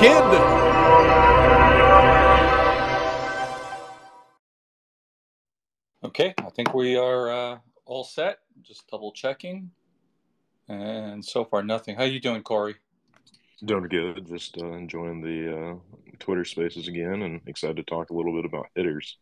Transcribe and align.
kid. 0.00 0.24
Okay, 6.02 6.34
I 6.38 6.50
think 6.56 6.72
we 6.72 6.96
are 6.96 7.30
uh, 7.30 7.58
all 7.84 8.04
set. 8.04 8.38
Just 8.62 8.88
double 8.88 9.12
checking, 9.12 9.70
and 10.68 11.22
so 11.22 11.44
far 11.44 11.62
nothing. 11.62 11.96
How 11.96 12.04
you 12.04 12.18
doing, 12.18 12.42
Corey? 12.42 12.76
Doing 13.62 13.88
good. 13.88 14.26
Just 14.26 14.56
uh, 14.56 14.72
enjoying 14.72 15.20
the 15.20 15.54
uh, 15.54 15.74
Twitter 16.18 16.46
Spaces 16.46 16.88
again, 16.88 17.20
and 17.20 17.42
excited 17.46 17.76
to 17.76 17.82
talk 17.82 18.08
a 18.08 18.14
little 18.14 18.32
bit 18.32 18.46
about 18.46 18.68
hitters. 18.74 19.18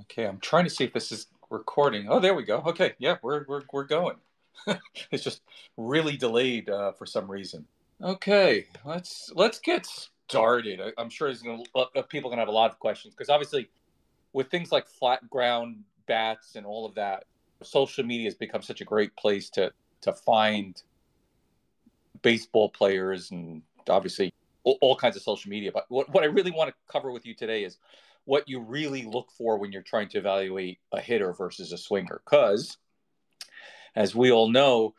Okay, 0.00 0.24
I'm 0.24 0.38
trying 0.38 0.64
to 0.64 0.70
see 0.70 0.84
if 0.84 0.94
this 0.94 1.12
is 1.12 1.26
recording. 1.50 2.06
Oh, 2.08 2.18
there 2.18 2.34
we 2.34 2.44
go. 2.44 2.62
Okay, 2.68 2.94
yeah, 2.98 3.16
we're 3.22 3.44
we're 3.46 3.62
we're 3.70 3.84
going. 3.84 4.16
it's 5.10 5.22
just 5.22 5.42
really 5.76 6.16
delayed 6.16 6.70
uh, 6.70 6.92
for 6.92 7.04
some 7.04 7.30
reason. 7.30 7.66
Okay, 8.02 8.66
let's 8.84 9.32
let's 9.34 9.58
get 9.58 9.86
started. 10.28 10.80
I, 10.80 11.00
am 11.00 11.08
sure 11.08 11.28
there's 11.28 11.42
gonna, 11.42 11.62
people 12.08 12.28
are 12.28 12.32
gonna 12.32 12.42
have 12.42 12.48
a 12.48 12.52
lot 12.52 12.70
of 12.70 12.78
questions 12.78 13.14
because 13.14 13.30
obviously, 13.30 13.70
with 14.34 14.50
things 14.50 14.70
like 14.70 14.86
flat 14.86 15.28
ground 15.30 15.78
bats 16.06 16.56
and 16.56 16.66
all 16.66 16.84
of 16.84 16.94
that, 16.96 17.24
social 17.62 18.04
media 18.04 18.26
has 18.26 18.34
become 18.34 18.60
such 18.60 18.82
a 18.82 18.84
great 18.84 19.16
place 19.16 19.48
to 19.50 19.72
to 20.02 20.12
find 20.12 20.82
baseball 22.20 22.68
players 22.68 23.30
and 23.30 23.62
obviously 23.88 24.32
all, 24.64 24.76
all 24.82 24.96
kinds 24.96 25.16
of 25.16 25.22
social 25.22 25.48
media. 25.48 25.70
But 25.72 25.86
what, 25.88 26.10
what 26.10 26.22
I 26.22 26.26
really 26.26 26.50
want 26.50 26.68
to 26.68 26.74
cover 26.92 27.10
with 27.10 27.24
you 27.24 27.34
today 27.34 27.64
is 27.64 27.78
what 28.26 28.46
you 28.46 28.60
really 28.60 29.04
look 29.04 29.30
for 29.30 29.56
when 29.56 29.72
you're 29.72 29.82
trying 29.82 30.08
to 30.10 30.18
evaluate 30.18 30.78
a 30.92 31.00
hitter 31.00 31.32
versus 31.32 31.72
a 31.72 31.78
swinger. 31.78 32.20
Because, 32.24 32.76
as 33.94 34.14
we 34.14 34.30
all 34.30 34.50
know, 34.50 34.94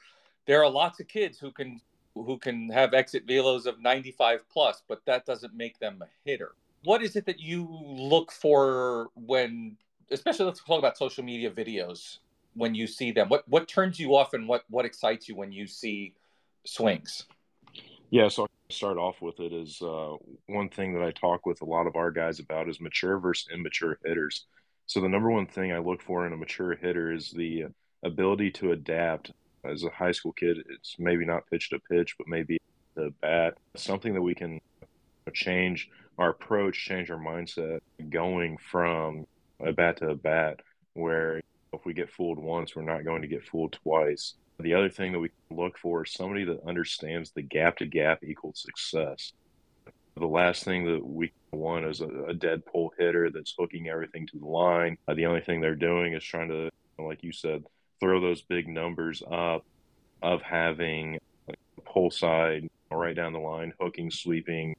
there 0.48 0.64
are 0.64 0.70
lots 0.70 1.00
of 1.00 1.08
kids 1.08 1.38
who 1.38 1.52
can 1.52 1.82
who 2.24 2.38
can 2.38 2.70
have 2.70 2.94
exit 2.94 3.28
velos 3.28 3.66
of 3.66 3.82
95 3.82 4.48
plus, 4.50 4.84
but 4.88 5.06
that 5.06 5.26
doesn't 5.26 5.54
make 5.54 5.80
them 5.80 6.02
a 6.02 6.08
hitter. 6.26 6.54
What 6.84 7.02
is 7.02 7.16
it 7.16 7.26
that 7.26 7.40
you 7.40 7.68
look 7.86 8.32
for 8.32 9.10
when, 9.16 9.78
especially 10.12 10.46
let's 10.46 10.64
talk 10.64 10.80
about 10.80 10.98
social 10.98 11.24
media 11.24 11.52
videos 11.52 12.20
when 12.54 12.76
you 12.76 12.88
see 12.88 13.12
them? 13.12 13.30
What 13.30 13.48
what 13.48 13.68
turns 13.68 14.00
you 14.00 14.16
off 14.16 14.34
and 14.34 14.48
what 14.48 14.64
what 14.70 14.86
excites 14.86 15.28
you 15.28 15.36
when 15.36 15.52
you 15.52 15.68
see 15.68 16.14
swings? 16.66 17.26
Yeah, 18.10 18.30
so 18.30 18.44
I'll 18.44 18.50
start 18.70 18.98
off 18.98 19.22
with 19.22 19.40
it 19.40 19.52
is 19.52 19.82
uh, 19.82 20.16
one 20.46 20.70
thing 20.70 20.94
that 20.94 21.04
I 21.04 21.12
talk 21.12 21.46
with 21.46 21.62
a 21.62 21.66
lot 21.66 21.88
of 21.88 21.96
our 21.96 22.12
guys 22.12 22.40
about 22.40 22.70
is 22.70 22.80
mature 22.80 23.20
versus 23.20 23.50
immature 23.54 24.00
hitters. 24.06 24.46
So 24.86 25.02
the 25.02 25.10
number 25.10 25.30
one 25.30 25.48
thing 25.48 25.74
I 25.74 25.80
look 25.80 26.02
for 26.02 26.26
in 26.26 26.32
a 26.32 26.38
mature 26.38 26.76
hitter 26.76 27.12
is 27.12 27.32
the 27.32 27.66
ability 28.04 28.52
to 28.52 28.72
adapt. 28.72 29.32
As 29.70 29.84
a 29.84 29.90
high 29.90 30.12
school 30.12 30.34
kid, 30.34 30.58
it's 30.70 30.96
maybe 31.00 31.26
not 31.26 31.50
pitch 31.50 31.70
to 31.70 31.80
pitch, 31.80 32.16
but 32.18 32.28
maybe 32.28 32.60
the 32.96 33.14
bat. 33.22 33.56
Something 33.76 34.14
that 34.14 34.22
we 34.22 34.36
can 34.36 34.60
change 35.34 35.90
our 36.18 36.30
approach, 36.30 36.86
change 36.86 37.12
our 37.12 37.20
mindset, 37.20 37.80
going 38.10 38.58
from 38.58 39.28
a 39.60 39.72
bat 39.72 39.98
to 39.98 40.10
a 40.10 40.16
bat. 40.16 40.62
Where 40.94 41.42
if 41.74 41.86
we 41.86 41.94
get 41.94 42.10
fooled 42.12 42.40
once, 42.40 42.76
we're 42.76 42.82
not 42.82 43.06
going 43.06 43.22
to 43.22 43.28
get 43.28 43.46
fooled 43.46 43.74
twice. 43.84 44.34
The 44.60 44.74
other 44.74 44.90
thing 44.90 45.12
that 45.12 45.20
we 45.20 45.30
look 45.52 45.78
for 45.78 46.04
is 46.04 46.14
somebody 46.14 46.44
that 46.46 46.66
understands 46.66 47.32
the 47.32 47.44
gap 47.44 47.78
to 47.78 47.86
gap 47.86 48.24
equals 48.24 48.66
success. 48.66 49.34
The 50.16 50.26
last 50.26 50.64
thing 50.64 50.86
that 50.86 51.06
we 51.06 51.32
want 51.52 51.86
is 51.86 52.02
a, 52.02 52.08
a 52.08 52.34
dead 52.34 52.66
pull 52.66 52.92
hitter 52.98 53.30
that's 53.30 53.54
hooking 53.58 53.88
everything 53.88 54.26
to 54.28 54.40
the 54.40 54.48
line. 54.48 54.98
Uh, 55.08 55.14
the 55.14 55.28
only 55.28 55.42
thing 55.42 55.62
they're 55.62 55.76
doing 55.76 56.14
is 56.14 56.24
trying 56.24 56.50
to, 56.50 56.72
like 56.98 57.24
you 57.24 57.32
said, 57.32 57.64
throw 58.00 58.20
those 58.22 58.42
big 58.42 58.68
numbers 58.68 59.24
up 59.30 59.66
of 60.22 60.42
having 60.42 61.20
a 61.50 61.54
pull 61.86 62.12
side 62.12 62.68
right 62.92 63.16
down 63.16 63.34
the 63.34 63.40
line, 63.40 63.74
hooking, 63.80 64.12
sweeping 64.12 64.76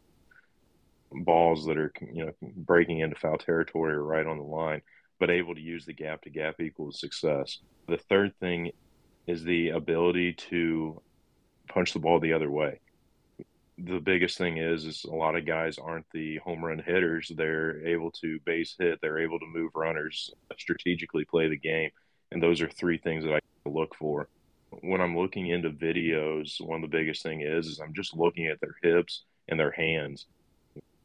balls 1.11 1.65
that 1.65 1.79
are 1.79 1.93
you 2.13 2.27
know 2.27 2.33
breaking 2.41 3.01
into 3.01 3.17
foul 3.17 3.39
territory 3.39 3.95
or 3.95 4.03
right 4.03 4.27
on 4.27 4.39
the 4.39 4.45
line, 4.45 4.83
but 5.19 5.31
able 5.31 5.55
to 5.55 5.61
use 5.61 5.87
the 5.87 5.93
gap 5.93 6.23
to 6.23 6.31
gap 6.31 6.61
equals 6.61 7.01
success. 7.01 7.59
The 7.87 7.99
third 7.99 8.35
thing 8.41 8.73
is 9.27 9.43
the 9.43 9.71
ability 9.71 10.35
to 10.35 11.01
punch 11.69 11.93
the 11.93 11.99
ball 11.99 12.21
the 12.21 12.33
other 12.33 12.51
way. 12.51 12.81
The 13.79 14.01
biggest 14.01 14.39
thing 14.39 14.59
is 14.59 14.85
is 14.85 15.05
a 15.05 15.15
lot 15.15 15.37
of 15.37 15.47
guys 15.47 15.79
aren't 15.79 16.07
the 16.13 16.39
home 16.39 16.65
run 16.65 16.83
hitters. 16.85 17.31
They're 17.35 17.87
able 17.87 18.11
to 18.23 18.39
base 18.45 18.75
hit, 18.79 18.99
they're 19.01 19.21
able 19.21 19.39
to 19.39 19.47
move 19.47 19.71
runners, 19.75 20.31
strategically 20.59 21.25
play 21.25 21.49
the 21.49 21.59
game. 21.59 21.91
And 22.33 22.43
those 22.43 22.61
are 22.61 22.69
three 22.69 22.99
things 22.99 23.25
that 23.25 23.35
I 23.35 23.69
look 23.69 23.95
for. 23.95 24.29
When 24.83 25.01
I'm 25.01 25.17
looking 25.17 25.49
into 25.49 25.71
videos, 25.71 26.61
one 26.61 26.83
of 26.83 26.91
the 26.91 26.97
biggest 26.97 27.23
thing 27.23 27.41
is 27.41 27.67
is 27.67 27.81
I'm 27.81 27.95
just 27.95 28.17
looking 28.17 28.47
at 28.47 28.61
their 28.61 28.77
hips 28.83 29.23
and 29.49 29.59
their 29.59 29.71
hands. 29.71 30.27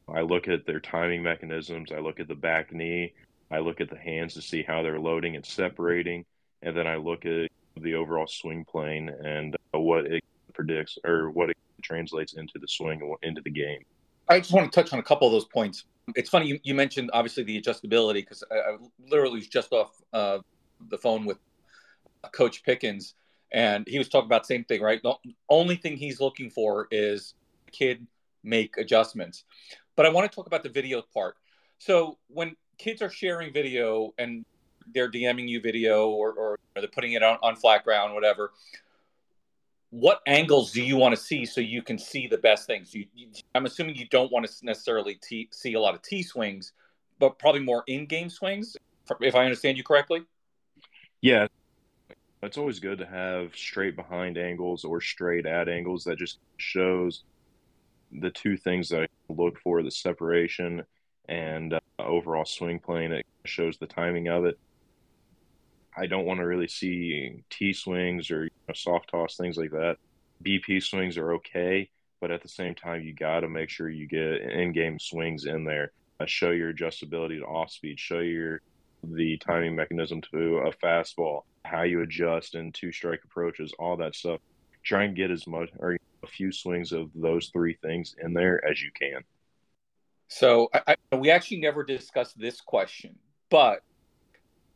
I 0.08 0.20
look 0.20 0.48
at 0.48 0.66
their 0.66 0.80
timing 0.80 1.22
mechanisms, 1.22 1.90
I 1.90 1.98
look 1.98 2.20
at 2.20 2.28
the 2.28 2.34
back 2.34 2.72
knee, 2.72 3.14
I 3.50 3.58
look 3.58 3.80
at 3.80 3.88
the 3.88 3.96
hands 3.96 4.34
to 4.34 4.42
see 4.42 4.62
how 4.62 4.82
they're 4.82 5.00
loading 5.00 5.34
and 5.36 5.46
separating, 5.46 6.26
and 6.62 6.76
then 6.76 6.86
I 6.86 6.96
look 6.96 7.24
at 7.24 7.50
the 7.76 7.94
overall 7.94 8.26
swing 8.26 8.64
plane 8.64 9.08
and 9.08 9.56
uh, 9.74 9.78
what 9.78 10.06
it 10.06 10.22
predicts 10.52 10.98
or 11.04 11.30
what 11.30 11.50
it 11.50 11.56
translates 11.82 12.34
into 12.34 12.58
the 12.58 12.68
swing 12.68 13.00
and 13.00 13.14
into 13.22 13.40
the 13.42 13.50
game. 13.50 13.82
I 14.28 14.40
just 14.40 14.52
want 14.52 14.70
to 14.70 14.82
touch 14.82 14.92
on 14.92 14.98
a 14.98 15.02
couple 15.02 15.26
of 15.26 15.32
those 15.32 15.44
points. 15.44 15.84
It's 16.14 16.30
funny 16.30 16.46
you, 16.46 16.60
you 16.62 16.74
mentioned 16.74 17.10
obviously 17.12 17.44
the 17.44 17.60
adjustability 17.60 18.14
because 18.14 18.44
I, 18.50 18.54
I, 18.56 18.76
literally 19.08 19.36
was 19.36 19.48
just 19.48 19.72
off 19.72 19.90
uh, 20.12 20.38
the 20.88 20.98
phone 20.98 21.24
with 21.24 21.38
Coach 22.32 22.62
Pickens 22.64 23.14
and 23.54 23.86
he 23.86 23.98
was 23.98 24.08
talking 24.08 24.26
about 24.26 24.42
the 24.42 24.48
same 24.48 24.64
thing, 24.64 24.82
right? 24.82 25.00
The 25.02 25.14
only 25.48 25.76
thing 25.76 25.96
he's 25.96 26.20
looking 26.20 26.50
for 26.50 26.88
is 26.90 27.34
kid 27.70 28.04
make 28.42 28.76
adjustments. 28.76 29.44
But 29.94 30.06
I 30.06 30.08
want 30.08 30.30
to 30.30 30.34
talk 30.34 30.48
about 30.48 30.64
the 30.64 30.68
video 30.68 31.02
part. 31.14 31.36
So 31.78 32.18
when 32.28 32.56
kids 32.78 33.00
are 33.00 33.08
sharing 33.08 33.52
video 33.52 34.12
and 34.18 34.44
they're 34.92 35.10
DMing 35.10 35.48
you 35.48 35.60
video 35.60 36.08
or, 36.08 36.32
or 36.32 36.58
they're 36.74 36.88
putting 36.88 37.12
it 37.12 37.22
on, 37.22 37.38
on 37.42 37.54
flat 37.54 37.84
ground, 37.84 38.12
whatever. 38.12 38.50
What 39.90 40.20
angles 40.26 40.72
do 40.72 40.82
you 40.82 40.96
want 40.96 41.14
to 41.14 41.20
see 41.20 41.46
so 41.46 41.60
you 41.60 41.80
can 41.80 41.96
see 41.96 42.26
the 42.26 42.38
best 42.38 42.66
things? 42.66 42.92
You, 42.92 43.06
you, 43.14 43.28
I'm 43.54 43.66
assuming 43.66 43.94
you 43.94 44.08
don't 44.08 44.32
want 44.32 44.46
to 44.46 44.52
necessarily 44.66 45.14
t- 45.22 45.48
see 45.52 45.74
a 45.74 45.80
lot 45.80 45.94
of 45.94 46.02
T 46.02 46.24
swings, 46.24 46.72
but 47.20 47.38
probably 47.38 47.60
more 47.60 47.84
in 47.86 48.06
game 48.06 48.28
swings, 48.28 48.76
if 49.20 49.36
I 49.36 49.44
understand 49.44 49.78
you 49.78 49.84
correctly. 49.84 50.24
Yeah, 51.24 51.46
it's 52.42 52.58
always 52.58 52.80
good 52.80 52.98
to 52.98 53.06
have 53.06 53.56
straight 53.56 53.96
behind 53.96 54.36
angles 54.36 54.84
or 54.84 55.00
straight 55.00 55.46
at 55.46 55.70
angles 55.70 56.04
that 56.04 56.18
just 56.18 56.38
shows 56.58 57.24
the 58.12 58.30
two 58.30 58.58
things 58.58 58.90
that 58.90 59.04
I 59.04 59.06
look 59.32 59.58
for 59.60 59.82
the 59.82 59.90
separation 59.90 60.82
and 61.26 61.72
uh, 61.72 61.80
overall 61.98 62.44
swing 62.44 62.78
plane. 62.78 63.10
It 63.10 63.24
shows 63.46 63.78
the 63.78 63.86
timing 63.86 64.28
of 64.28 64.44
it. 64.44 64.58
I 65.96 66.08
don't 66.08 66.26
want 66.26 66.40
to 66.40 66.46
really 66.46 66.68
see 66.68 67.42
T 67.48 67.72
swings 67.72 68.30
or 68.30 68.44
you 68.44 68.50
know, 68.68 68.74
soft 68.74 69.08
toss 69.08 69.38
things 69.38 69.56
like 69.56 69.70
that. 69.70 69.96
BP 70.44 70.82
swings 70.82 71.16
are 71.16 71.32
okay, 71.36 71.88
but 72.20 72.32
at 72.32 72.42
the 72.42 72.50
same 72.50 72.74
time, 72.74 73.00
you 73.00 73.14
got 73.14 73.40
to 73.40 73.48
make 73.48 73.70
sure 73.70 73.88
you 73.88 74.06
get 74.06 74.42
in 74.42 74.74
game 74.74 74.98
swings 74.98 75.46
in 75.46 75.64
there. 75.64 75.90
Uh, 76.20 76.26
show 76.26 76.50
your 76.50 76.70
adjustability 76.74 77.38
to 77.38 77.46
off 77.46 77.70
speed. 77.70 77.98
Show 77.98 78.18
your 78.18 78.60
the 79.12 79.36
timing 79.38 79.74
mechanism 79.74 80.20
to 80.32 80.58
a 80.58 80.72
fastball. 80.72 81.42
How 81.64 81.82
you 81.82 82.02
adjust 82.02 82.54
in 82.54 82.72
two 82.72 82.92
strike 82.92 83.20
approaches. 83.24 83.72
All 83.78 83.96
that 83.98 84.14
stuff. 84.14 84.40
Try 84.82 85.04
and 85.04 85.16
get 85.16 85.30
as 85.30 85.46
much 85.46 85.70
or 85.78 85.96
a 86.22 86.26
few 86.26 86.52
swings 86.52 86.92
of 86.92 87.10
those 87.14 87.48
three 87.48 87.76
things 87.82 88.14
in 88.22 88.34
there 88.34 88.64
as 88.68 88.82
you 88.82 88.90
can. 88.98 89.22
So 90.28 90.68
I, 90.74 90.96
I, 91.12 91.16
we 91.16 91.30
actually 91.30 91.60
never 91.60 91.84
discussed 91.84 92.38
this 92.38 92.60
question, 92.60 93.16
but 93.50 93.82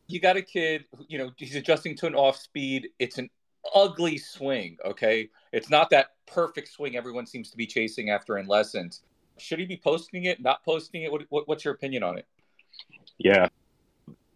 you 0.07 0.19
got 0.19 0.37
a 0.37 0.41
kid, 0.41 0.85
you 1.07 1.17
know, 1.17 1.31
he's 1.37 1.55
adjusting 1.55 1.95
to 1.97 2.07
an 2.07 2.15
off 2.15 2.37
speed. 2.37 2.89
It's 2.97 3.17
an 3.17 3.29
ugly 3.75 4.17
swing, 4.17 4.77
okay? 4.85 5.29
It's 5.51 5.69
not 5.69 5.89
that 5.91 6.11
perfect 6.25 6.69
swing 6.69 6.95
everyone 6.95 7.25
seems 7.25 7.51
to 7.51 7.57
be 7.57 7.67
chasing 7.67 8.09
after 8.09 8.37
in 8.37 8.47
lessons. 8.47 9.01
Should 9.37 9.59
he 9.59 9.65
be 9.65 9.77
posting 9.77 10.25
it, 10.25 10.41
not 10.41 10.63
posting 10.63 11.03
it? 11.03 11.11
What, 11.11 11.23
what, 11.29 11.47
what's 11.47 11.65
your 11.65 11.73
opinion 11.73 12.03
on 12.03 12.17
it? 12.17 12.27
Yeah. 13.17 13.47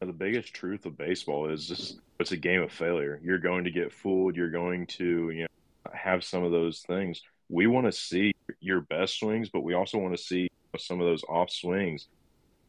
The 0.06 0.14
biggest 0.14 0.54
truth 0.54 0.86
of 0.86 0.98
baseball 0.98 1.50
is 1.50 1.68
just 1.68 2.00
it's 2.20 2.32
a 2.32 2.38
game 2.38 2.62
of 2.62 2.72
failure. 2.72 3.20
You're 3.24 3.40
going 3.40 3.64
to 3.64 3.72
get 3.72 3.94
fooled. 3.94 4.36
You're 4.36 4.50
going 4.50 4.88
to, 4.88 5.30
you 5.30 5.42
know, 5.44 5.92
have 5.94 6.24
some 6.24 6.44
of 6.44 6.52
those 6.52 6.82
things. 6.82 7.22
We 7.50 7.68
want 7.68 7.86
to 7.86 7.92
see 7.92 8.34
your 8.60 8.82
best 8.82 9.20
swings, 9.20 9.50
but 9.50 9.62
we 9.62 9.74
also 9.74 9.98
want 9.98 10.16
to 10.16 10.24
see 10.24 10.50
some 10.78 11.00
of 11.00 11.06
those 11.06 11.24
off 11.30 11.50
swings 11.50 12.08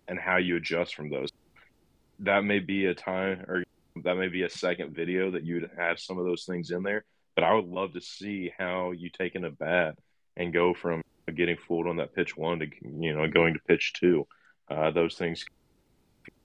and 0.08 0.19
how 0.19 0.36
you 0.36 0.56
adjust 0.56 0.94
from 0.94 1.08
those 1.08 1.31
that 2.20 2.44
may 2.44 2.58
be 2.58 2.86
a 2.86 2.94
time 2.94 3.44
or 3.48 3.64
that 4.02 4.16
may 4.16 4.28
be 4.28 4.42
a 4.42 4.50
second 4.50 4.94
video 4.94 5.31
that 5.31 5.44
you'd 5.44 5.70
have 5.76 5.98
some 5.98 6.19
of 6.19 6.25
those 6.25 6.44
things 6.44 6.70
in 6.70 6.82
there. 6.82 7.04
But 7.34 7.44
I 7.44 7.54
would 7.54 7.66
love 7.66 7.94
to 7.94 8.00
see 8.00 8.52
how 8.56 8.92
you 8.92 9.10
take 9.10 9.34
in 9.34 9.44
a 9.44 9.50
bat 9.50 9.98
and 10.36 10.52
go 10.52 10.75
from 10.75 11.02
getting 11.34 11.56
fooled 11.56 11.86
on 11.86 11.96
that 11.96 12.14
pitch 12.14 12.36
one 12.36 12.60
to 12.60 12.66
you 12.82 13.14
know 13.14 13.26
going 13.28 13.54
to 13.54 13.60
pitch 13.60 13.92
two. 13.94 14.26
Uh, 14.69 14.90
those 14.90 15.14
things 15.14 15.44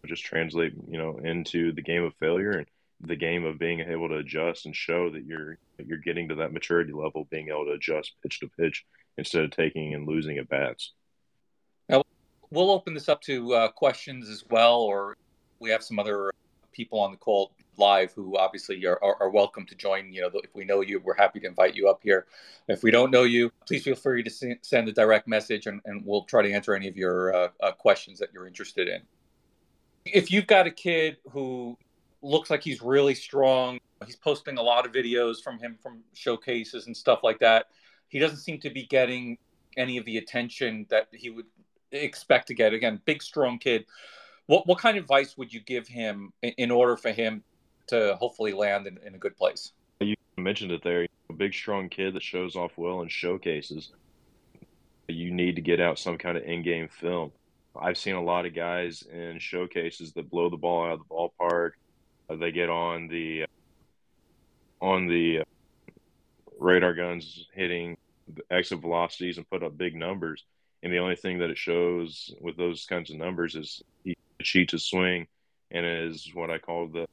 just 0.07 0.23
translate 0.23 0.73
you 0.87 0.97
know 0.97 1.19
into 1.23 1.71
the 1.73 1.81
game 1.81 2.03
of 2.03 2.13
failure 2.15 2.51
and 2.51 2.65
the 3.01 3.15
game 3.15 3.45
of 3.45 3.57
being 3.57 3.79
able 3.79 4.09
to 4.09 4.17
adjust 4.17 4.65
and 4.65 4.75
show 4.75 5.09
that 5.09 5.25
you're 5.25 5.57
you're 5.77 5.97
getting 5.97 6.27
to 6.29 6.35
that 6.35 6.51
maturity 6.51 6.91
level, 6.91 7.27
being 7.29 7.49
able 7.49 7.65
to 7.65 7.71
adjust 7.71 8.13
pitch 8.21 8.39
to 8.41 8.49
pitch 8.49 8.85
instead 9.17 9.43
of 9.43 9.51
taking 9.51 9.93
and 9.93 10.07
losing 10.07 10.37
at 10.37 10.49
bats. 10.49 10.93
Now, 11.87 12.03
we'll 12.49 12.71
open 12.71 12.93
this 12.93 13.09
up 13.09 13.21
to 13.23 13.53
uh, 13.53 13.67
questions 13.69 14.29
as 14.29 14.43
well, 14.49 14.81
or 14.81 15.15
we 15.59 15.69
have 15.69 15.83
some 15.83 15.99
other 15.99 16.31
people 16.71 16.99
on 16.99 17.11
the 17.11 17.17
call 17.17 17.51
live 17.77 18.11
who 18.13 18.37
obviously 18.37 18.85
are, 18.85 18.99
are, 19.01 19.15
are, 19.21 19.29
welcome 19.29 19.65
to 19.65 19.73
join. 19.73 20.11
You 20.11 20.21
know, 20.21 20.31
if 20.43 20.53
we 20.53 20.65
know 20.65 20.81
you, 20.81 20.99
we're 20.99 21.15
happy 21.15 21.39
to 21.39 21.47
invite 21.47 21.75
you 21.75 21.89
up 21.89 22.01
here. 22.03 22.27
If 22.67 22.83
we 22.83 22.91
don't 22.91 23.09
know 23.09 23.23
you, 23.23 23.51
please 23.65 23.83
feel 23.83 23.95
free 23.95 24.21
to 24.21 24.57
send 24.61 24.89
a 24.89 24.91
direct 24.91 25.27
message 25.29 25.65
and, 25.65 25.79
and 25.85 26.03
we'll 26.05 26.23
try 26.23 26.41
to 26.41 26.51
answer 26.51 26.75
any 26.75 26.89
of 26.89 26.97
your 26.97 27.33
uh, 27.33 27.47
uh, 27.61 27.71
questions 27.71 28.19
that 28.19 28.29
you're 28.33 28.47
interested 28.47 28.89
in. 28.89 29.01
If 30.13 30.31
you've 30.31 30.47
got 30.47 30.67
a 30.67 30.71
kid 30.71 31.17
who 31.31 31.77
looks 32.21 32.49
like 32.49 32.63
he's 32.63 32.81
really 32.81 33.15
strong, 33.15 33.79
he's 34.05 34.15
posting 34.15 34.57
a 34.57 34.61
lot 34.61 34.85
of 34.85 34.91
videos 34.91 35.41
from 35.43 35.59
him 35.59 35.77
from 35.81 36.01
showcases 36.13 36.87
and 36.87 36.95
stuff 36.95 37.19
like 37.23 37.39
that. 37.39 37.67
He 38.07 38.19
doesn't 38.19 38.37
seem 38.37 38.59
to 38.61 38.69
be 38.69 38.85
getting 38.85 39.37
any 39.77 39.97
of 39.97 40.05
the 40.05 40.17
attention 40.17 40.85
that 40.89 41.07
he 41.11 41.29
would 41.29 41.45
expect 41.91 42.47
to 42.47 42.53
get. 42.53 42.73
Again, 42.73 42.99
big, 43.05 43.21
strong 43.21 43.59
kid. 43.59 43.85
What, 44.47 44.65
what 44.67 44.79
kind 44.79 44.97
of 44.97 45.03
advice 45.03 45.37
would 45.37 45.53
you 45.53 45.59
give 45.59 45.87
him 45.87 46.33
in, 46.41 46.53
in 46.57 46.71
order 46.71 46.97
for 46.97 47.11
him 47.11 47.43
to 47.89 48.15
hopefully 48.19 48.53
land 48.53 48.87
in, 48.87 48.97
in 49.05 49.15
a 49.15 49.17
good 49.17 49.35
place. 49.35 49.73
You 49.99 50.15
mentioned 50.37 50.71
it 50.71 50.83
there. 50.83 51.07
A 51.29 51.33
big, 51.33 51.53
strong 51.53 51.89
kid 51.89 52.13
that 52.15 52.23
shows 52.23 52.55
off 52.55 52.71
well 52.77 53.01
in 53.01 53.09
showcases. 53.09 53.91
You 55.07 55.31
need 55.31 55.55
to 55.55 55.61
get 55.61 55.79
out 55.79 55.99
some 55.99 56.17
kind 56.17 56.37
of 56.37 56.43
in-game 56.43 56.87
film. 56.87 57.31
I've 57.81 57.97
seen 57.97 58.15
a 58.15 58.23
lot 58.23 58.45
of 58.45 58.53
guys 58.53 59.03
in 59.03 59.39
showcases 59.39 60.13
that 60.13 60.29
blow 60.29 60.49
the 60.49 60.57
ball 60.57 60.85
out 60.85 60.93
of 60.93 60.99
the 60.99 61.05
ballpark. 61.13 61.71
Uh, 62.29 62.35
they 62.35 62.51
get 62.51 62.69
on 62.69 63.07
the 63.07 63.45
on 64.81 65.07
the 65.07 65.39
uh, 65.39 65.43
radar 66.59 66.93
guns 66.93 67.47
hitting 67.53 67.97
exit 68.51 68.79
velocities 68.79 69.37
and 69.37 69.49
put 69.49 69.63
up 69.63 69.77
big 69.77 69.95
numbers. 69.95 70.43
And 70.83 70.93
the 70.93 70.99
only 70.99 71.15
thing 71.15 71.39
that 71.39 71.49
it 71.49 71.57
shows 71.57 72.33
with 72.39 72.55
those 72.55 72.85
kinds 72.85 73.09
of 73.09 73.17
numbers 73.17 73.55
is 73.55 73.83
he 74.03 74.15
cheats 74.41 74.71
his 74.71 74.85
swing 74.85 75.27
and 75.71 75.85
is 75.85 76.31
what 76.33 76.49
I 76.49 76.57
call 76.57 76.87
the 76.87 77.07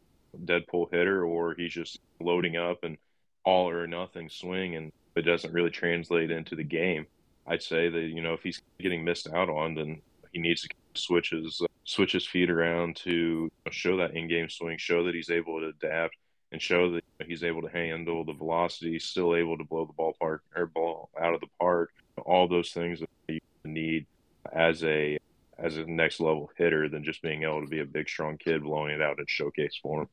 dead 0.44 0.66
pull 0.68 0.88
hitter, 0.90 1.24
or 1.24 1.54
he's 1.54 1.72
just 1.72 1.98
loading 2.20 2.56
up 2.56 2.84
and 2.84 2.96
all 3.44 3.68
or 3.68 3.86
nothing 3.86 4.28
swing, 4.28 4.76
and 4.76 4.92
it 5.14 5.22
doesn't 5.22 5.52
really 5.52 5.70
translate 5.70 6.30
into 6.30 6.54
the 6.54 6.64
game. 6.64 7.06
I'd 7.46 7.62
say 7.62 7.88
that 7.88 8.00
you 8.00 8.22
know 8.22 8.34
if 8.34 8.42
he's 8.42 8.60
getting 8.78 9.04
missed 9.04 9.28
out 9.28 9.48
on, 9.48 9.74
then 9.74 10.02
he 10.36 10.42
needs 10.42 10.60
to 10.60 10.68
switch 10.94 11.30
his 11.30 11.62
uh, 11.62 11.66
switch 11.84 12.12
his 12.12 12.26
feet 12.26 12.50
around 12.50 12.94
to 12.96 13.50
show 13.70 13.96
that 13.96 14.14
in-game 14.14 14.50
swing, 14.50 14.76
show 14.76 15.02
that 15.04 15.14
he's 15.14 15.30
able 15.30 15.60
to 15.60 15.68
adapt, 15.68 16.14
and 16.52 16.60
show 16.60 16.90
that 16.90 17.02
he's 17.26 17.42
able 17.42 17.62
to 17.62 17.68
handle 17.68 18.22
the 18.22 18.34
velocity, 18.34 18.98
still 18.98 19.34
able 19.34 19.56
to 19.56 19.64
blow 19.64 19.86
the 19.86 19.94
ballpark 19.94 20.40
or 20.54 20.66
ball 20.66 21.08
out 21.18 21.32
of 21.32 21.40
the 21.40 21.46
park. 21.58 21.90
All 22.26 22.46
those 22.46 22.70
things 22.70 23.00
that 23.00 23.08
you 23.28 23.40
need 23.64 24.06
as 24.52 24.84
a 24.84 25.18
as 25.58 25.78
a 25.78 25.86
next 25.86 26.20
level 26.20 26.50
hitter 26.58 26.90
than 26.90 27.02
just 27.02 27.22
being 27.22 27.44
able 27.44 27.62
to 27.62 27.66
be 27.66 27.80
a 27.80 27.86
big 27.86 28.06
strong 28.06 28.36
kid 28.36 28.62
blowing 28.62 28.94
it 28.94 29.00
out 29.00 29.18
in 29.18 29.24
showcase 29.26 29.78
form. 29.82 30.06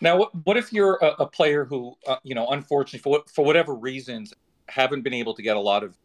Now, 0.00 0.18
what, 0.18 0.30
what 0.46 0.56
if 0.56 0.72
you're 0.72 0.98
a, 1.02 1.24
a 1.24 1.26
player 1.26 1.64
who, 1.64 1.96
uh, 2.06 2.16
you 2.22 2.36
know, 2.36 2.46
unfortunately 2.48 3.00
for 3.00 3.24
for 3.32 3.44
whatever 3.44 3.74
reasons, 3.74 4.32
haven't 4.68 5.02
been 5.02 5.14
able 5.14 5.34
to 5.34 5.42
get 5.42 5.56
a 5.56 5.60
lot 5.60 5.82
of 5.82 5.96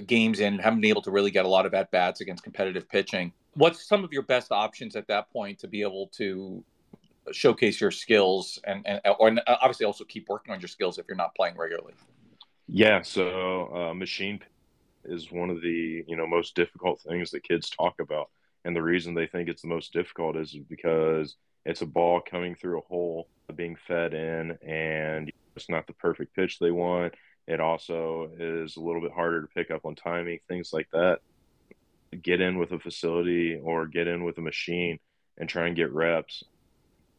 games 0.00 0.40
in, 0.40 0.58
haven't 0.58 0.80
been 0.80 0.90
able 0.90 1.02
to 1.02 1.10
really 1.10 1.30
get 1.30 1.44
a 1.44 1.48
lot 1.48 1.66
of 1.66 1.74
at 1.74 1.90
bats 1.90 2.20
against 2.20 2.42
competitive 2.42 2.88
pitching? 2.88 3.32
What's 3.54 3.86
some 3.86 4.04
of 4.04 4.12
your 4.12 4.22
best 4.22 4.52
options 4.52 4.96
at 4.96 5.06
that 5.08 5.30
point 5.32 5.58
to 5.60 5.68
be 5.68 5.82
able 5.82 6.08
to 6.16 6.64
showcase 7.32 7.80
your 7.80 7.90
skills 7.90 8.58
and 8.64 8.86
and 8.86 9.00
or 9.18 9.36
obviously 9.46 9.86
also 9.86 10.04
keep 10.04 10.28
working 10.28 10.52
on 10.52 10.60
your 10.60 10.68
skills 10.68 10.98
if 10.98 11.06
you're 11.08 11.16
not 11.16 11.34
playing 11.34 11.56
regularly? 11.56 11.94
Yeah, 12.66 13.02
so 13.02 13.74
uh, 13.74 13.94
machine 13.94 14.40
is 15.04 15.32
one 15.32 15.50
of 15.50 15.60
the 15.60 16.04
you 16.06 16.16
know 16.16 16.26
most 16.26 16.54
difficult 16.54 17.00
things 17.00 17.30
that 17.30 17.42
kids 17.42 17.70
talk 17.70 18.00
about, 18.00 18.30
and 18.64 18.74
the 18.74 18.82
reason 18.82 19.14
they 19.14 19.26
think 19.26 19.48
it's 19.48 19.62
the 19.62 19.68
most 19.68 19.92
difficult 19.92 20.36
is 20.36 20.56
because 20.68 21.36
it's 21.64 21.82
a 21.82 21.86
ball 21.86 22.20
coming 22.20 22.54
through 22.54 22.78
a 22.78 22.82
hole 22.82 23.28
being 23.56 23.76
fed 23.86 24.14
in 24.14 24.56
and 24.66 25.32
it's 25.56 25.68
not 25.68 25.86
the 25.86 25.92
perfect 25.94 26.34
pitch 26.34 26.58
they 26.58 26.70
want 26.70 27.12
it 27.50 27.58
also 27.60 28.30
is 28.38 28.76
a 28.76 28.80
little 28.80 29.00
bit 29.00 29.10
harder 29.10 29.42
to 29.42 29.48
pick 29.48 29.72
up 29.72 29.84
on 29.84 29.96
timing 29.96 30.38
things 30.48 30.72
like 30.72 30.88
that. 30.92 31.18
Get 32.22 32.40
in 32.40 32.58
with 32.58 32.70
a 32.70 32.78
facility 32.78 33.58
or 33.60 33.86
get 33.86 34.06
in 34.06 34.22
with 34.22 34.38
a 34.38 34.40
machine 34.40 35.00
and 35.36 35.48
try 35.48 35.66
and 35.66 35.74
get 35.74 35.92
reps. 35.92 36.44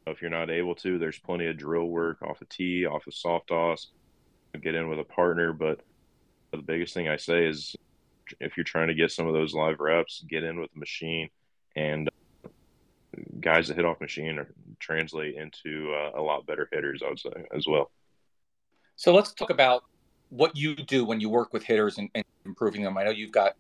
If 0.08 0.22
you're 0.22 0.32
not 0.32 0.50
able 0.50 0.76
to 0.76 0.98
there's 0.98 1.20
plenty 1.20 1.48
of 1.48 1.58
drill 1.58 1.86
work 1.86 2.22
off 2.22 2.42
a 2.42 2.46
tee 2.46 2.86
off 2.86 3.08
a 3.08 3.12
soft 3.12 3.50
toss 3.50 3.88
get 4.62 4.74
in 4.74 4.88
with 4.88 5.00
a 5.00 5.04
partner. 5.04 5.52
But 5.52 5.82
the 6.52 6.58
biggest 6.58 6.94
thing 6.94 7.08
i 7.08 7.16
say 7.18 7.46
is 7.46 7.76
if 8.40 8.56
you're 8.56 8.64
trying 8.64 8.88
to 8.88 8.94
get 8.94 9.12
some 9.12 9.28
of 9.28 9.34
those 9.34 9.54
live 9.54 9.80
reps 9.80 10.24
get 10.30 10.44
in 10.44 10.60
with 10.60 10.70
a 10.76 10.80
machine 10.80 11.30
and 11.76 12.10
guys 13.42 13.68
that 13.68 13.76
hit 13.76 13.86
off 13.86 14.00
machine 14.00 14.46
translate 14.80 15.36
into 15.36 15.94
uh, 15.94 16.20
a 16.20 16.22
lot 16.22 16.46
better 16.46 16.70
hitters, 16.72 17.02
I 17.06 17.10
would 17.10 17.20
say 17.20 17.32
as 17.54 17.68
well. 17.68 17.92
So 18.96 19.14
let's 19.14 19.34
talk 19.34 19.50
about 19.50 19.84
what 20.32 20.56
you 20.56 20.76
do 20.76 21.06
when 21.06 21.20
you 21.20 21.30
work 21.30 21.54
with 21.54 21.64
hitters 21.64 21.98
and, 21.98 22.10
and 22.16 22.24
improving 22.46 22.82
them. 22.82 22.98
I 22.98 23.04
know 23.04 23.12
you've 23.12 23.32
got 23.32 23.56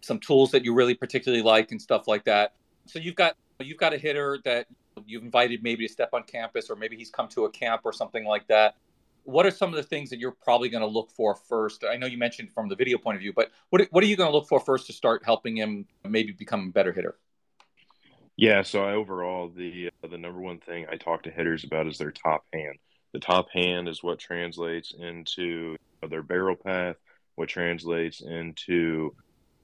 some 0.00 0.18
tools 0.18 0.52
that 0.52 0.64
you 0.64 0.72
really 0.72 0.94
particularly 0.94 1.42
like 1.42 1.72
and 1.72 1.82
stuff 1.82 2.08
like 2.08 2.24
that. 2.24 2.54
So 2.86 2.98
you've 2.98 3.16
got 3.16 3.36
you've 3.60 3.78
got 3.78 3.92
a 3.92 3.98
hitter 3.98 4.38
that 4.44 4.66
you've 5.06 5.22
invited 5.22 5.62
maybe 5.62 5.86
to 5.86 5.92
step 5.92 6.10
on 6.12 6.22
campus 6.22 6.70
or 6.70 6.76
maybe 6.76 6.96
he's 6.96 7.10
come 7.10 7.28
to 7.28 7.44
a 7.44 7.50
camp 7.50 7.82
or 7.84 7.92
something 7.92 8.24
like 8.24 8.46
that. 8.46 8.76
What 9.24 9.46
are 9.46 9.50
some 9.50 9.70
of 9.70 9.76
the 9.76 9.82
things 9.82 10.10
that 10.10 10.18
you're 10.18 10.36
probably 10.42 10.68
going 10.68 10.82
to 10.82 10.86
look 10.86 11.10
for 11.10 11.34
first? 11.34 11.84
I 11.84 11.96
know 11.96 12.06
you 12.06 12.18
mentioned 12.18 12.52
from 12.52 12.68
the 12.68 12.76
video 12.76 12.98
point 12.98 13.16
of 13.16 13.20
view, 13.20 13.32
but 13.34 13.50
what 13.70 13.82
what 13.90 14.04
are 14.04 14.06
you 14.06 14.16
going 14.16 14.30
to 14.30 14.36
look 14.36 14.48
for 14.48 14.60
first 14.60 14.86
to 14.86 14.92
start 14.92 15.22
helping 15.24 15.56
him 15.56 15.86
maybe 16.08 16.32
become 16.32 16.68
a 16.68 16.70
better 16.70 16.92
hitter? 16.92 17.16
Yeah, 18.36 18.62
so 18.62 18.84
I, 18.84 18.94
overall, 18.94 19.48
the 19.48 19.90
uh, 20.02 20.08
the 20.08 20.18
number 20.18 20.40
one 20.40 20.58
thing 20.58 20.86
I 20.90 20.96
talk 20.96 21.22
to 21.22 21.30
hitters 21.30 21.64
about 21.64 21.86
is 21.86 21.98
their 21.98 22.12
top 22.12 22.44
hand. 22.52 22.78
The 23.12 23.20
top 23.20 23.48
hand 23.50 23.88
is 23.88 24.02
what 24.02 24.18
translates 24.18 24.92
into 24.92 25.76
their 26.06 26.22
barrel 26.22 26.56
path, 26.56 26.96
what 27.36 27.48
translates 27.48 28.20
into 28.20 29.14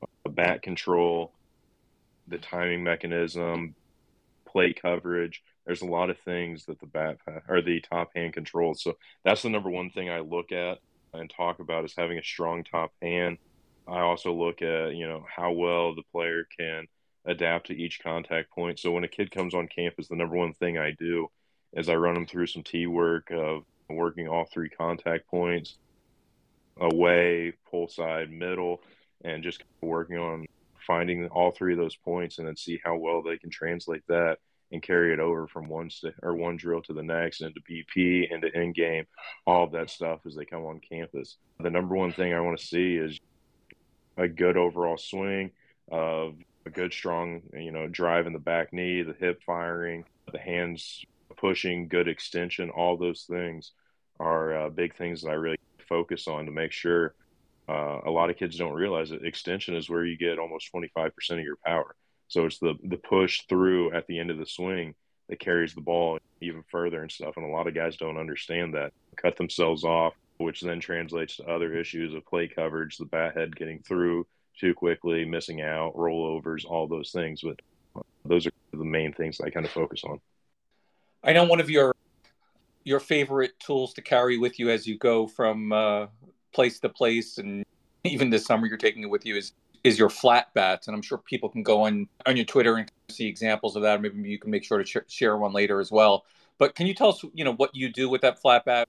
uh, 0.02 0.30
bat 0.30 0.62
control, 0.62 1.32
the 2.28 2.38
timing 2.38 2.82
mechanism, 2.82 3.74
plate 4.46 4.80
coverage. 4.80 5.42
There's 5.66 5.82
a 5.82 5.86
lot 5.86 6.10
of 6.10 6.18
things 6.18 6.64
that 6.66 6.80
the 6.80 6.86
bat 6.86 7.18
or 7.48 7.62
the 7.62 7.80
top 7.80 8.10
hand 8.14 8.34
controls. 8.34 8.82
So 8.82 8.96
that's 9.24 9.42
the 9.42 9.50
number 9.50 9.70
one 9.70 9.90
thing 9.90 10.10
I 10.10 10.20
look 10.20 10.52
at 10.52 10.78
and 11.12 11.30
talk 11.30 11.60
about 11.60 11.84
is 11.84 11.94
having 11.96 12.18
a 12.18 12.22
strong 12.22 12.64
top 12.64 12.92
hand. 13.02 13.38
I 13.86 14.00
also 14.00 14.32
look 14.32 14.62
at 14.62 14.94
you 14.94 15.06
know 15.06 15.24
how 15.34 15.52
well 15.52 15.94
the 15.94 16.02
player 16.12 16.46
can 16.58 16.86
adapt 17.26 17.66
to 17.68 17.76
each 17.76 18.00
contact 18.02 18.50
point. 18.50 18.78
So 18.78 18.92
when 18.92 19.04
a 19.04 19.08
kid 19.08 19.30
comes 19.30 19.54
on 19.54 19.68
campus, 19.68 20.08
the 20.08 20.16
number 20.16 20.36
one 20.36 20.54
thing 20.54 20.78
I 20.78 20.92
do 20.92 21.28
is 21.72 21.88
I 21.88 21.94
run 21.94 22.14
them 22.14 22.26
through 22.26 22.46
some 22.46 22.62
T 22.62 22.86
work 22.86 23.30
of 23.30 23.64
working 23.88 24.28
all 24.28 24.44
three 24.44 24.68
contact 24.68 25.28
points 25.28 25.76
away, 26.80 27.52
pull 27.70 27.88
side, 27.88 28.30
middle, 28.30 28.82
and 29.24 29.42
just 29.42 29.62
working 29.82 30.16
on 30.16 30.46
finding 30.86 31.28
all 31.28 31.50
three 31.50 31.72
of 31.72 31.78
those 31.78 31.96
points 31.96 32.38
and 32.38 32.48
then 32.48 32.56
see 32.56 32.80
how 32.84 32.96
well 32.96 33.22
they 33.22 33.36
can 33.36 33.50
translate 33.50 34.02
that 34.08 34.38
and 34.72 34.82
carry 34.82 35.12
it 35.12 35.20
over 35.20 35.46
from 35.46 35.68
one 35.68 35.90
st- 35.90 36.14
or 36.22 36.34
one 36.34 36.56
drill 36.56 36.80
to 36.80 36.92
the 36.92 37.02
next 37.02 37.42
into 37.42 37.60
BP 37.60 38.30
into 38.30 38.48
in 38.56 38.72
game, 38.72 39.04
all 39.46 39.64
of 39.64 39.72
that 39.72 39.90
stuff 39.90 40.20
as 40.26 40.34
they 40.34 40.44
come 40.44 40.64
on 40.64 40.80
campus. 40.80 41.36
The 41.58 41.70
number 41.70 41.96
one 41.96 42.12
thing 42.12 42.32
I 42.32 42.40
want 42.40 42.58
to 42.58 42.66
see 42.66 42.94
is 42.96 43.18
a 44.16 44.28
good 44.28 44.56
overall 44.56 44.96
swing 44.96 45.50
of 45.90 46.34
a 46.66 46.70
good 46.70 46.92
strong 46.92 47.42
you 47.54 47.72
know 47.72 47.88
drive 47.88 48.26
in 48.26 48.32
the 48.32 48.38
back 48.38 48.72
knee 48.72 49.02
the 49.02 49.14
hip 49.18 49.40
firing 49.44 50.04
the 50.30 50.38
hands 50.38 51.04
pushing 51.36 51.88
good 51.88 52.06
extension 52.06 52.70
all 52.70 52.96
those 52.96 53.24
things 53.28 53.72
are 54.18 54.66
uh, 54.66 54.68
big 54.68 54.94
things 54.94 55.22
that 55.22 55.30
i 55.30 55.34
really 55.34 55.56
focus 55.90 56.26
on 56.26 56.46
to 56.46 56.50
make 56.50 56.72
sure 56.72 57.14
uh, 57.68 58.00
a 58.06 58.10
lot 58.10 58.30
of 58.30 58.38
kids 58.38 58.56
don't 58.56 58.72
realize 58.72 59.10
that 59.10 59.24
extension 59.24 59.76
is 59.76 59.90
where 59.90 60.06
you 60.06 60.16
get 60.16 60.38
almost 60.38 60.72
25% 60.72 61.12
of 61.32 61.40
your 61.40 61.58
power 61.66 61.94
so 62.28 62.46
it's 62.46 62.58
the 62.58 62.74
the 62.84 62.96
push 62.96 63.42
through 63.48 63.92
at 63.92 64.06
the 64.06 64.18
end 64.18 64.30
of 64.30 64.38
the 64.38 64.46
swing 64.46 64.94
that 65.28 65.38
carries 65.38 65.74
the 65.74 65.82
ball 65.82 66.18
even 66.40 66.64
further 66.70 67.02
and 67.02 67.12
stuff 67.12 67.36
and 67.36 67.44
a 67.44 67.54
lot 67.54 67.66
of 67.66 67.74
guys 67.74 67.98
don't 67.98 68.16
understand 68.16 68.74
that 68.74 68.94
cut 69.16 69.36
themselves 69.36 69.84
off 69.84 70.14
which 70.38 70.62
then 70.62 70.80
translates 70.80 71.36
to 71.36 71.44
other 71.44 71.76
issues 71.76 72.14
of 72.14 72.24
play 72.24 72.48
coverage 72.48 72.96
the 72.96 73.04
bat 73.04 73.36
head 73.36 73.54
getting 73.54 73.82
through 73.82 74.26
too 74.60 74.74
quickly, 74.74 75.24
missing 75.24 75.62
out, 75.62 75.94
rollovers, 75.96 76.64
all 76.64 76.86
those 76.86 77.10
things. 77.10 77.40
But 77.42 78.04
those 78.24 78.46
are 78.46 78.52
the 78.72 78.84
main 78.84 79.12
things 79.12 79.40
I 79.40 79.50
kind 79.50 79.64
of 79.64 79.72
focus 79.72 80.02
on. 80.04 80.20
I 81.24 81.32
know 81.32 81.44
one 81.44 81.60
of 81.60 81.70
your 81.70 81.96
your 82.84 83.00
favorite 83.00 83.58
tools 83.60 83.94
to 83.94 84.02
carry 84.02 84.38
with 84.38 84.58
you 84.58 84.70
as 84.70 84.86
you 84.86 84.98
go 84.98 85.26
from 85.26 85.72
uh, 85.72 86.06
place 86.52 86.80
to 86.80 86.88
place, 86.88 87.38
and 87.38 87.64
even 88.04 88.30
this 88.30 88.44
summer 88.44 88.66
you're 88.66 88.76
taking 88.76 89.02
it 89.02 89.10
with 89.10 89.26
you 89.26 89.36
is 89.36 89.52
is 89.82 89.98
your 89.98 90.10
flat 90.10 90.52
bats, 90.54 90.88
and 90.88 90.94
I'm 90.94 91.02
sure 91.02 91.18
people 91.18 91.48
can 91.48 91.62
go 91.62 91.82
on 91.82 92.08
on 92.26 92.36
your 92.36 92.46
Twitter 92.46 92.76
and 92.76 92.90
see 93.10 93.26
examples 93.26 93.76
of 93.76 93.82
that. 93.82 94.00
Maybe 94.00 94.28
you 94.28 94.38
can 94.38 94.50
make 94.50 94.64
sure 94.64 94.78
to 94.78 94.84
sh- 94.84 95.08
share 95.08 95.36
one 95.36 95.52
later 95.52 95.80
as 95.80 95.90
well. 95.90 96.24
But 96.58 96.74
can 96.74 96.86
you 96.86 96.94
tell 96.94 97.08
us, 97.08 97.24
you 97.32 97.44
know, 97.44 97.54
what 97.54 97.74
you 97.74 97.90
do 97.90 98.08
with 98.08 98.20
that 98.20 98.40
flat 98.40 98.64
bat, 98.66 98.86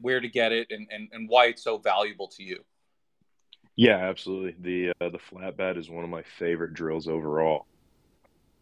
where 0.00 0.20
to 0.20 0.28
get 0.28 0.52
it, 0.52 0.68
and 0.70 0.86
and, 0.90 1.08
and 1.12 1.28
why 1.28 1.46
it's 1.46 1.62
so 1.62 1.78
valuable 1.78 2.28
to 2.28 2.42
you? 2.42 2.64
Yeah, 3.76 3.96
absolutely. 3.96 4.56
The 4.60 4.92
uh, 5.00 5.10
the 5.10 5.18
flat 5.18 5.56
bat 5.56 5.76
is 5.76 5.90
one 5.90 6.04
of 6.04 6.10
my 6.10 6.22
favorite 6.38 6.74
drills 6.74 7.08
overall. 7.08 7.66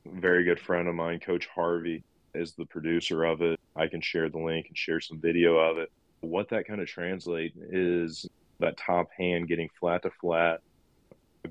Very 0.06 0.44
good 0.44 0.60
friend 0.60 0.88
of 0.88 0.94
mine, 0.94 1.20
Coach 1.20 1.46
Harvey, 1.46 2.04
is 2.36 2.54
the 2.54 2.66
producer 2.66 3.24
of 3.24 3.42
it. 3.42 3.58
I 3.74 3.86
can 3.86 4.00
share 4.00 4.28
the 4.28 4.38
link 4.38 4.66
and 4.68 4.76
share 4.76 5.00
some 5.00 5.20
video 5.20 5.56
of 5.56 5.78
it. 5.78 5.90
What 6.20 6.48
that 6.50 6.66
kind 6.66 6.80
of 6.80 6.88
translate 6.88 7.54
is 7.70 8.26
that 8.60 8.76
top 8.76 9.08
hand 9.16 9.48
getting 9.48 9.68
flat 9.78 10.02
to 10.02 10.10
flat, 10.20 10.60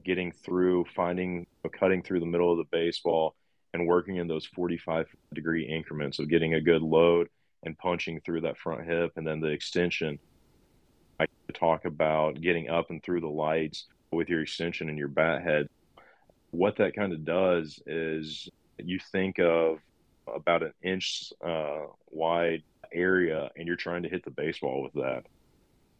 getting 0.03 0.31
through, 0.31 0.85
finding, 0.95 1.47
cutting 1.77 2.01
through 2.01 2.19
the 2.19 2.25
middle 2.25 2.51
of 2.51 2.57
the 2.57 2.65
baseball, 2.71 3.35
and 3.73 3.87
working 3.87 4.17
in 4.17 4.27
those 4.27 4.45
45 4.45 5.07
degree 5.33 5.65
increments 5.65 6.19
of 6.19 6.29
getting 6.29 6.53
a 6.53 6.61
good 6.61 6.81
load 6.81 7.27
and 7.63 7.77
punching 7.77 8.21
through 8.21 8.41
that 8.41 8.57
front 8.57 8.85
hip 8.85 9.11
and 9.17 9.27
then 9.27 9.41
the 9.41 9.49
extension 9.49 10.17
I 11.19 11.25
talk 11.53 11.85
about 11.85 12.39
getting 12.41 12.69
up 12.69 12.89
and 12.89 13.01
through 13.03 13.21
the 13.21 13.27
lights 13.27 13.85
with 14.11 14.29
your 14.29 14.41
extension 14.41 14.89
and 14.89 14.97
your 14.97 15.07
bat 15.07 15.43
head. 15.43 15.67
What 16.51 16.77
that 16.77 16.95
kind 16.95 17.13
of 17.13 17.25
does 17.25 17.81
is 17.85 18.49
you 18.77 18.99
think 19.11 19.39
of 19.39 19.79
about 20.33 20.63
an 20.63 20.73
inch 20.81 21.31
uh, 21.45 21.85
wide 22.09 22.63
area 22.93 23.49
and 23.55 23.67
you're 23.67 23.75
trying 23.75 24.03
to 24.03 24.09
hit 24.09 24.23
the 24.23 24.31
baseball 24.31 24.81
with 24.81 24.93
that. 24.93 25.23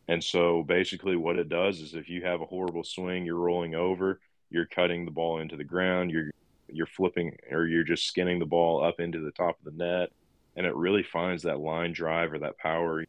And 0.08 0.24
so 0.24 0.64
basically, 0.64 1.16
what 1.16 1.38
it 1.38 1.50
does 1.50 1.82
is 1.82 1.96
if 1.96 2.10
you 2.10 2.24
have 2.24 2.42
a 2.42 2.46
horrible 2.46 2.84
swing, 2.84 3.26
you're 3.26 3.36
rolling 3.36 3.74
over, 3.74 4.20
you're 4.50 4.68
cutting 4.68 5.06
the 5.06 5.12
ball 5.12 5.40
into 5.40 5.58
the 5.58 5.64
ground, 5.64 6.12
you're 6.12 6.32
you're 6.68 6.88
flipping 6.88 7.36
or 7.52 7.68
you're 7.68 7.84
just 7.84 8.08
skinning 8.08 8.40
the 8.40 8.46
ball 8.46 8.84
up 8.84 9.00
into 9.00 9.20
the 9.20 9.32
top 9.32 9.58
of 9.60 9.66
the 9.66 9.84
net, 9.84 10.12
and 10.56 10.66
it 10.66 10.76
really 10.76 11.04
finds 11.04 11.44
that 11.44 11.60
line 11.60 11.92
drive 11.94 12.34
or 12.34 12.40
that 12.40 12.58
power 12.58 13.04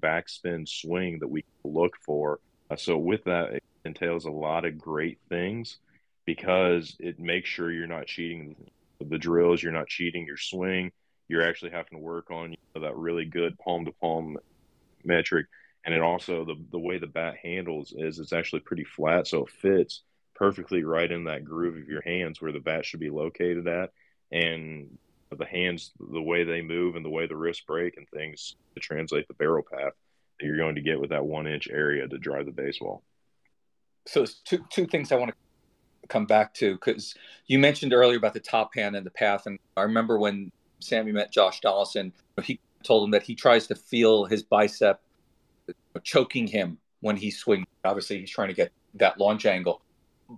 backspin 0.00 0.68
swing 0.68 1.18
that 1.20 1.28
we 1.28 1.44
look 1.64 1.96
for. 2.04 2.40
Uh, 2.70 2.76
so 2.76 2.98
with 2.98 3.24
that, 3.24 3.52
it 3.52 3.64
entails 3.84 4.24
a 4.24 4.30
lot 4.30 4.64
of 4.64 4.78
great 4.78 5.18
things 5.28 5.78
because 6.26 6.96
it 7.00 7.18
makes 7.18 7.48
sure 7.48 7.72
you're 7.72 7.86
not 7.86 8.06
cheating 8.06 8.54
the 9.08 9.18
drills, 9.18 9.62
you're 9.62 9.72
not 9.72 9.88
cheating 9.88 10.26
your 10.26 10.36
swing. 10.36 10.92
You're 11.28 11.46
actually 11.46 11.70
having 11.70 11.92
to 11.92 11.98
work 11.98 12.30
on 12.30 12.52
you 12.52 12.58
know, 12.74 12.82
that 12.82 12.96
really 12.96 13.24
good 13.24 13.58
palm 13.58 13.84
to 13.84 13.92
palm 13.92 14.36
metric. 15.04 15.46
And 15.84 15.94
it 15.94 16.02
also 16.02 16.44
the 16.44 16.56
the 16.70 16.78
way 16.78 16.98
the 16.98 17.06
bat 17.06 17.36
handles 17.42 17.94
is 17.96 18.18
it's 18.18 18.32
actually 18.32 18.60
pretty 18.60 18.84
flat, 18.84 19.26
so 19.26 19.44
it 19.44 19.50
fits 19.50 20.02
perfectly 20.34 20.84
right 20.84 21.10
in 21.10 21.24
that 21.24 21.44
groove 21.44 21.76
of 21.76 21.88
your 21.88 22.02
hands 22.02 22.40
where 22.40 22.52
the 22.52 22.60
bat 22.60 22.84
should 22.84 23.00
be 23.00 23.10
located 23.10 23.66
at. 23.66 23.90
And 24.32 24.98
the 25.36 25.44
hands, 25.44 25.92
the 25.98 26.22
way 26.22 26.44
they 26.44 26.60
move 26.60 26.96
and 26.96 27.04
the 27.04 27.10
way 27.10 27.26
the 27.26 27.36
wrists 27.36 27.64
break 27.64 27.96
and 27.96 28.08
things 28.08 28.56
to 28.74 28.80
translate 28.80 29.28
the 29.28 29.34
barrel 29.34 29.62
path 29.62 29.92
that 30.38 30.46
you're 30.46 30.56
going 30.56 30.74
to 30.74 30.80
get 30.80 31.00
with 31.00 31.10
that 31.10 31.24
one 31.24 31.46
inch 31.46 31.68
area 31.70 32.06
to 32.08 32.18
drive 32.18 32.46
the 32.46 32.52
baseball. 32.52 33.02
So 34.06 34.22
it's 34.22 34.40
two 34.40 34.64
two 34.70 34.86
things 34.86 35.12
I 35.12 35.16
want 35.16 35.30
to 35.30 35.36
come 36.08 36.26
back 36.26 36.54
to 36.54 36.74
because 36.74 37.14
you 37.46 37.58
mentioned 37.58 37.92
earlier 37.92 38.18
about 38.18 38.34
the 38.34 38.40
top 38.40 38.74
hand 38.74 38.96
and 38.96 39.06
the 39.06 39.10
path, 39.10 39.46
and 39.46 39.58
I 39.76 39.82
remember 39.82 40.18
when 40.18 40.50
Sammy 40.80 41.12
met 41.12 41.32
Josh 41.32 41.60
Donaldson, 41.60 42.12
he 42.42 42.60
told 42.82 43.04
him 43.04 43.10
that 43.10 43.22
he 43.22 43.34
tries 43.34 43.66
to 43.68 43.74
feel 43.74 44.24
his 44.24 44.42
bicep 44.42 45.00
choking 46.02 46.46
him 46.46 46.78
when 47.00 47.16
he 47.16 47.30
swings. 47.30 47.66
Obviously, 47.84 48.18
he's 48.18 48.30
trying 48.30 48.48
to 48.48 48.54
get 48.54 48.72
that 48.94 49.18
launch 49.18 49.46
angle. 49.46 49.82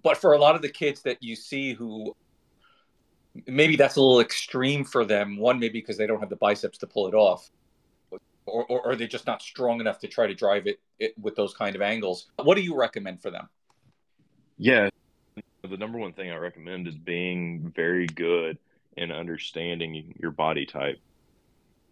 But 0.02 0.16
for 0.16 0.33
a 0.33 0.38
lot 0.38 0.54
of 0.54 0.62
the 0.62 0.69
kids 0.69 1.02
that 1.02 1.23
you 1.23 1.37
see 1.37 1.75
who 1.75 2.14
maybe 3.47 3.76
that's 3.76 3.97
a 3.97 4.00
little 4.00 4.21
extreme 4.21 4.85
for 4.85 5.04
them. 5.04 5.37
One, 5.37 5.59
maybe 5.59 5.81
because 5.81 5.97
they 5.97 6.07
don't 6.07 6.21
have 6.21 6.28
the 6.28 6.37
biceps 6.37 6.78
to 6.78 6.87
pull 6.87 7.09
it 7.09 7.14
off, 7.14 7.50
or, 8.47 8.64
or 8.66 8.87
are 8.87 8.97
they 8.97 9.07
just 9.07 9.26
not 9.26 9.42
strong 9.42 9.81
enough 9.81 9.99
to 10.00 10.09
try 10.09 10.26
to 10.26 10.35
drive 10.35 10.66
it, 10.66 10.81
it 10.99 11.14
with 11.19 11.35
those 11.37 11.54
kind 11.54 11.75
of 11.76 11.83
angles? 11.83 12.31
What 12.42 12.57
do 12.57 12.62
you 12.62 12.76
recommend 12.76 13.23
for 13.23 13.31
them? 13.31 13.49
Yeah, 14.59 14.90
the 15.71 15.76
number 15.76 15.99
one 15.99 16.12
thing 16.12 16.31
I 16.31 16.37
recommend 16.37 16.88
is 16.88 16.97
being 16.97 17.73
very 17.75 18.07
good 18.07 18.59
in 18.97 19.11
understanding 19.12 20.14
your 20.19 20.31
body 20.31 20.66
type. 20.66 20.99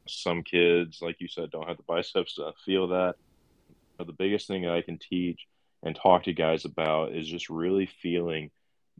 Some 0.06 0.42
kids, 0.42 1.00
like 1.00 1.20
you 1.20 1.28
said, 1.28 1.50
don't 1.50 1.68
have 1.68 1.76
the 1.76 1.84
biceps 1.84 2.34
to 2.34 2.52
feel 2.64 2.88
that. 2.88 3.14
But 3.96 4.06
the 4.06 4.12
biggest 4.12 4.48
thing 4.48 4.66
I 4.66 4.82
can 4.82 4.98
teach 4.98 5.46
and 5.82 5.94
talk 5.94 6.24
to 6.24 6.30
you 6.30 6.36
guys 6.36 6.64
about 6.64 7.12
is 7.12 7.28
just 7.28 7.48
really 7.48 7.86
feeling 7.86 8.50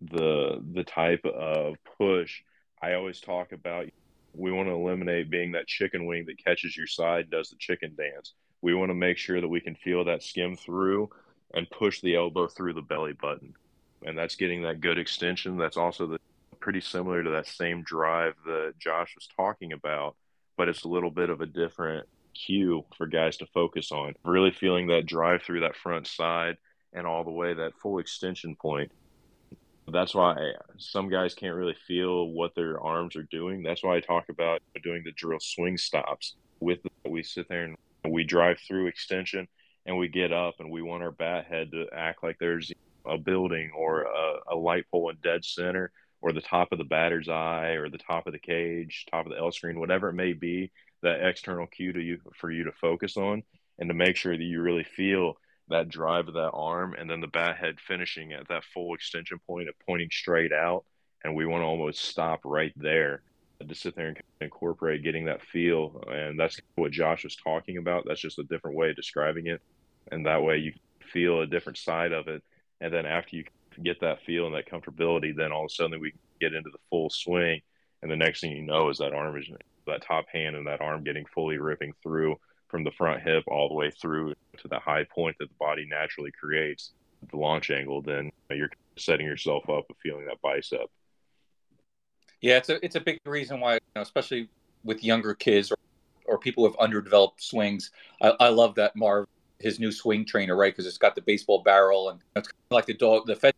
the 0.00 0.62
the 0.72 0.84
type 0.84 1.24
of 1.26 1.76
push 1.98 2.42
I 2.80 2.94
always 2.94 3.20
talk 3.20 3.52
about 3.52 3.86
we 4.32 4.52
want 4.52 4.68
to 4.68 4.74
eliminate 4.74 5.30
being 5.30 5.52
that 5.52 5.66
chicken 5.66 6.06
wing 6.06 6.24
that 6.26 6.42
catches 6.42 6.76
your 6.76 6.86
side 6.86 7.22
and 7.22 7.30
does 7.30 7.50
the 7.50 7.56
chicken 7.56 7.94
dance. 7.96 8.34
We 8.62 8.74
want 8.74 8.90
to 8.90 8.94
make 8.94 9.18
sure 9.18 9.40
that 9.40 9.48
we 9.48 9.60
can 9.60 9.74
feel 9.74 10.04
that 10.04 10.22
skim 10.22 10.56
through 10.56 11.10
and 11.52 11.68
push 11.70 12.00
the 12.00 12.14
elbow 12.14 12.46
through 12.46 12.74
the 12.74 12.82
belly 12.82 13.12
button. 13.12 13.54
And 14.04 14.16
that's 14.16 14.36
getting 14.36 14.62
that 14.62 14.80
good 14.80 14.98
extension. 14.98 15.56
That's 15.56 15.76
also 15.76 16.06
the 16.06 16.18
pretty 16.60 16.80
similar 16.80 17.22
to 17.22 17.30
that 17.30 17.46
same 17.46 17.82
drive 17.82 18.34
that 18.44 18.74
Josh 18.78 19.14
was 19.14 19.28
talking 19.36 19.72
about, 19.72 20.16
but 20.56 20.68
it's 20.68 20.84
a 20.84 20.88
little 20.88 21.10
bit 21.10 21.30
of 21.30 21.40
a 21.40 21.46
different 21.46 22.06
cue 22.34 22.84
for 22.96 23.06
guys 23.06 23.36
to 23.38 23.46
focus 23.46 23.92
on. 23.92 24.14
Really 24.24 24.50
feeling 24.50 24.88
that 24.88 25.06
drive 25.06 25.42
through 25.42 25.60
that 25.60 25.76
front 25.76 26.06
side 26.06 26.56
and 26.92 27.06
all 27.06 27.24
the 27.24 27.30
way 27.30 27.54
that 27.54 27.72
full 27.80 27.98
extension 27.98 28.56
point 28.56 28.90
that's 29.92 30.14
why 30.14 30.52
some 30.78 31.08
guys 31.08 31.34
can't 31.34 31.54
really 31.54 31.76
feel 31.86 32.28
what 32.28 32.54
their 32.54 32.80
arms 32.80 33.16
are 33.16 33.24
doing. 33.24 33.62
That's 33.62 33.82
why 33.82 33.96
I 33.96 34.00
talk 34.00 34.24
about 34.28 34.62
doing 34.82 35.02
the 35.04 35.12
drill 35.12 35.40
swing 35.40 35.76
stops. 35.76 36.36
With 36.60 36.80
we 37.08 37.22
sit 37.22 37.48
there 37.48 37.64
and 37.64 37.76
we 38.12 38.24
drive 38.24 38.58
through 38.66 38.86
extension 38.86 39.48
and 39.86 39.98
we 39.98 40.08
get 40.08 40.32
up 40.32 40.56
and 40.58 40.70
we 40.70 40.82
want 40.82 41.02
our 41.02 41.10
bat 41.10 41.46
head 41.46 41.72
to 41.72 41.86
act 41.92 42.22
like 42.22 42.36
there's 42.38 42.70
a 43.06 43.18
building 43.18 43.70
or 43.76 44.02
a, 44.02 44.54
a 44.54 44.56
light 44.56 44.84
pole 44.90 45.10
in 45.10 45.16
dead 45.22 45.44
center 45.44 45.92
or 46.22 46.32
the 46.32 46.40
top 46.40 46.72
of 46.72 46.78
the 46.78 46.84
batter's 46.84 47.28
eye 47.28 47.70
or 47.70 47.88
the 47.88 47.98
top 47.98 48.26
of 48.26 48.32
the 48.32 48.38
cage, 48.38 49.06
top 49.10 49.26
of 49.26 49.32
the 49.32 49.38
L 49.38 49.50
screen, 49.50 49.80
whatever 49.80 50.10
it 50.10 50.14
may 50.14 50.32
be, 50.32 50.70
that 51.02 51.26
external 51.26 51.66
cue 51.66 51.92
to 51.92 52.00
you 52.00 52.18
for 52.34 52.50
you 52.50 52.64
to 52.64 52.72
focus 52.72 53.16
on 53.16 53.42
and 53.78 53.88
to 53.88 53.94
make 53.94 54.16
sure 54.16 54.36
that 54.36 54.42
you 54.42 54.60
really 54.60 54.84
feel 54.84 55.34
that 55.68 55.88
drive 55.88 56.28
of 56.28 56.34
that 56.34 56.50
arm 56.52 56.94
and 56.98 57.08
then 57.08 57.20
the 57.20 57.26
bat 57.28 57.56
head 57.56 57.76
finishing 57.80 58.32
at 58.32 58.48
that 58.48 58.64
full 58.74 58.94
extension 58.94 59.38
point 59.46 59.68
of 59.68 59.74
pointing 59.86 60.10
straight 60.10 60.52
out. 60.52 60.84
And 61.24 61.34
we 61.34 61.46
want 61.46 61.62
to 61.62 61.66
almost 61.66 62.04
stop 62.04 62.40
right 62.44 62.72
there 62.76 63.22
to 63.66 63.74
sit 63.74 63.94
there 63.94 64.08
and 64.08 64.18
incorporate 64.40 65.04
getting 65.04 65.26
that 65.26 65.42
feel. 65.42 66.02
And 66.08 66.38
that's 66.38 66.60
what 66.76 66.92
Josh 66.92 67.24
was 67.24 67.36
talking 67.36 67.76
about. 67.76 68.04
That's 68.06 68.20
just 68.20 68.38
a 68.38 68.44
different 68.44 68.76
way 68.76 68.90
of 68.90 68.96
describing 68.96 69.46
it. 69.46 69.60
And 70.10 70.26
that 70.26 70.42
way 70.42 70.58
you 70.58 70.72
feel 71.12 71.40
a 71.40 71.46
different 71.46 71.78
side 71.78 72.12
of 72.12 72.28
it. 72.28 72.42
And 72.80 72.92
then 72.92 73.06
after 73.06 73.36
you 73.36 73.44
get 73.82 74.00
that 74.00 74.22
feel 74.24 74.46
and 74.46 74.54
that 74.54 74.70
comfortability, 74.70 75.34
then 75.34 75.52
all 75.52 75.64
of 75.64 75.70
a 75.70 75.74
sudden 75.74 76.00
we 76.00 76.12
get 76.40 76.54
into 76.54 76.70
the 76.70 76.78
full 76.88 77.10
swing. 77.10 77.60
And 78.02 78.10
the 78.10 78.16
next 78.16 78.40
thing 78.40 78.52
you 78.52 78.62
know 78.62 78.88
is 78.88 78.98
that 78.98 79.12
arm 79.12 79.36
is 79.38 79.46
that 79.86 80.02
top 80.02 80.26
hand 80.32 80.56
and 80.56 80.66
that 80.66 80.80
arm 80.80 81.04
getting 81.04 81.26
fully 81.34 81.58
ripping 81.58 81.92
through 82.02 82.36
from 82.68 82.84
the 82.84 82.90
front 82.92 83.22
hip 83.22 83.44
all 83.48 83.68
the 83.68 83.74
way 83.74 83.90
through 83.90 84.34
to 84.58 84.68
the 84.68 84.78
high 84.78 85.04
point 85.04 85.36
that 85.38 85.48
the 85.48 85.54
body 85.58 85.86
naturally 85.90 86.30
creates, 86.38 86.92
the 87.30 87.36
launch 87.36 87.70
angle, 87.70 88.00
then 88.00 88.30
you're 88.50 88.70
setting 88.96 89.26
yourself 89.26 89.68
up 89.68 89.84
with 89.88 89.98
feeling 90.02 90.26
that 90.26 90.40
bicep. 90.42 90.88
Yeah, 92.40 92.56
it's 92.56 92.70
a 92.70 92.82
it's 92.84 92.96
a 92.96 93.00
big 93.00 93.18
reason 93.26 93.60
why, 93.60 93.74
you 93.74 93.80
know, 93.96 94.02
especially 94.02 94.48
with 94.82 95.04
younger 95.04 95.34
kids 95.34 95.70
or, 95.70 95.76
or 96.24 96.38
people 96.38 96.62
with 96.62 96.74
underdeveloped 96.76 97.42
swings. 97.42 97.90
I, 98.22 98.32
I 98.40 98.48
love 98.48 98.74
that 98.76 98.96
Marv, 98.96 99.26
his 99.60 99.78
new 99.78 99.92
swing 99.92 100.24
trainer, 100.24 100.56
right? 100.56 100.72
Because 100.72 100.86
it's 100.86 100.98
got 100.98 101.14
the 101.14 101.22
baseball 101.22 101.62
barrel 101.62 102.08
and 102.10 102.20
it's 102.34 102.48
like 102.70 102.86
the 102.86 102.94
dog, 102.94 103.26
the 103.26 103.36
Fed 103.36 103.54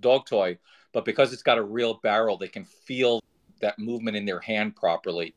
dog 0.00 0.26
toy, 0.26 0.58
but 0.92 1.04
because 1.04 1.32
it's 1.32 1.42
got 1.42 1.58
a 1.58 1.62
real 1.62 2.00
barrel, 2.02 2.38
they 2.38 2.48
can 2.48 2.64
feel 2.64 3.22
that 3.60 3.78
movement 3.78 4.16
in 4.16 4.24
their 4.24 4.40
hand 4.40 4.76
properly, 4.76 5.34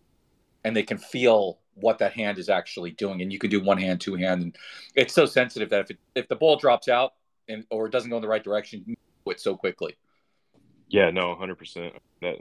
and 0.64 0.76
they 0.76 0.84
can 0.84 0.98
feel 0.98 1.60
what 1.76 1.98
that 1.98 2.14
hand 2.14 2.38
is 2.38 2.50
actually 2.50 2.92
doing. 2.92 3.22
And 3.22 3.34
you 3.34 3.40
can 3.40 3.50
do 3.50 3.62
one 3.62 3.78
hand, 3.78 4.00
two 4.00 4.16
hand, 4.16 4.42
and 4.44 4.56
it's 4.96 5.14
so 5.14 5.26
sensitive 5.26 5.70
that 5.70 5.82
if 5.82 5.92
it, 5.92 6.00
if 6.16 6.28
the 6.28 6.36
ball 6.36 6.56
drops 6.56 6.88
out 6.88 7.14
and 7.50 7.66
or 7.70 7.88
it 7.88 7.92
doesn't 7.92 8.10
go 8.10 8.18
in 8.18 8.22
the 8.22 8.28
right 8.28 8.44
direction, 8.44 8.84
you 8.86 8.96
do 9.26 9.32
it 9.32 9.40
so 9.40 9.56
quickly. 9.56 9.96
Yeah, 10.88 11.10
no, 11.10 11.36
hundred 11.36 11.58
percent. 11.58 11.94
That 12.22 12.38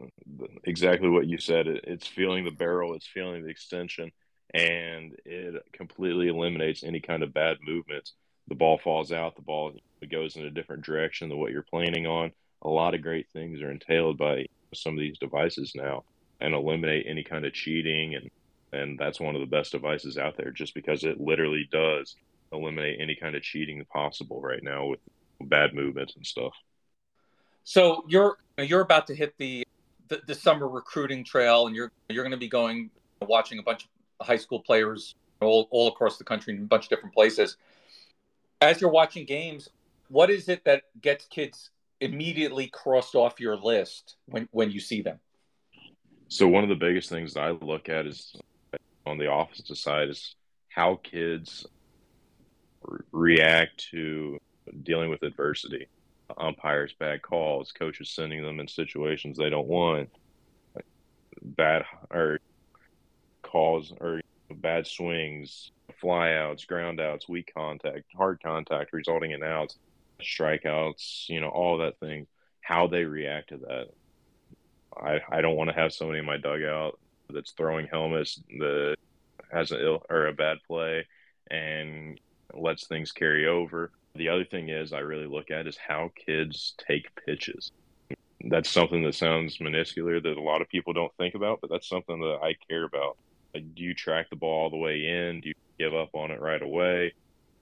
exactly 0.65 1.09
what 1.09 1.27
you 1.27 1.39
said. 1.39 1.67
It, 1.67 1.85
it's 1.87 2.07
feeling 2.07 2.45
the 2.45 2.51
barrel, 2.51 2.95
it's 2.95 3.07
feeling 3.07 3.43
the 3.43 3.49
extension, 3.49 4.13
and 4.55 5.17
it 5.25 5.63
completely 5.73 6.29
eliminates 6.29 6.83
any 6.83 7.01
kind 7.01 7.23
of 7.23 7.35
bad 7.35 7.59
movements. 7.65 8.15
The 8.49 8.55
ball 8.55 8.79
falls 8.83 9.13
out, 9.13 9.37
the 9.37 9.43
ball 9.43 9.73
goes 10.11 10.37
in 10.37 10.45
a 10.45 10.51
different 10.51 10.85
direction 10.85 11.29
than 11.29 11.39
what 11.39 11.53
you're 11.53 11.63
planning 11.63 12.07
on. 12.07 12.33
A 12.63 12.69
lot 12.69 12.95
of 12.95 13.03
great 13.03 13.29
things 13.33 13.63
are 13.63 13.71
entailed 13.71 14.19
by 14.19 14.47
some 14.75 14.95
of 14.95 15.01
these 15.01 15.19
devices 15.19 15.73
now, 15.75 16.05
and 16.41 16.55
eliminate 16.55 17.07
any 17.09 17.23
kind 17.23 17.45
of 17.45 17.53
cheating 17.53 18.15
and 18.15 18.31
and 18.73 18.97
that's 18.99 19.19
one 19.19 19.35
of 19.35 19.41
the 19.41 19.47
best 19.47 19.73
devices 19.73 20.17
out 20.17 20.37
there 20.37 20.53
just 20.53 20.75
because 20.75 21.03
it 21.03 21.21
literally 21.21 21.69
does 21.73 22.15
eliminate 22.53 23.01
any 23.01 23.17
kind 23.17 23.35
of 23.35 23.43
cheating 23.43 23.85
possible 23.93 24.41
right 24.41 24.63
now 24.63 24.87
with 24.87 25.01
bad 25.43 25.75
movements 25.75 26.15
and 26.17 26.27
stuff 26.27 26.53
so 27.65 28.05
you're 28.09 28.39
you're 28.59 28.81
about 28.81 29.07
to 29.07 29.15
hit 29.15 29.35
the 29.39 29.67
the, 30.09 30.21
the 30.27 30.35
summer 30.35 30.69
recruiting 30.69 31.25
trail 31.25 31.67
and 31.67 31.77
you're 31.77 31.93
you're 32.09 32.25
going 32.25 32.33
to 32.33 32.37
be 32.37 32.49
going 32.49 32.91
watching 33.23 33.59
a 33.59 33.63
bunch 33.63 33.85
of 33.85 33.91
high 34.21 34.37
school 34.37 34.61
players 34.61 35.15
all, 35.41 35.69
all 35.71 35.89
across 35.89 36.19
the 36.19 36.25
country 36.25 36.55
in 36.55 36.63
a 36.63 36.67
bunch 36.67 36.85
of 36.85 36.91
different 36.91 37.15
places 37.15 37.57
as 38.61 38.81
you're 38.81 38.91
watching 38.91 39.25
games 39.25 39.69
what 40.11 40.29
is 40.29 40.49
it 40.49 40.65
that 40.65 40.83
gets 41.01 41.25
kids 41.27 41.71
immediately 42.01 42.67
crossed 42.67 43.15
off 43.15 43.41
your 43.41 43.57
list 43.57 44.17
when 44.27 44.49
when 44.51 44.71
you 44.71 44.81
see 44.81 45.01
them? 45.01 45.21
So 46.29 46.47
one 46.49 46.63
of 46.63 46.69
the 46.69 46.75
biggest 46.75 47.09
things 47.09 47.37
I 47.37 47.51
look 47.51 47.89
at 47.89 48.07
is 48.07 48.35
on 49.07 49.19
the 49.19 49.29
opposite 49.29 49.75
side 49.77 50.09
is 50.11 50.35
how 50.69 51.01
kids 51.03 51.67
re- 52.83 53.01
react 53.13 53.89
to 53.91 54.39
dealing 54.83 55.11
with 55.11 55.23
adversity. 55.23 55.87
Umpires 56.39 56.95
bad 56.99 57.23
calls, 57.23 57.73
coaches 57.73 58.11
sending 58.11 58.43
them 58.43 58.61
in 58.61 58.69
situations 58.69 59.37
they 59.37 59.51
don't 59.51 59.67
want, 59.67 60.09
bad 61.43 61.85
or 62.11 62.39
calls 63.51 63.93
or 64.01 64.21
bad 64.51 64.87
swings, 64.87 65.71
flyouts, 66.03 66.67
groundouts, 66.67 67.29
weak 67.29 67.53
contact, 67.57 68.05
hard 68.17 68.41
contact 68.43 68.93
resulting 68.93 69.33
in 69.33 69.43
outs, 69.43 69.77
strikeouts, 70.21 71.29
you 71.29 71.41
know, 71.41 71.49
all 71.49 71.79
that 71.79 71.99
thing, 71.99 72.27
how 72.61 72.87
they 72.87 73.05
react 73.05 73.51
to 73.51 73.59
that. 73.59 73.87
I, 74.97 75.21
I 75.31 75.41
don't 75.41 75.57
want 75.57 75.71
to 75.71 75.77
have 75.77 75.93
somebody 75.93 76.19
in 76.19 76.25
my 76.25 76.37
dugout 76.37 76.99
that's 77.33 77.53
throwing 77.53 77.87
helmets 77.87 78.41
that 78.59 78.97
has 79.53 79.71
an 79.73 79.81
ill 79.81 80.03
or 80.11 80.27
a 80.27 80.33
bad 80.33 80.59
play 80.67 81.07
and 81.51 82.21
lets 82.55 82.87
things 82.87 83.13
carry 83.13 83.47
over. 83.47 83.91
The 84.15 84.29
other 84.29 84.45
thing 84.45 84.69
is 84.69 84.93
I 84.93 85.01
really 85.01 85.27
look 85.27 85.51
at 85.51 85.67
is 85.67 85.77
how 85.77 86.11
kids 86.27 86.75
take 86.87 87.15
pitches. 87.27 87.71
That's 88.43 88.71
something 88.71 89.03
that 89.05 89.15
sounds 89.15 89.61
minuscule 89.61 90.21
that 90.21 90.37
a 90.37 90.43
lot 90.43 90.63
of 90.63 90.69
people 90.69 90.93
don't 90.93 91.13
think 91.19 91.35
about, 91.35 91.61
but 91.61 91.71
that's 91.71 91.89
something 91.89 92.21
that 92.21 92.39
I 92.43 92.57
care 92.69 92.85
about. 92.85 93.17
Like, 93.55 93.75
do 93.75 93.83
you 93.83 93.95
track 93.95 94.31
the 94.31 94.37
ball 94.37 94.65
all 94.65 94.71
the 94.71 94.77
way 94.77 95.07
in? 95.07 95.41
Do 95.41 95.49
you 95.49 95.55
give 95.79 95.95
up 95.95 96.15
on 96.15 96.31
it 96.31 96.41
right 96.41 96.63
away? 96.63 97.15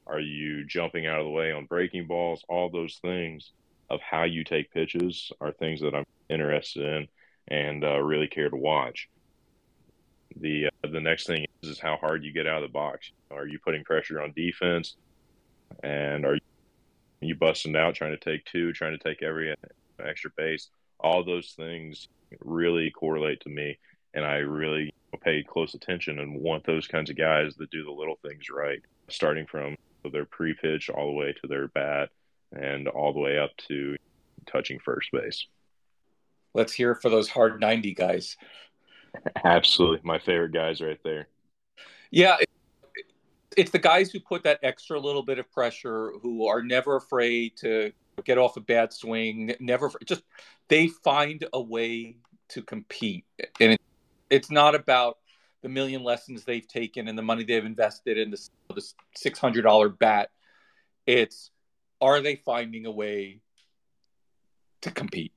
Are 0.07 0.21
you 0.21 0.65
jumping 0.65 1.07
out 1.07 1.19
of 1.19 1.25
the 1.25 1.31
way 1.31 1.53
on 1.53 1.67
breaking 1.67 2.07
balls? 2.07 2.45
All 2.49 2.71
those 2.71 2.99
things 3.03 3.53
of 3.91 4.01
how 4.01 4.25
you 4.25 4.45
take 4.45 4.73
pitches 4.73 5.33
are 5.41 5.53
things 5.53 5.81
that 5.81 5.95
I'm 5.95 6.05
interested 6.29 6.85
in 6.85 7.09
and 7.49 7.85
uh, 7.85 7.99
really 7.99 8.29
care 8.29 8.51
to 8.51 8.57
watch. 8.57 9.09
The 10.41 10.67
uh, 10.67 10.89
the 10.93 11.01
next 11.01 11.27
thing 11.27 11.47
is, 11.63 11.71
is 11.71 11.81
how 11.81 11.97
hard 11.97 12.23
you 12.23 12.33
get 12.33 12.47
out 12.47 12.63
of 12.63 12.69
the 12.69 12.73
box. 12.73 13.11
Are 13.31 13.47
you 13.47 13.59
putting 13.59 13.85
pressure 13.85 14.21
on 14.21 14.33
defense, 14.37 14.97
and 15.83 16.25
are 16.25 16.39
you 17.21 17.35
busting 17.35 17.75
out 17.77 17.95
trying 17.95 18.17
to 18.17 18.19
take 18.19 18.45
two, 18.45 18.73
trying 18.73 18.97
to 18.97 19.03
take 19.03 19.23
every 19.23 19.55
extra 20.05 20.31
base? 20.37 20.69
All 21.01 21.25
those 21.25 21.53
things 21.53 22.09
really 22.41 22.91
correlate 22.91 23.41
to 23.41 23.49
me, 23.49 23.79
and 24.15 24.25
I 24.25 24.37
really 24.37 24.93
pay 25.23 25.43
close 25.43 25.75
attention 25.75 26.19
and 26.19 26.41
want 26.41 26.65
those 26.65 26.87
kinds 26.87 27.11
of 27.11 27.17
guys 27.17 27.55
that 27.57 27.71
do 27.71 27.85
the 27.85 27.91
little 27.91 28.19
things 28.27 28.51
right, 28.51 28.81
starting 29.09 29.47
from 29.47 29.77
their 30.13 30.25
pre-pitch 30.25 30.91
all 30.91 31.07
the 31.07 31.13
way 31.13 31.35
to 31.41 31.49
their 31.49 31.69
bat 31.69 32.11
and 32.53 32.89
all 32.89 33.13
the 33.13 33.21
way 33.21 33.39
up 33.39 33.51
to 33.57 33.97
touching 34.47 34.79
first 34.79 35.11
base. 35.13 35.47
Let's 36.55 36.73
hear 36.73 36.95
for 36.95 37.11
those 37.11 37.29
hard 37.29 37.61
90 37.61 37.95
guys. 37.95 38.37
Absolutely. 39.45 40.01
My 40.03 40.19
favorite 40.19 40.53
guys 40.53 40.81
right 40.81 41.01
there. 41.05 41.29
Yeah. 42.11 42.37
It's 43.57 43.71
the 43.71 43.79
guys 43.79 44.11
who 44.11 44.21
put 44.21 44.45
that 44.45 44.61
extra 44.63 44.99
little 44.99 45.23
bit 45.23 45.39
of 45.39 45.51
pressure, 45.51 46.13
who 46.23 46.47
are 46.47 46.63
never 46.63 46.97
afraid 46.97 47.57
to 47.59 47.93
get 48.25 48.39
off 48.39 48.57
a 48.57 48.61
bad 48.61 48.93
swing, 48.93 49.55
never 49.61 49.91
just 50.05 50.23
they 50.69 50.89
find 50.89 51.47
a 51.53 51.61
way 51.61 52.17
to 52.49 52.63
compete. 52.63 53.25
And 53.61 53.73
it, 53.73 53.81
it's 54.31 54.51
not 54.51 54.75
about 54.75 55.19
the 55.63 55.69
million 55.69 56.03
lessons 56.03 56.45
they've 56.45 56.67
taken 56.67 57.09
and 57.09 57.19
the 57.19 57.23
money 57.23 57.45
they've 57.45 57.65
invested 57.65 58.19
in 58.19 58.31
this, 58.31 58.51
this 58.75 58.95
$600 59.17 59.99
bat. 59.99 60.31
It's 61.07 61.51
are 62.01 62.21
they 62.21 62.37
finding 62.37 62.87
a 62.87 62.91
way 62.91 63.41
to 64.83 64.91
compete? 64.91 65.33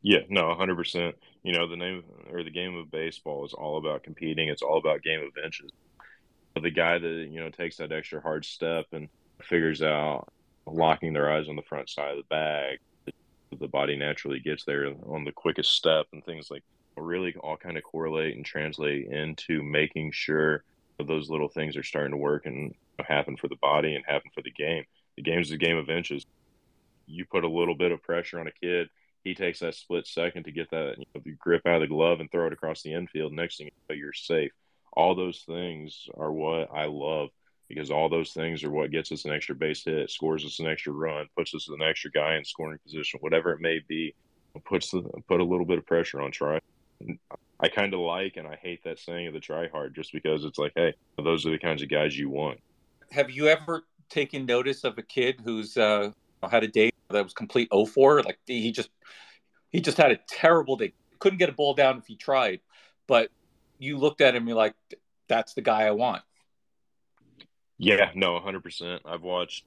Yeah, 0.00 0.20
no, 0.28 0.44
100%. 0.44 1.12
You 1.42 1.52
know, 1.52 1.68
the 1.68 1.76
name 1.76 2.04
or 2.30 2.42
the 2.42 2.50
game 2.50 2.76
of 2.76 2.90
baseball 2.90 3.44
is 3.44 3.52
all 3.52 3.78
about 3.78 4.02
competing. 4.02 4.48
It's 4.48 4.62
all 4.62 4.78
about 4.78 5.02
game 5.02 5.20
of 5.20 5.44
inches. 5.44 5.70
The 6.54 6.70
guy 6.70 6.98
that, 6.98 7.28
you 7.30 7.40
know, 7.40 7.50
takes 7.50 7.76
that 7.76 7.92
extra 7.92 8.20
hard 8.20 8.44
step 8.44 8.86
and 8.92 9.08
figures 9.42 9.82
out 9.82 10.32
locking 10.66 11.12
their 11.12 11.30
eyes 11.30 11.48
on 11.48 11.56
the 11.56 11.62
front 11.62 11.90
side 11.90 12.12
of 12.12 12.16
the 12.16 12.28
bag, 12.30 12.78
the 13.58 13.68
body 13.68 13.96
naturally 13.96 14.40
gets 14.40 14.64
there 14.64 14.92
on 15.08 15.24
the 15.24 15.32
quickest 15.32 15.72
step 15.72 16.06
and 16.12 16.24
things 16.24 16.50
like 16.50 16.62
really 17.02 17.34
all 17.40 17.56
kind 17.56 17.76
of 17.76 17.82
correlate 17.82 18.36
and 18.36 18.44
translate 18.44 19.06
into 19.06 19.62
making 19.62 20.12
sure 20.12 20.64
those 21.04 21.28
little 21.28 21.48
things 21.48 21.76
are 21.76 21.82
starting 21.82 22.12
to 22.12 22.16
work 22.16 22.46
and 22.46 22.74
happen 23.06 23.36
for 23.36 23.48
the 23.48 23.56
body 23.56 23.94
and 23.94 24.04
happen 24.06 24.30
for 24.34 24.42
the 24.42 24.50
game. 24.50 24.84
The 25.16 25.22
game's 25.22 25.50
a 25.50 25.56
game 25.56 25.76
of 25.76 25.90
inches. 25.90 26.24
You 27.06 27.24
put 27.26 27.44
a 27.44 27.48
little 27.48 27.74
bit 27.74 27.92
of 27.92 28.02
pressure 28.02 28.40
on 28.40 28.46
a 28.46 28.52
kid, 28.52 28.88
he 29.26 29.34
takes 29.34 29.58
that 29.58 29.74
split 29.74 30.06
second 30.06 30.44
to 30.44 30.52
get 30.52 30.70
that 30.70 30.94
you 30.98 31.04
know, 31.14 31.36
grip 31.38 31.62
out 31.66 31.76
of 31.76 31.80
the 31.80 31.88
glove 31.88 32.20
and 32.20 32.30
throw 32.30 32.46
it 32.46 32.52
across 32.52 32.82
the 32.82 32.92
infield. 32.92 33.32
Next 33.32 33.56
thing 33.56 33.66
you 33.66 33.72
know, 33.88 33.98
you're 33.98 34.12
safe. 34.12 34.52
All 34.92 35.16
those 35.16 35.42
things 35.46 36.08
are 36.16 36.32
what 36.32 36.68
I 36.72 36.86
love 36.86 37.30
because 37.68 37.90
all 37.90 38.08
those 38.08 38.32
things 38.32 38.62
are 38.62 38.70
what 38.70 38.92
gets 38.92 39.10
us 39.10 39.24
an 39.24 39.32
extra 39.32 39.56
base 39.56 39.84
hit, 39.84 40.10
scores 40.10 40.44
us 40.44 40.60
an 40.60 40.68
extra 40.68 40.92
run, 40.92 41.26
puts 41.36 41.56
us 41.56 41.68
an 41.68 41.82
extra 41.82 42.12
guy 42.12 42.36
in 42.36 42.44
scoring 42.44 42.78
position, 42.84 43.18
whatever 43.20 43.50
it 43.52 43.60
may 43.60 43.80
be. 43.88 44.14
Puts 44.64 44.92
the, 44.92 45.02
put 45.28 45.40
a 45.40 45.44
little 45.44 45.66
bit 45.66 45.78
of 45.78 45.84
pressure 45.84 46.22
on 46.22 46.30
try 46.30 46.60
I 47.58 47.68
kind 47.68 47.94
of 47.94 48.00
like 48.00 48.36
and 48.36 48.46
I 48.46 48.56
hate 48.56 48.84
that 48.84 48.98
saying 48.98 49.28
of 49.28 49.34
the 49.34 49.40
try 49.40 49.68
hard 49.68 49.94
just 49.94 50.12
because 50.12 50.44
it's 50.44 50.58
like, 50.58 50.72
hey, 50.76 50.94
those 51.16 51.46
are 51.46 51.50
the 51.50 51.58
kinds 51.58 51.82
of 51.82 51.88
guys 51.88 52.16
you 52.16 52.28
want. 52.28 52.60
Have 53.12 53.30
you 53.30 53.48
ever 53.48 53.84
taken 54.08 54.46
notice 54.46 54.84
of 54.84 54.98
a 54.98 55.02
kid 55.02 55.40
who's 55.44 55.76
uh, 55.76 56.10
had 56.48 56.64
a 56.64 56.68
day 56.68 56.90
that 57.10 57.24
was 57.24 57.32
complete 57.32 57.68
04? 57.72 58.22
Like 58.22 58.38
he 58.46 58.72
just 58.72 58.90
he 59.70 59.80
just 59.80 59.96
had 59.96 60.10
a 60.10 60.18
terrible 60.28 60.76
day. 60.76 60.92
Couldn't 61.18 61.38
get 61.38 61.48
a 61.48 61.52
ball 61.52 61.74
down 61.74 61.98
if 61.98 62.06
he 62.06 62.16
tried. 62.16 62.60
But 63.06 63.30
you 63.78 63.98
looked 63.98 64.20
at 64.20 64.34
him, 64.34 64.46
you're 64.46 64.56
like, 64.56 64.74
that's 65.28 65.54
the 65.54 65.62
guy 65.62 65.82
I 65.82 65.92
want. 65.92 66.22
Yeah, 67.78 68.10
no, 68.14 68.40
100%. 68.40 69.00
I've 69.04 69.22
watched. 69.22 69.64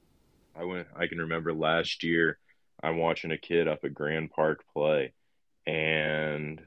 I 0.56 0.64
went. 0.64 0.88
I 0.96 1.08
can 1.08 1.20
remember 1.20 1.54
last 1.54 2.04
year. 2.04 2.40
I'm 2.82 2.98
watching 2.98 3.32
a 3.32 3.38
kid 3.38 3.68
up 3.68 3.84
at 3.84 3.94
Grand 3.94 4.32
Park 4.32 4.64
play, 4.74 5.14
and 5.68 6.62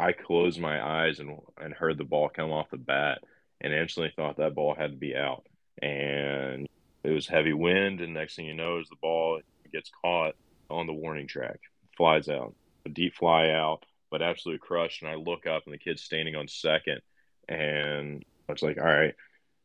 I 0.00 0.12
closed 0.12 0.58
my 0.58 0.82
eyes 0.82 1.20
and 1.20 1.38
and 1.60 1.74
heard 1.74 1.98
the 1.98 2.04
ball 2.04 2.30
come 2.30 2.50
off 2.50 2.70
the 2.70 2.78
bat, 2.78 3.22
and 3.60 3.72
instantly 3.72 4.12
thought 4.16 4.38
that 4.38 4.54
ball 4.54 4.74
had 4.74 4.92
to 4.92 4.96
be 4.96 5.14
out. 5.14 5.46
And 5.82 6.66
it 7.04 7.10
was 7.10 7.26
heavy 7.26 7.52
wind, 7.52 8.00
and 8.00 8.14
next 8.14 8.36
thing 8.36 8.46
you 8.46 8.54
know, 8.54 8.78
is 8.78 8.88
the 8.88 8.96
ball 8.96 9.40
gets 9.72 9.90
caught 10.02 10.34
on 10.68 10.86
the 10.86 10.92
warning 10.92 11.28
track, 11.28 11.60
flies 11.96 12.28
out, 12.28 12.54
a 12.86 12.88
deep 12.88 13.14
fly 13.14 13.50
out, 13.50 13.84
but 14.10 14.22
absolutely 14.22 14.66
crushed. 14.66 15.02
And 15.02 15.10
I 15.10 15.14
look 15.14 15.46
up, 15.46 15.64
and 15.66 15.74
the 15.74 15.78
kid's 15.78 16.02
standing 16.02 16.34
on 16.34 16.48
second, 16.48 17.00
and 17.48 18.24
I 18.48 18.52
was 18.52 18.62
like, 18.62 18.78
all 18.78 18.84
right. 18.84 19.14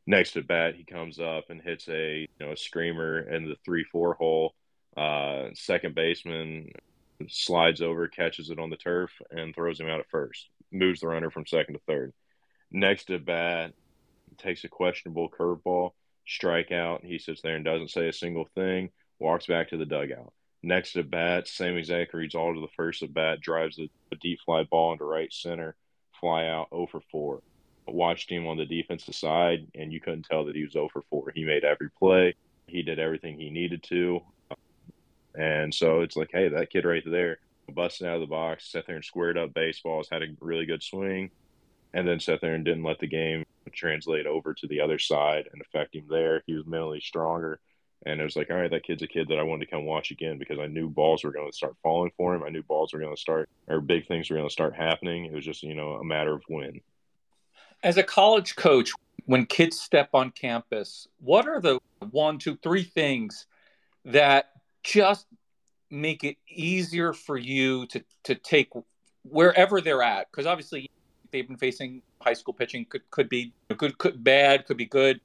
Next 0.08 0.38
at 0.38 0.46
bat, 0.46 0.76
he 0.76 0.84
comes 0.84 1.20
up 1.20 1.46
and 1.50 1.60
hits 1.60 1.88
a 1.88 2.20
you 2.20 2.28
know 2.40 2.52
a 2.52 2.58
screamer 2.58 3.22
in 3.22 3.46
the 3.46 3.56
three 3.66 3.86
four 3.86 4.14
hole. 4.14 4.54
Uh, 4.96 5.48
second 5.56 5.96
baseman 5.96 6.70
slides 7.28 7.82
over, 7.82 8.08
catches 8.08 8.50
it 8.50 8.60
on 8.60 8.70
the 8.70 8.78
turf, 8.78 9.12
and 9.32 9.54
throws 9.54 9.80
him 9.80 9.90
out 9.90 10.00
at 10.00 10.10
first. 10.10 10.50
Moves 10.72 11.02
the 11.02 11.08
runner 11.08 11.30
from 11.30 11.46
second 11.46 11.76
to 11.76 11.82
third. 11.88 12.14
Next 12.72 13.10
at 13.12 13.26
bat, 13.26 13.74
takes 14.38 14.64
a 14.64 14.70
questionable 14.70 15.30
curveball, 15.30 15.92
strikeout. 16.28 17.06
He 17.06 17.20
sits 17.20 17.42
there 17.42 17.56
and 17.56 17.66
doesn't 17.66 17.92
say 17.92 18.08
a 18.08 18.14
single 18.14 18.48
thing. 18.56 18.90
Walks 19.20 19.48
back 19.48 19.70
to 19.70 19.78
the 19.78 19.86
dugout. 19.86 20.34
Next 20.64 20.96
at 20.98 21.10
bat, 21.10 21.48
same 21.48 21.78
exact 21.78 22.14
reads 22.14 22.36
all 22.36 22.54
to 22.54 22.60
the 22.60 22.68
first 22.76 23.04
at 23.04 23.14
bat. 23.14 23.40
Drives 23.40 23.80
a, 23.80 23.90
deep 24.22 24.40
fly 24.46 24.64
ball 24.64 24.94
into 24.94 25.06
right 25.06 25.32
center. 25.32 25.76
Fly 26.20 26.48
out 26.48 26.70
0 26.74 26.88
for 26.92 27.02
4. 27.12 27.42
Watched 27.88 28.32
him 28.32 28.48
on 28.48 28.58
the 28.58 28.66
defensive 28.66 29.14
side, 29.14 29.68
and 29.76 29.94
you 29.94 30.02
couldn't 30.02 30.26
tell 30.30 30.46
that 30.46 30.56
he 30.56 30.64
was 30.64 30.72
0 30.72 30.90
for 30.92 31.04
4. 31.10 31.34
He 31.36 31.44
made 31.44 31.64
every 31.64 31.90
play. 32.00 32.36
He 32.68 32.82
did 32.82 32.98
everything 32.98 33.38
he 33.38 33.52
needed 33.52 33.84
to. 33.84 34.22
And 35.38 35.74
so 35.74 36.02
it's 36.02 36.16
like, 36.16 36.30
hey, 36.32 36.50
that 36.50 36.70
kid 36.70 36.86
right 36.86 37.04
there, 37.06 37.40
busting 37.74 38.08
out 38.08 38.16
of 38.16 38.22
the 38.22 38.28
box, 38.28 38.72
sat 38.72 38.86
there 38.88 38.96
and 38.96 39.06
squared 39.06 39.38
up 39.38 39.54
baseballs, 39.54 40.08
had 40.12 40.24
a 40.24 40.28
really 40.40 40.66
good 40.66 40.84
swing, 40.84 41.32
and 41.94 42.08
then 42.08 42.20
sat 42.20 42.42
there 42.42 42.54
and 42.54 42.66
didn't 42.66 42.84
let 42.84 43.00
the 43.00 43.08
game 43.08 43.46
translate 43.74 44.26
over 44.26 44.54
to 44.54 44.68
the 44.68 44.80
other 44.82 45.00
side 45.00 45.50
and 45.52 45.62
affect 45.62 45.96
him 45.96 46.06
there. 46.10 46.44
He 46.46 46.54
was 46.54 46.66
mentally 46.66 47.02
stronger. 47.02 47.60
And 48.06 48.22
it 48.22 48.24
was 48.24 48.36
like, 48.36 48.52
all 48.52 48.58
right, 48.58 48.70
that 48.70 48.84
kid's 48.84 49.02
a 49.02 49.08
kid 49.08 49.28
that 49.30 49.40
I 49.40 49.44
wanted 49.44 49.66
to 49.66 49.72
come 49.72 49.86
watch 49.86 50.12
again 50.12 50.38
because 50.38 50.60
I 50.60 50.68
knew 50.68 50.90
balls 50.90 51.24
were 51.24 51.32
going 51.32 51.50
to 51.50 51.56
start 51.56 51.76
falling 51.82 52.12
for 52.16 52.36
him. 52.36 52.44
I 52.44 52.50
knew 52.50 52.62
balls 52.62 52.94
were 52.94 53.00
going 53.00 53.16
to 53.16 53.20
start, 53.20 53.50
or 53.68 53.82
big 53.82 54.08
things 54.08 54.30
were 54.30 54.36
going 54.36 54.48
to 54.48 54.54
start 54.54 54.76
happening. 54.76 55.26
It 55.26 55.34
was 55.34 55.44
just, 55.44 55.64
you 55.64 55.74
know, 55.74 55.94
a 55.94 56.04
matter 56.04 56.34
of 56.34 56.44
when. 56.48 56.82
As 57.84 57.98
a 57.98 58.04
college 58.04 58.56
coach, 58.56 58.92
when 59.26 59.46
kids 59.46 59.80
step 59.80 60.10
on 60.14 60.32
campus, 60.32 61.08
what 61.20 61.48
are 61.48 61.60
the 61.60 61.80
one, 62.12 62.38
two, 62.38 62.58
three 62.58 62.84
things 62.84 63.48
that 64.06 64.52
just 64.86 65.28
make 65.92 66.24
it 66.24 66.38
easier 66.50 67.14
for 67.14 67.38
you 67.38 67.86
to 67.88 68.04
to 68.24 68.36
take 68.36 68.70
wherever 69.24 69.82
they're 69.82 70.02
at 70.02 70.30
because 70.32 70.46
obviously 70.46 70.90
they've 71.32 71.48
been 71.48 71.58
facing 71.58 72.02
high 72.22 72.34
school 72.34 72.54
pitching 72.54 72.86
could 72.86 73.02
could 73.12 73.30
be 73.30 73.54
good 73.78 73.98
could 73.98 74.24
bad 74.24 74.66
could 74.66 74.78
be 74.78 74.86
good 74.86 75.20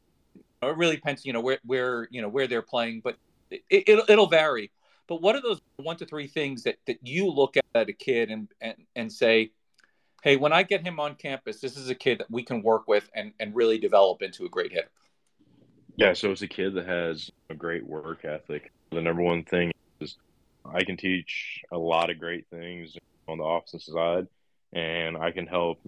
it 0.62 0.76
really 0.76 0.96
depends 0.96 1.24
you 1.24 1.32
know 1.32 1.40
where 1.40 1.58
where 1.64 2.08
you 2.10 2.20
know 2.20 2.28
where 2.28 2.46
they're 2.46 2.62
playing 2.62 3.00
but 3.02 3.16
it, 3.50 3.84
it'll, 3.86 4.04
it'll 4.08 4.26
vary. 4.26 4.70
But 5.06 5.22
what 5.22 5.34
are 5.34 5.42
those 5.42 5.60
one 5.76 5.96
to 5.96 6.06
three 6.06 6.28
things 6.28 6.62
that, 6.64 6.76
that 6.86 6.98
you 7.02 7.28
look 7.28 7.56
at 7.56 7.88
a 7.88 7.92
kid 7.92 8.30
and, 8.30 8.48
and, 8.60 8.74
and 8.94 9.12
say, 9.12 9.50
hey, 10.22 10.36
when 10.36 10.52
I 10.52 10.62
get 10.62 10.86
him 10.86 11.00
on 11.00 11.16
campus, 11.16 11.60
this 11.60 11.76
is 11.76 11.90
a 11.90 11.94
kid 11.94 12.18
that 12.18 12.30
we 12.30 12.44
can 12.44 12.62
work 12.62 12.86
with 12.86 13.10
and, 13.14 13.32
and 13.40 13.54
really 13.54 13.78
develop 13.78 14.22
into 14.22 14.44
a 14.44 14.48
great 14.48 14.72
hitter? 14.72 14.90
Yeah, 15.96 16.12
so 16.12 16.30
it's 16.30 16.42
a 16.42 16.48
kid 16.48 16.74
that 16.74 16.86
has 16.86 17.30
a 17.50 17.54
great 17.54 17.84
work 17.84 18.24
ethic. 18.24 18.72
The 18.90 19.00
number 19.00 19.22
one 19.22 19.44
thing 19.44 19.70
is 20.00 20.16
I 20.64 20.83
can 20.83 20.96
teach 20.96 21.62
a 21.70 21.79
lot 21.79 22.11
of 22.11 22.18
great 22.18 22.46
things 22.48 22.96
on 23.29 23.38
the 23.38 23.44
offensive 23.44 23.83
side, 23.83 24.26
and 24.72 25.16
I 25.16 25.31
can 25.31 25.46
help 25.46 25.79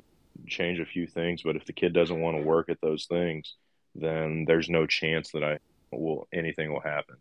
change 0.47 0.79
a 0.79 0.87
few 0.87 1.07
things. 1.07 1.43
But 1.43 1.57
if 1.57 1.65
the 1.67 1.73
kid 1.73 1.93
doesn't 1.93 2.21
want 2.21 2.37
to 2.37 2.43
work 2.43 2.69
at 2.69 2.81
those 2.81 3.07
things, 3.07 3.55
then 3.95 4.45
there's 4.47 4.69
no 4.69 4.87
chance 4.87 5.33
that 5.33 5.43
I 5.43 5.59
will 5.91 6.29
anything 6.33 6.73
will 6.73 6.81
happen 6.81 7.17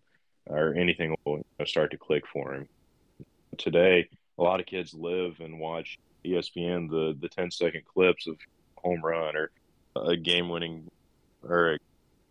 or 0.46 0.74
anything 0.76 1.16
will 1.26 1.44
start 1.66 1.92
to 1.92 1.98
click 1.98 2.26
for 2.32 2.54
him. 2.54 2.68
Today, 3.58 4.08
a 4.38 4.44
lot 4.44 4.60
of 4.60 4.66
kids 4.66 4.94
live 4.94 5.40
and 5.40 5.60
watch 5.60 5.98
ESPN 6.24 6.90
the 6.90 7.18
the 7.20 7.30
10 7.30 7.50
second 7.52 7.86
clips 7.86 8.28
of 8.28 8.38
home 8.76 9.02
run 9.04 9.36
or 9.36 9.52
a 9.96 10.16
game 10.16 10.50
winning 10.50 10.90
or 11.44 11.78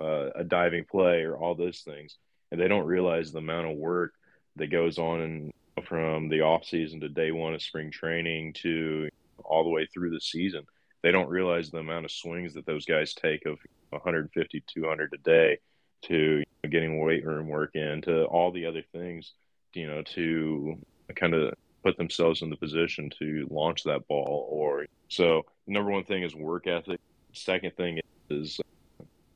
a, 0.01 0.05
uh, 0.05 0.31
a 0.37 0.45
diving 0.45 0.85
play 0.85 1.23
or 1.23 1.37
all 1.37 1.55
those 1.55 1.81
things, 1.81 2.17
and 2.51 2.61
they 2.61 2.69
don't 2.69 2.87
realize 2.87 3.33
the 3.33 3.39
amount 3.39 3.71
of 3.71 3.77
work 3.77 4.13
that 4.57 4.71
goes 4.71 4.99
on 4.99 5.21
in, 5.21 5.53
from 5.85 6.29
the 6.29 6.43
off 6.43 6.65
season 6.65 7.01
to 7.01 7.09
day 7.09 7.31
one 7.31 7.55
of 7.55 7.63
spring 7.63 7.91
training 7.91 8.53
to 8.53 9.09
all 9.45 9.65
the 9.65 9.71
way 9.71 9.87
through 9.87 10.11
the 10.11 10.21
season. 10.21 10.63
They 11.03 11.13
don't 11.13 11.29
realize 11.29 11.71
the 11.71 11.79
amount 11.79 12.05
of 12.05 12.11
swings 12.11 12.55
that 12.55 12.67
those 12.67 12.85
guys 12.85 13.15
take 13.15 13.47
of 13.47 13.59
150, 13.91 14.63
200 14.67 15.13
a 15.15 15.19
day 15.19 15.59
to 16.03 16.43
getting 16.69 17.03
weight 17.03 17.25
room 17.25 17.49
work 17.49 17.75
in 17.75 18.03
to 18.03 18.25
all 18.25 18.53
the 18.53 18.67
other 18.67 18.83
things, 18.93 19.33
you 19.73 19.87
know, 19.87 20.03
to 20.03 20.79
kind 21.17 21.35
of 21.35 21.55
put 21.83 21.97
themselves 21.97 22.43
in 22.43 22.51
the 22.51 22.57
position 22.57 23.11
to 23.19 23.47
launch 23.51 23.85
that 23.85 24.07
ball. 24.07 24.47
Or 24.51 24.87
so, 25.09 25.43
number 25.67 25.91
one 25.91 26.05
thing 26.05 26.23
is 26.23 26.35
work 26.35 26.67
ethic. 26.67 27.01
Second 27.33 27.77
thing 27.77 28.01
is 28.29 28.61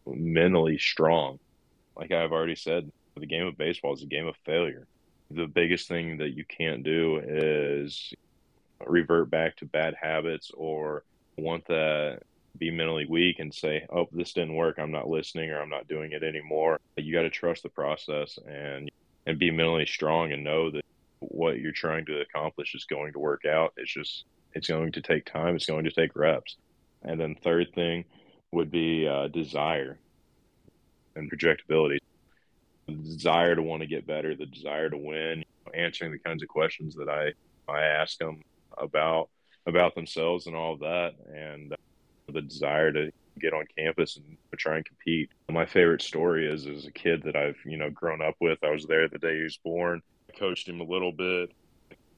mentally 0.07 0.79
strong. 0.79 1.38
Like 1.96 2.12
I've 2.12 2.33
already 2.33 2.57
said, 2.57 2.90
the 3.20 3.27
game 3.27 3.46
of 3.46 3.57
baseball 3.57 3.94
is 3.94 4.03
a 4.03 4.07
game 4.07 4.27
of 4.27 4.37
failure. 4.44 4.87
The 5.31 5.46
biggest 5.46 5.88
thing 5.88 6.18
that 6.18 6.37
you 6.37 6.44
can't 6.44 6.83
do 6.83 7.20
is 7.24 8.12
revert 8.87 9.31
back 9.31 9.57
to 9.57 9.66
bad 9.66 9.94
habits 10.00 10.50
or 10.55 11.05
want 11.37 11.66
to 11.66 12.18
be 12.59 12.70
mentally 12.70 13.07
weak 13.07 13.38
and 13.38 13.53
say, 13.53 13.87
"Oh, 13.90 14.09
this 14.12 14.33
didn't 14.33 14.55
work. 14.55 14.79
I'm 14.79 14.92
not 14.92 15.09
listening 15.09 15.50
or 15.50 15.61
I'm 15.61 15.70
not 15.70 15.88
doing 15.88 16.12
it 16.12 16.22
anymore." 16.22 16.79
You 16.96 17.12
got 17.12 17.22
to 17.22 17.31
trust 17.31 17.62
the 17.62 17.68
process 17.68 18.38
and 18.46 18.90
and 19.27 19.38
be 19.38 19.50
mentally 19.50 19.87
strong 19.87 20.33
and 20.33 20.44
know 20.44 20.70
that 20.70 20.85
what 21.20 21.59
you're 21.59 21.72
trying 21.72 22.05
to 22.07 22.20
accomplish 22.20 22.74
is 22.74 22.85
going 22.85 23.12
to 23.12 23.18
work 23.18 23.44
out. 23.44 23.72
It's 23.77 23.92
just 23.92 24.24
it's 24.55 24.68
going 24.68 24.92
to 24.92 25.03
take 25.03 25.24
time. 25.24 25.57
It's 25.57 25.66
going 25.66 25.85
to 25.85 25.90
take 25.90 26.14
reps. 26.14 26.57
And 27.03 27.20
then 27.20 27.35
third 27.35 27.72
thing 27.74 28.05
would 28.53 28.70
be 28.70 29.07
uh, 29.07 29.29
desire 29.29 29.98
and 31.16 31.31
projectability. 31.31 31.98
The 32.86 32.92
desire 32.92 33.54
to 33.54 33.62
want 33.62 33.82
to 33.82 33.86
get 33.86 34.06
better, 34.06 34.34
the 34.34 34.46
desire 34.46 34.90
to 34.90 34.96
win, 34.96 35.44
answering 35.72 36.12
the 36.12 36.18
kinds 36.18 36.42
of 36.42 36.48
questions 36.48 36.94
that 36.96 37.08
I 37.08 37.32
I 37.70 37.82
ask 37.82 38.18
them 38.18 38.42
about 38.76 39.30
about 39.66 39.94
themselves 39.94 40.46
and 40.46 40.54
all 40.54 40.74
of 40.74 40.80
that, 40.80 41.14
and 41.34 41.74
the 42.32 42.42
desire 42.42 42.92
to 42.92 43.10
get 43.40 43.52
on 43.52 43.64
campus 43.76 44.16
and 44.16 44.36
try 44.56 44.76
and 44.76 44.84
compete. 44.84 45.30
My 45.50 45.66
favorite 45.66 46.02
story 46.02 46.46
is 46.46 46.66
as 46.66 46.86
a 46.86 46.92
kid 46.92 47.22
that 47.24 47.36
I've 47.36 47.58
you 47.64 47.76
know 47.76 47.90
grown 47.90 48.22
up 48.22 48.36
with. 48.40 48.58
I 48.62 48.70
was 48.70 48.86
there 48.86 49.08
the 49.08 49.18
day 49.18 49.36
he 49.38 49.42
was 49.42 49.56
born. 49.56 50.02
I 50.28 50.38
coached 50.38 50.68
him 50.68 50.80
a 50.80 50.84
little 50.84 51.12
bit. 51.12 51.50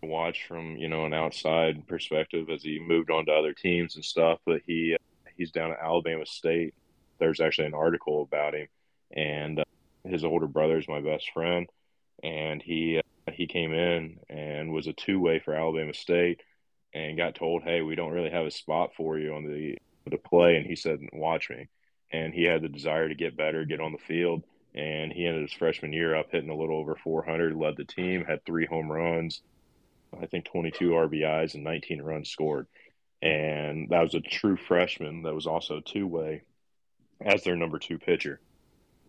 watched 0.03 0.47
from 0.47 0.77
you 0.77 0.89
know 0.89 1.05
an 1.07 1.15
outside 1.15 1.87
perspective 1.87 2.51
as 2.51 2.63
he 2.63 2.79
moved 2.79 3.11
on 3.11 3.27
to 3.27 3.33
other 3.33 3.53
teams 3.53 3.97
and 3.97 4.05
stuff. 4.05 4.39
But 4.45 4.63
he 4.67 4.97
he's 5.37 5.51
down 5.51 5.73
at 5.73 5.81
Alabama 5.81 6.27
State. 6.27 6.75
There's 7.19 7.41
actually 7.41 7.67
an 7.67 7.75
article 7.75 8.23
about 8.23 8.55
him, 8.55 8.69
and 9.13 9.61
uh, 9.61 9.65
his 10.09 10.25
older 10.25 10.47
brother 10.47 10.79
is 10.79 10.89
my 10.89 11.01
best 11.01 11.31
friend, 11.33 11.69
and 12.23 12.63
he 12.63 12.99
uh, 12.99 13.33
he 13.33 13.47
came 13.47 13.73
in 13.73 14.19
and 14.29 14.73
was 14.73 14.87
a 14.87 14.93
two 14.93 15.21
way 15.21 15.39
for 15.39 15.55
Alabama 15.55 15.95
State, 15.95 16.41
and 16.95 17.17
got 17.17 17.35
told, 17.35 17.63
hey, 17.63 17.83
we 17.83 17.95
don't 17.95 18.13
really 18.13 18.31
have 18.31 18.47
a 18.47 18.51
spot 18.51 18.91
for 18.97 19.19
you 19.19 19.35
on 19.35 19.45
the 19.45 19.77
to 20.11 20.19
play, 20.19 20.57
and 20.57 20.67
he 20.67 20.77
said, 20.77 21.01
"Watch 21.13 21.51
me." 21.51 21.69
And 22.13 22.33
he 22.33 22.45
had 22.45 22.63
the 22.63 22.69
desire 22.69 23.09
to 23.09 23.15
get 23.15 23.37
better, 23.37 23.65
get 23.65 23.81
on 23.81 23.91
the 23.91 23.99
field, 23.99 24.45
and 24.75 25.13
he 25.13 25.27
ended 25.27 25.43
his 25.43 25.53
freshman 25.53 25.93
year 25.93 26.15
up 26.15 26.31
hitting 26.31 26.51
a 26.51 26.57
little 26.57 26.79
over 26.79 26.95
400, 26.95 27.57
led 27.57 27.77
the 27.77 27.85
team, 27.85 28.25
had 28.25 28.45
three 28.45 28.65
home 28.65 28.91
runs, 28.91 29.43
I 30.21 30.27
think 30.27 30.45
22 30.45 30.91
RBIs 30.91 31.55
and 31.55 31.65
19 31.65 32.03
runs 32.03 32.31
scored. 32.31 32.67
And 33.23 33.89
that 33.91 34.03
was 34.03 34.15
a 34.15 34.21
true 34.21 34.57
freshman 34.57 35.23
that 35.23 35.35
was 35.35 35.47
also 35.47 35.81
two 35.81 36.07
way 36.07 36.43
as 37.21 37.43
their 37.43 37.57
number 37.57 37.79
two 37.79 37.99
pitcher 37.99 38.41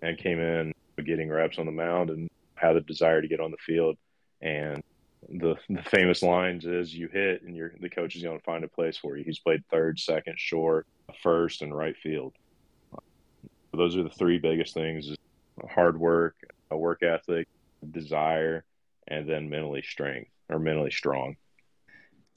and 0.02 0.18
came 0.18 0.40
in 0.40 0.74
getting 1.04 1.30
reps 1.30 1.60
on 1.60 1.66
the 1.66 1.72
mound 1.72 2.10
and 2.10 2.30
had 2.56 2.74
the 2.74 2.82
desire 2.82 3.22
to 3.22 3.28
get 3.28 3.40
on 3.40 3.52
the 3.52 3.58
field. 3.58 3.98
And 4.42 4.84
the 5.30 5.56
the 5.70 5.84
famous 5.84 6.22
lines 6.22 6.66
is 6.66 6.94
you 6.94 7.08
hit 7.08 7.42
and 7.42 7.56
you're 7.56 7.74
the 7.80 7.90
coach 7.90 8.16
is 8.16 8.24
going 8.24 8.38
to 8.38 8.44
find 8.44 8.64
a 8.64 8.68
place 8.68 8.98
for 8.98 9.18
you. 9.18 9.24
He's 9.24 9.40
played 9.40 9.64
third, 9.72 10.00
second, 10.00 10.40
short, 10.40 10.88
first, 11.22 11.62
and 11.62 11.76
right 11.76 11.96
field. 11.98 12.34
Those 13.74 13.96
are 13.96 14.04
the 14.04 14.10
three 14.10 14.38
biggest 14.38 14.74
things: 14.74 15.16
hard 15.70 16.00
work, 16.00 16.36
a 16.72 16.78
work 16.78 17.04
ethic, 17.04 17.48
desire, 17.92 18.64
and 19.08 19.30
then 19.30 19.50
mentally 19.50 19.82
strength 19.82 20.32
or 20.50 20.60
mentally 20.60 20.92
strong. 20.92 21.36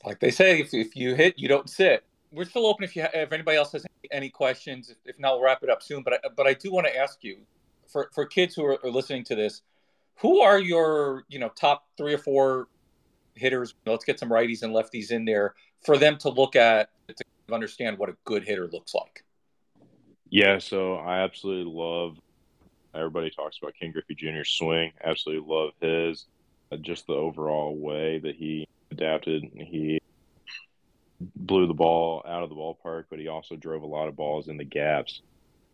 Like 0.05 0.21
they 0.21 0.31
say, 0.31 0.61
if, 0.61 0.73
if 0.73 0.97
you 0.97 1.15
hit, 1.15 1.39
you 1.39 1.49
don't 1.49 1.69
sit. 1.69 2.05
We're 2.33 2.45
still 2.45 2.67
open 2.67 2.85
if 2.85 2.97
you 2.97 3.07
if 3.13 3.33
anybody 3.33 3.57
else 3.57 3.73
has 3.73 3.85
any 4.11 4.31
questions. 4.31 4.91
If, 4.91 4.97
if 5.05 5.19
not, 5.19 5.35
we'll 5.35 5.45
wrap 5.45 5.63
it 5.63 5.71
up 5.71 5.83
soon. 5.83 6.03
But 6.03 6.15
I, 6.15 6.29
but 6.35 6.47
I 6.47 6.55
do 6.55 6.73
want 6.73 6.87
to 6.87 6.97
ask 6.97 7.23
you 7.23 7.39
for 7.93 8.11
for 8.15 8.27
kids 8.27 8.55
who 8.55 8.65
are, 8.65 8.79
are 8.85 8.91
listening 8.91 9.25
to 9.25 9.35
this 9.35 9.63
who 10.21 10.41
are 10.41 10.59
your 10.59 11.25
you 11.29 11.39
know 11.39 11.51
top 11.59 11.87
three 11.97 12.15
or 12.15 12.19
four 12.19 12.69
hitters? 13.35 13.75
Let's 13.87 14.05
get 14.05 14.19
some 14.19 14.31
righties 14.31 14.63
and 14.63 14.75
lefties 14.75 15.11
in 15.11 15.25
there 15.25 15.55
for 15.85 15.97
them 15.97 16.19
to 16.19 16.29
look 16.29 16.57
at 16.57 16.91
to 17.09 17.25
understand 17.55 17.99
what 17.99 18.11
a 18.11 18.17
good 18.25 18.45
hitter 18.45 18.69
looks 18.69 18.95
like. 18.95 19.25
Yeah 20.31 20.59
so 20.59 20.95
i 20.95 21.23
absolutely 21.23 21.73
love 21.73 22.17
everybody 22.95 23.31
talks 23.31 23.59
about 23.61 23.75
ken 23.81 23.91
griffey 23.91 24.15
jr 24.15 24.45
swing 24.45 24.93
absolutely 25.03 25.45
love 25.45 25.71
his 25.81 26.27
uh, 26.71 26.77
just 26.77 27.07
the 27.09 27.13
overall 27.13 27.77
way 27.77 28.21
that 28.21 28.37
he 28.37 28.65
adapted. 28.93 29.43
He 29.57 29.99
blew 31.19 31.67
the 31.67 31.75
ball 31.75 32.23
out 32.29 32.45
of 32.45 32.49
the 32.49 32.55
ballpark 32.55 33.05
but 33.11 33.19
he 33.19 33.27
also 33.27 33.57
drove 33.57 33.83
a 33.83 33.87
lot 33.87 34.07
of 34.07 34.15
balls 34.15 34.47
in 34.47 34.57
the 34.57 34.65
gaps 34.65 35.21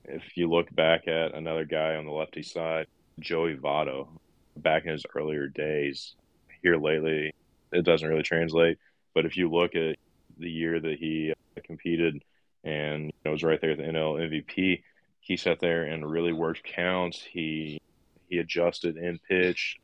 if 0.08 0.36
you 0.36 0.48
look 0.48 0.74
back 0.74 1.08
at 1.08 1.34
another 1.34 1.64
guy 1.64 1.96
on 1.96 2.04
the 2.04 2.12
lefty 2.12 2.42
side 2.42 2.86
joey 3.20 3.56
votto 3.56 4.08
back 4.56 4.84
in 4.84 4.92
his 4.92 5.04
earlier 5.14 5.48
days. 5.48 6.14
Here 6.62 6.76
lately, 6.76 7.34
it 7.72 7.84
doesn't 7.84 8.08
really 8.08 8.22
translate. 8.22 8.78
But 9.14 9.26
if 9.26 9.36
you 9.36 9.50
look 9.50 9.74
at 9.74 9.96
the 10.38 10.50
year 10.50 10.80
that 10.80 10.98
he 10.98 11.32
uh, 11.32 11.60
competed 11.64 12.22
and 12.64 13.06
you 13.06 13.12
know, 13.24 13.32
was 13.32 13.42
right 13.42 13.60
there 13.60 13.72
at 13.72 13.78
the 13.78 13.84
NL 13.84 14.18
MVP, 14.18 14.82
he 15.20 15.36
sat 15.36 15.60
there 15.60 15.84
and 15.84 16.08
really 16.08 16.32
worked 16.32 16.64
counts. 16.64 17.22
He 17.22 17.80
he 18.28 18.38
adjusted 18.38 18.96
in 18.96 19.18
pitch 19.28 19.78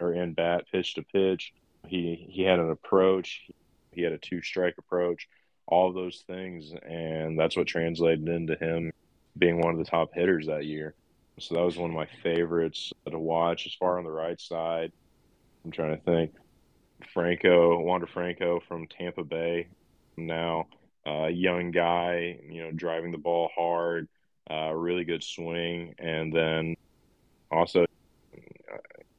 or 0.00 0.14
in 0.14 0.32
bat, 0.32 0.64
pitch 0.70 0.94
to 0.94 1.02
pitch. 1.02 1.52
He 1.86 2.26
he 2.30 2.42
had 2.42 2.58
an 2.58 2.70
approach. 2.70 3.46
He 3.92 4.02
had 4.02 4.12
a 4.12 4.18
two 4.18 4.42
strike 4.42 4.76
approach. 4.78 5.28
All 5.66 5.92
those 5.92 6.24
things, 6.26 6.72
and 6.88 7.38
that's 7.38 7.56
what 7.56 7.66
translated 7.66 8.28
into 8.28 8.56
him 8.56 8.92
being 9.38 9.60
one 9.60 9.72
of 9.72 9.78
the 9.78 9.90
top 9.90 10.10
hitters 10.14 10.46
that 10.46 10.64
year. 10.64 10.94
So 11.38 11.54
that 11.54 11.64
was 11.64 11.78
one 11.78 11.90
of 11.90 11.96
my 11.96 12.08
favorites 12.22 12.92
to 13.10 13.18
watch. 13.18 13.66
As 13.66 13.74
far 13.74 13.98
on 13.98 14.04
the 14.04 14.10
right 14.10 14.40
side, 14.40 14.92
I'm 15.64 15.70
trying 15.70 15.96
to 15.96 16.02
think. 16.02 16.32
Franco, 17.14 17.80
Wander 17.80 18.06
Franco 18.06 18.60
from 18.68 18.86
Tampa 18.86 19.24
Bay. 19.24 19.68
Now, 20.16 20.66
uh, 21.06 21.26
young 21.28 21.70
guy, 21.70 22.38
you 22.48 22.62
know, 22.62 22.72
driving 22.72 23.10
the 23.10 23.18
ball 23.18 23.50
hard, 23.54 24.06
uh, 24.50 24.72
really 24.72 25.04
good 25.04 25.24
swing, 25.24 25.94
and 25.98 26.32
then 26.32 26.76
also, 27.50 27.86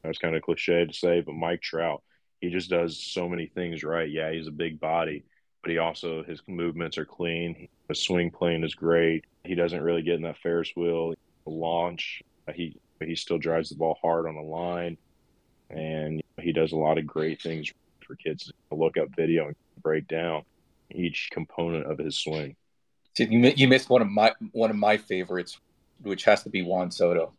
that's 0.04 0.20
kind 0.20 0.36
of 0.36 0.42
cliche 0.44 0.86
to 0.86 0.94
say, 0.94 1.22
but 1.22 1.34
Mike 1.34 1.62
Trout, 1.62 2.04
he 2.40 2.50
just 2.50 2.70
does 2.70 3.02
so 3.04 3.28
many 3.28 3.48
things 3.48 3.84
right. 3.84 4.10
Yeah, 4.10 4.32
he's 4.32 4.48
a 4.48 4.52
big 4.52 4.80
body, 4.80 5.24
but 5.62 5.72
he 5.72 5.78
also 5.78 6.24
his 6.24 6.42
movements 6.48 6.98
are 6.98 7.06
clean. 7.06 7.68
His 7.88 8.04
swing 8.04 8.32
plane 8.32 8.64
is 8.64 8.76
great. 8.76 9.26
He 9.44 9.56
doesn't 9.56 9.82
really 9.82 10.02
get 10.02 10.16
in 10.16 10.22
that 10.24 10.38
Ferris 10.38 10.72
wheel 10.76 11.14
launch. 11.46 12.22
He 12.54 12.78
he 13.00 13.16
still 13.16 13.38
drives 13.38 13.70
the 13.70 13.76
ball 13.76 13.98
hard 14.02 14.28
on 14.28 14.36
the 14.36 14.42
line, 14.42 14.98
and 15.70 16.22
he 16.40 16.52
does 16.52 16.72
a 16.72 16.78
lot 16.78 16.98
of 16.98 17.08
great 17.08 17.42
things 17.42 17.72
for 18.06 18.16
kids 18.16 18.52
to 18.70 18.76
look 18.76 18.98
up 18.98 19.16
video 19.16 19.48
and 19.48 19.56
break 19.82 20.08
down 20.08 20.44
each 20.92 21.30
component 21.32 21.86
of 21.86 21.98
his 21.98 22.18
swing. 22.18 22.56
See, 23.18 23.26
you 23.26 23.40
you 23.56 23.68
missed 23.68 23.90
one 23.90 24.02
of 24.02 24.10
my 24.10 24.34
one 24.52 24.70
of 24.70 24.76
my 24.76 24.98
favorites, 24.98 25.60
which 26.02 26.24
has 26.26 26.44
to 26.44 26.50
be 26.50 26.62
Juan 26.62 26.92
Soto. 26.92 27.34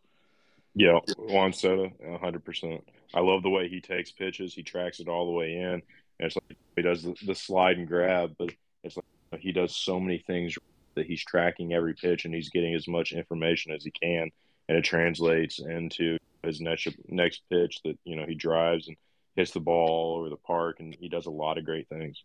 Yeah, 0.74 1.00
Juan 1.18 1.52
Soto, 1.52 1.92
hundred 2.20 2.44
percent. 2.44 2.86
I 3.14 3.20
love 3.20 3.42
the 3.42 3.50
way 3.50 3.68
he 3.68 3.80
takes 3.80 4.10
pitches. 4.10 4.54
He 4.54 4.62
tracks 4.62 5.00
it 5.00 5.08
all 5.08 5.26
the 5.26 5.32
way 5.32 5.54
in. 5.54 5.64
And 5.64 5.82
it's 6.20 6.36
like 6.36 6.56
he 6.76 6.82
does 6.82 7.02
the, 7.02 7.14
the 7.26 7.34
slide 7.34 7.78
and 7.78 7.86
grab, 7.86 8.34
but 8.38 8.50
it's 8.82 8.96
like 8.96 9.40
he 9.40 9.52
does 9.52 9.76
so 9.76 10.00
many 10.00 10.18
things 10.18 10.56
that 10.94 11.06
he's 11.06 11.24
tracking 11.24 11.72
every 11.72 11.94
pitch 11.94 12.24
and 12.24 12.34
he's 12.34 12.50
getting 12.50 12.74
as 12.74 12.88
much 12.88 13.12
information 13.12 13.72
as 13.72 13.84
he 13.84 13.90
can, 13.90 14.30
and 14.68 14.78
it 14.78 14.84
translates 14.84 15.58
into 15.58 16.18
his 16.42 16.60
next 16.60 16.88
next 17.08 17.42
pitch 17.50 17.80
that 17.84 17.98
you 18.04 18.16
know 18.16 18.26
he 18.26 18.34
drives 18.34 18.88
and 18.88 18.96
hits 19.36 19.52
the 19.52 19.60
ball 19.60 19.88
all 19.88 20.18
over 20.18 20.28
the 20.28 20.36
park, 20.36 20.80
and 20.80 20.96
he 20.98 21.08
does 21.08 21.26
a 21.26 21.30
lot 21.30 21.58
of 21.58 21.64
great 21.64 21.88
things. 21.88 22.22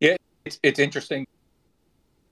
Yeah, 0.00 0.16
it's 0.44 0.58
it's 0.62 0.78
interesting. 0.78 1.26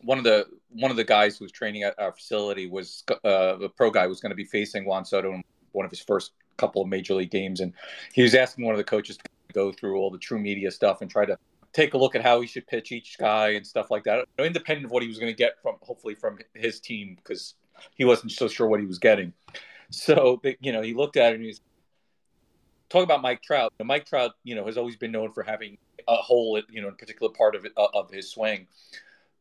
One 0.03 0.19
of 0.19 0.25
the 0.25 0.47
one 0.71 0.91
of 0.91 0.97
the 0.97 1.05
guys 1.05 1.39
who 1.39 1.45
was 1.45 1.53
training 1.53 1.83
at 1.83 1.99
our 1.99 2.13
facility 2.13 2.67
was 2.67 3.05
uh, 3.11 3.57
the 3.57 3.71
pro 3.77 3.91
guy 3.91 4.07
was 4.07 4.21
going 4.21 4.31
to 4.31 4.37
be 4.37 4.45
facing 4.45 4.85
Juan 4.85 5.05
Soto 5.05 5.33
in 5.33 5.43
one 5.73 5.85
of 5.85 5.91
his 5.91 6.01
first 6.01 6.33
couple 6.57 6.83
of 6.83 6.89
major 6.89 7.15
league 7.15 7.31
games, 7.31 7.61
and 7.61 7.73
he 8.13 8.23
was 8.23 8.35
asking 8.35 8.65
one 8.65 8.75
of 8.75 8.79
the 8.79 8.85
coaches 8.85 9.17
to 9.17 9.25
go 9.53 9.73
through 9.73 9.99
all 9.99 10.11
the 10.11 10.19
TruMedia 10.19 10.73
stuff 10.73 11.03
and 11.03 11.11
try 11.11 11.25
to 11.25 11.37
take 11.73 11.95
a 11.95 11.99
look 11.99 12.15
at 12.15 12.23
how 12.23 12.41
he 12.41 12.47
should 12.47 12.67
pitch 12.67 12.93
each 12.93 13.17
guy 13.19 13.51
and 13.51 13.67
stuff 13.67 13.91
like 13.91 14.05
that, 14.05 14.27
independent 14.39 14.87
of 14.87 14.91
what 14.91 15.03
he 15.03 15.09
was 15.09 15.19
going 15.19 15.33
to 15.33 15.37
get 15.37 15.61
from 15.63 15.77
hopefully 15.83 16.15
from 16.15 16.39
his 16.55 16.81
team 16.81 17.17
because 17.17 17.55
he 17.95 18.05
wasn't 18.05 18.33
so 18.33 18.49
sure 18.49 18.67
what 18.67 18.81
he 18.81 18.87
was 18.87 18.99
getting. 18.99 19.33
So 19.91 20.41
you 20.61 20.73
know 20.73 20.83
he 20.83 20.95
looked 20.95 21.17
at 21.17 21.33
it 21.33 21.37
and 21.37 21.45
he's 21.45 21.61
talking 22.89 23.05
about 23.05 23.23
Mike 23.23 23.43
Trout. 23.43 23.73
Mike 23.83 24.05
Trout, 24.05 24.33
you 24.45 24.55
know, 24.55 24.67
has 24.67 24.77
always 24.77 24.97
been 24.97 25.13
known 25.13 25.33
for 25.33 25.43
having 25.43 25.79
a 26.09 26.17
hole, 26.17 26.61
you 26.71 26.83
know, 26.83 26.89
in 26.89 26.95
a 26.95 26.97
particular 26.97 27.33
part 27.33 27.55
of 27.55 27.65
it, 27.65 27.73
uh, 27.77 27.87
of 27.95 28.11
his 28.11 28.31
swing, 28.31 28.67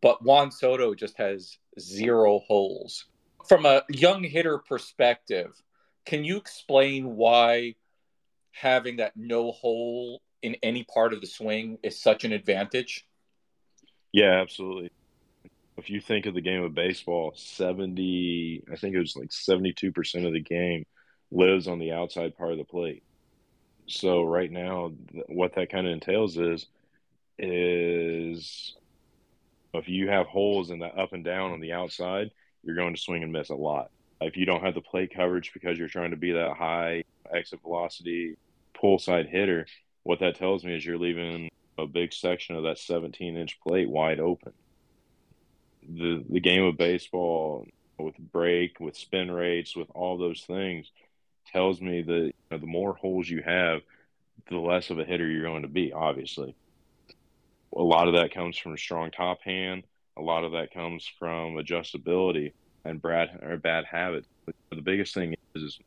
but 0.02 0.24
Juan 0.24 0.52
Soto 0.52 0.94
just 0.94 1.18
has 1.18 1.58
zero 1.80 2.40
holes. 2.48 3.06
From 3.48 3.66
a 3.66 3.84
young 3.90 4.24
hitter 4.24 4.60
perspective, 4.60 5.62
can 6.06 6.24
you 6.24 6.38
explain 6.38 7.16
why 7.16 7.76
having 8.52 8.98
that 8.98 9.16
no 9.16 9.52
hole 9.52 10.22
in 10.42 10.56
any 10.64 10.84
part 10.84 11.14
of 11.14 11.22
the 11.22 11.28
swing 11.28 11.78
is 11.84 12.00
such 12.00 12.24
an 12.24 12.32
advantage? 12.32 13.06
Yeah, 14.12 14.42
absolutely. 14.42 14.92
If 15.78 15.90
you 15.90 16.02
think 16.02 16.26
of 16.26 16.34
the 16.34 16.42
game 16.42 16.64
of 16.64 16.74
baseball, 16.74 17.34
70, 17.36 18.64
I 18.72 18.76
think 18.76 18.96
it 18.96 19.00
was 19.00 19.16
like 19.16 19.30
72% 19.30 20.28
of 20.28 20.34
the 20.34 20.42
game 20.42 20.86
lives 21.32 21.68
on 21.68 21.80
the 21.80 21.94
outside 21.94 22.36
part 22.38 22.52
of 22.52 22.58
the 22.58 22.64
plate. 22.64 23.04
So 23.88 24.24
right 24.24 24.52
now, 24.52 24.92
what 25.28 25.56
that 25.56 25.72
kind 25.72 25.88
of 25.88 25.94
entails 25.94 26.38
is, 26.38 26.66
is 27.38 28.76
if 29.74 29.88
you 29.88 30.10
have 30.10 30.28
holes 30.28 30.70
in 30.70 30.80
the 30.80 30.88
up 30.88 31.14
and 31.14 31.24
down 31.24 31.52
on 31.52 31.60
the 31.60 31.74
outside, 31.74 32.32
you're 32.64 32.76
going 32.76 32.94
to 32.94 33.02
swing 33.02 33.24
and 33.24 33.32
miss 33.32 33.50
a 33.50 33.56
lot. 33.56 33.90
If 34.22 34.36
you 34.36 34.46
don't 34.46 34.64
have 34.64 34.76
the 34.76 34.82
plate 34.82 35.14
coverage 35.16 35.52
because 35.54 35.78
you're 35.78 35.88
trying 35.88 36.12
to 36.12 36.18
be 36.18 36.34
that 36.34 36.58
high 36.58 37.04
exit 37.34 37.62
velocity 37.62 38.36
pull 38.74 39.00
side 39.00 39.28
hitter, 39.28 39.66
what 40.10 40.22
that 40.22 40.36
tells 40.36 40.66
me 40.66 40.76
is 40.76 40.84
you're 40.84 40.98
leaving 40.98 41.52
a 41.78 41.86
big 41.86 42.12
section 42.12 42.56
of 42.56 42.64
that 42.64 42.80
17 42.80 43.38
inch 43.38 43.60
plate 43.62 43.88
wide 43.88 44.20
open. 44.20 44.54
The 45.88 46.26
the 46.28 46.40
game 46.40 46.64
of 46.64 46.78
baseball 46.78 47.68
with 48.00 48.18
break, 48.18 48.80
with 48.80 48.98
spin 48.98 49.30
rates, 49.30 49.76
with 49.76 49.88
all 49.94 50.18
those 50.18 50.42
things 50.42 50.92
tells 51.54 51.80
me 51.80 52.02
that 52.02 52.12
you 52.12 52.34
know, 52.50 52.58
the 52.58 52.66
more 52.66 52.96
holes 52.96 53.30
you 53.30 53.44
have, 53.44 53.82
the 54.50 54.58
less 54.58 54.90
of 54.90 54.98
a 54.98 55.06
hitter 55.06 55.30
you're 55.30 55.44
going 55.44 55.62
to 55.62 55.68
be. 55.68 55.94
Obviously, 55.94 56.56
a 57.78 57.84
lot 57.84 58.08
of 58.08 58.16
that 58.16 58.34
comes 58.34 58.58
from 58.58 58.74
a 58.74 58.80
strong 58.80 59.12
top 59.12 59.44
hand. 59.44 59.84
A 60.18 60.22
lot 60.24 60.44
of 60.44 60.54
that 60.54 60.74
comes 60.74 61.08
from 61.20 61.58
adjustability 61.58 62.54
and 62.84 63.00
bad 63.00 63.38
or 63.44 63.58
bad 63.58 63.86
habits. 63.86 64.28
But 64.48 64.56
the 64.72 64.82
biggest 64.82 65.14
thing 65.14 65.36
is, 65.54 65.62
is 65.62 65.80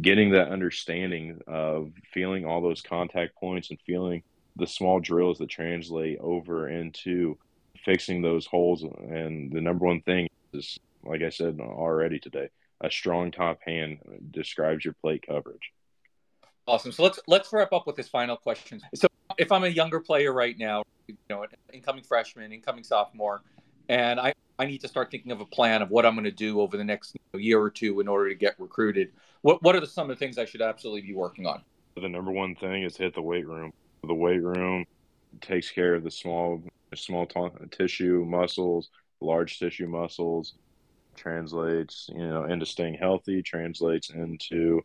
getting 0.00 0.30
that 0.32 0.48
understanding 0.48 1.40
of 1.46 1.90
feeling 2.12 2.44
all 2.44 2.60
those 2.60 2.82
contact 2.82 3.34
points 3.36 3.70
and 3.70 3.78
feeling 3.86 4.22
the 4.56 4.66
small 4.66 5.00
drills 5.00 5.38
that 5.38 5.48
translate 5.48 6.18
over 6.20 6.68
into 6.68 7.36
fixing 7.84 8.22
those 8.22 8.46
holes. 8.46 8.82
And 8.82 9.52
the 9.52 9.60
number 9.60 9.86
one 9.86 10.00
thing 10.02 10.28
is, 10.52 10.78
like 11.04 11.22
I 11.22 11.30
said 11.30 11.58
already 11.60 12.18
today, 12.18 12.48
a 12.80 12.90
strong 12.90 13.30
top 13.30 13.58
hand 13.64 13.98
describes 14.30 14.84
your 14.84 14.94
plate 14.94 15.24
coverage. 15.26 15.72
Awesome. 16.66 16.92
So 16.92 17.04
let's 17.04 17.20
let's 17.28 17.52
wrap 17.52 17.72
up 17.72 17.86
with 17.86 17.96
this 17.96 18.08
final 18.08 18.36
question. 18.36 18.80
So 18.94 19.06
if 19.38 19.52
I'm 19.52 19.64
a 19.64 19.68
younger 19.68 20.00
player 20.00 20.32
right 20.32 20.58
now, 20.58 20.82
you 21.06 21.16
know, 21.30 21.46
incoming 21.72 22.02
freshman, 22.02 22.52
incoming 22.52 22.82
sophomore, 22.82 23.42
and 23.88 24.20
I 24.20 24.34
I 24.58 24.66
need 24.66 24.80
to 24.82 24.88
start 24.88 25.10
thinking 25.10 25.32
of 25.32 25.40
a 25.40 25.44
plan 25.44 25.82
of 25.82 25.90
what 25.90 26.06
I'm 26.06 26.14
going 26.14 26.24
to 26.24 26.30
do 26.30 26.60
over 26.60 26.76
the 26.76 26.84
next 26.84 27.14
year 27.34 27.60
or 27.60 27.70
two 27.70 28.00
in 28.00 28.08
order 28.08 28.30
to 28.30 28.34
get 28.34 28.58
recruited. 28.58 29.12
What 29.42 29.62
What 29.62 29.76
are 29.76 29.80
the, 29.80 29.86
some 29.86 30.10
of 30.10 30.16
the 30.16 30.24
things 30.24 30.38
I 30.38 30.44
should 30.44 30.62
absolutely 30.62 31.02
be 31.02 31.14
working 31.14 31.46
on? 31.46 31.62
The 31.96 32.08
number 32.08 32.30
one 32.30 32.54
thing 32.54 32.82
is 32.82 32.96
hit 32.96 33.14
the 33.14 33.22
weight 33.22 33.46
room. 33.46 33.72
The 34.06 34.14
weight 34.14 34.42
room 34.42 34.86
takes 35.40 35.70
care 35.70 35.94
of 35.94 36.04
the 36.04 36.10
small 36.10 36.62
small 36.94 37.26
t- 37.26 37.48
tissue 37.70 38.24
muscles, 38.26 38.90
large 39.20 39.58
tissue 39.58 39.88
muscles. 39.88 40.54
Translates, 41.16 42.10
you 42.12 42.26
know, 42.28 42.44
into 42.44 42.66
staying 42.66 42.94
healthy. 42.94 43.42
Translates 43.42 44.10
into 44.10 44.82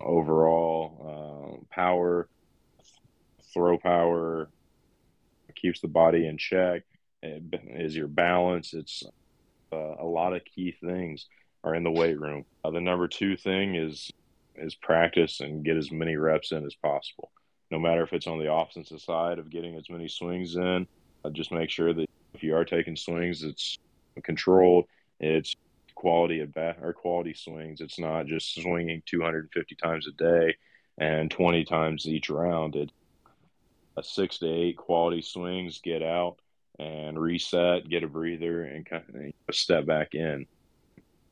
overall 0.00 1.60
uh, 1.60 1.74
power, 1.74 2.28
throw 3.52 3.78
power, 3.78 4.48
keeps 5.54 5.80
the 5.80 5.88
body 5.88 6.26
in 6.26 6.36
check 6.36 6.82
is 7.24 7.96
your 7.96 8.08
balance. 8.08 8.74
It's 8.74 9.02
uh, 9.72 9.94
a 9.98 10.04
lot 10.04 10.34
of 10.34 10.44
key 10.44 10.76
things 10.84 11.26
are 11.62 11.74
in 11.74 11.82
the 11.82 11.90
weight 11.90 12.20
room. 12.20 12.44
Uh, 12.64 12.70
the 12.70 12.80
number 12.80 13.08
two 13.08 13.36
thing 13.36 13.74
is 13.74 14.10
is 14.56 14.74
practice 14.74 15.40
and 15.40 15.64
get 15.64 15.76
as 15.76 15.90
many 15.90 16.16
reps 16.16 16.52
in 16.52 16.64
as 16.64 16.74
possible. 16.76 17.32
No 17.72 17.78
matter 17.78 18.02
if 18.02 18.12
it's 18.12 18.28
on 18.28 18.38
the 18.38 18.52
offensive 18.52 19.00
side 19.00 19.40
of 19.40 19.50
getting 19.50 19.74
as 19.76 19.90
many 19.90 20.06
swings 20.06 20.54
in, 20.54 20.86
uh, 21.24 21.30
just 21.30 21.50
make 21.50 21.70
sure 21.70 21.92
that 21.92 22.06
if 22.34 22.42
you 22.42 22.54
are 22.54 22.64
taking 22.64 22.94
swings, 22.94 23.42
it's 23.42 23.78
controlled. 24.22 24.84
It's 25.18 25.56
quality 25.96 26.40
at 26.40 26.52
bat 26.54 26.78
or 26.82 26.92
quality 26.92 27.34
swings. 27.34 27.80
It's 27.80 27.98
not 27.98 28.26
just 28.26 28.54
swinging 28.54 29.02
250 29.06 29.74
times 29.74 30.06
a 30.06 30.12
day 30.12 30.54
and 30.98 31.30
20 31.30 31.64
times 31.64 32.06
each 32.06 32.30
round. 32.30 32.76
It 32.76 32.92
a 33.96 34.02
six 34.02 34.38
to 34.38 34.48
eight 34.48 34.76
quality 34.76 35.22
swings, 35.22 35.80
get 35.80 36.02
out, 36.02 36.38
and 36.78 37.20
reset, 37.20 37.88
get 37.88 38.02
a 38.02 38.08
breather, 38.08 38.64
and 38.64 38.86
kind 38.86 39.32
of 39.48 39.54
step 39.54 39.86
back 39.86 40.14
in. 40.14 40.46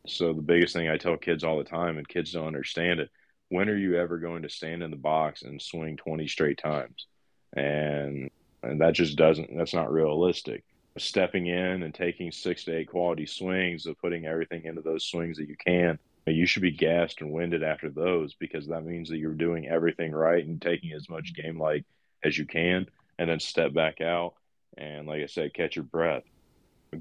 So 0.06 0.32
the 0.32 0.42
biggest 0.42 0.74
thing 0.74 0.88
I 0.88 0.96
tell 0.96 1.16
kids 1.16 1.44
all 1.44 1.58
the 1.58 1.64
time, 1.64 1.98
and 1.98 2.08
kids 2.08 2.32
don't 2.32 2.46
understand 2.46 3.00
it, 3.00 3.10
when 3.48 3.68
are 3.68 3.76
you 3.76 3.98
ever 3.98 4.18
going 4.18 4.42
to 4.42 4.48
stand 4.48 4.82
in 4.82 4.90
the 4.90 4.96
box 4.96 5.42
and 5.42 5.60
swing 5.60 5.96
20 5.96 6.26
straight 6.28 6.58
times? 6.58 7.06
And 7.54 8.30
and 8.62 8.80
that 8.80 8.94
just 8.94 9.16
doesn't 9.16 9.56
that's 9.56 9.74
not 9.74 9.92
realistic. 9.92 10.64
Stepping 10.98 11.46
in 11.46 11.82
and 11.82 11.94
taking 11.94 12.30
six 12.30 12.64
to 12.64 12.76
eight 12.76 12.88
quality 12.88 13.26
swings 13.26 13.86
of 13.86 13.98
putting 13.98 14.26
everything 14.26 14.64
into 14.64 14.82
those 14.82 15.04
swings 15.04 15.38
that 15.38 15.48
you 15.48 15.56
can, 15.56 15.98
you 16.26 16.46
should 16.46 16.62
be 16.62 16.70
gassed 16.70 17.20
and 17.20 17.32
winded 17.32 17.62
after 17.62 17.90
those 17.90 18.34
because 18.34 18.68
that 18.68 18.84
means 18.84 19.08
that 19.08 19.18
you're 19.18 19.34
doing 19.34 19.66
everything 19.66 20.12
right 20.12 20.46
and 20.46 20.62
taking 20.62 20.92
as 20.92 21.08
much 21.08 21.34
game 21.34 21.58
like 21.58 21.84
as 22.24 22.38
you 22.38 22.46
can 22.46 22.86
and 23.18 23.28
then 23.28 23.40
step 23.40 23.72
back 23.74 24.00
out 24.00 24.34
and 24.76 25.06
like 25.06 25.22
I 25.22 25.26
said, 25.26 25.54
catch 25.54 25.76
your 25.76 25.84
breath, 25.84 26.24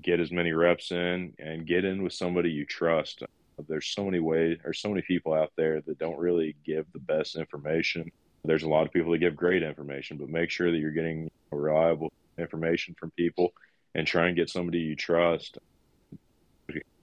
get 0.02 0.20
as 0.20 0.32
many 0.32 0.52
reps 0.52 0.92
in, 0.92 1.34
and 1.40 1.68
get 1.68 1.86
in 1.86 2.04
with 2.04 2.14
somebody 2.14 2.50
you 2.52 2.66
trust. 2.66 3.24
There's 3.68 3.88
so 3.88 4.06
many 4.06 4.20
ways, 4.20 4.58
there's 4.64 4.80
so 4.80 4.90
many 4.90 5.02
people 5.02 5.34
out 5.34 5.52
there 5.56 5.82
that 5.82 6.00
don't 6.00 6.18
really 6.18 6.56
give 6.66 6.86
the 6.94 7.00
best 7.00 7.36
information. 7.36 8.12
There's 8.44 8.64
a 8.64 8.70
lot 8.70 8.88
of 8.88 8.94
people 8.94 9.12
that 9.12 9.20
give 9.20 9.36
great 9.36 9.62
information, 9.62 10.18
but 10.18 10.30
make 10.30 10.50
sure 10.50 10.72
that 10.72 10.78
you're 10.78 10.92
getting 10.92 11.30
reliable 11.52 12.12
information 12.38 12.96
from 13.00 13.12
people 13.12 13.54
and 13.94 14.08
try 14.08 14.28
and 14.28 14.36
get 14.36 14.50
somebody 14.50 14.80
you 14.80 14.96
trust. 14.96 15.60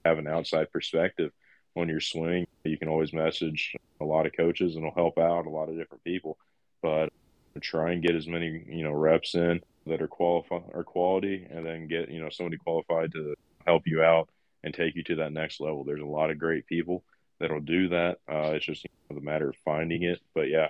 Have 0.04 0.18
an 0.18 0.26
outside 0.26 0.72
perspective 0.72 1.32
on 1.76 1.88
your 1.88 2.00
swing. 2.00 2.46
You 2.64 2.78
can 2.78 2.88
always 2.88 3.12
message 3.12 3.76
a 4.00 4.04
lot 4.04 4.26
of 4.26 4.32
coaches 4.36 4.74
and 4.74 4.84
it'll 4.84 4.94
help 4.94 5.18
out 5.18 5.46
a 5.46 5.50
lot 5.50 5.68
of 5.68 5.76
different 5.76 6.02
people. 6.02 6.38
But 6.82 7.12
try 7.60 7.92
and 7.92 8.02
get 8.02 8.14
as 8.14 8.26
many, 8.26 8.64
you 8.68 8.84
know, 8.84 8.92
reps 8.92 9.34
in 9.34 9.60
that 9.88 10.02
are 10.02 10.08
qualified 10.08 10.62
are 10.74 10.84
quality 10.84 11.46
and 11.50 11.64
then 11.64 11.88
get 11.88 12.10
you 12.10 12.20
know 12.20 12.30
somebody 12.30 12.56
qualified 12.56 13.12
to 13.12 13.34
help 13.66 13.82
you 13.86 14.02
out 14.02 14.28
and 14.64 14.74
take 14.74 14.96
you 14.96 15.02
to 15.04 15.16
that 15.16 15.32
next 15.32 15.60
level. 15.60 15.84
There's 15.84 16.02
a 16.02 16.06
lot 16.06 16.30
of 16.30 16.38
great 16.38 16.66
people 16.66 17.04
that'll 17.38 17.60
do 17.60 17.88
that. 17.90 18.18
Uh, 18.28 18.52
it's 18.54 18.66
just 18.66 18.84
you 18.84 18.90
know, 19.10 19.18
the 19.18 19.24
matter 19.24 19.48
of 19.50 19.56
finding 19.64 20.02
it. 20.02 20.20
But 20.34 20.48
yeah 20.48 20.68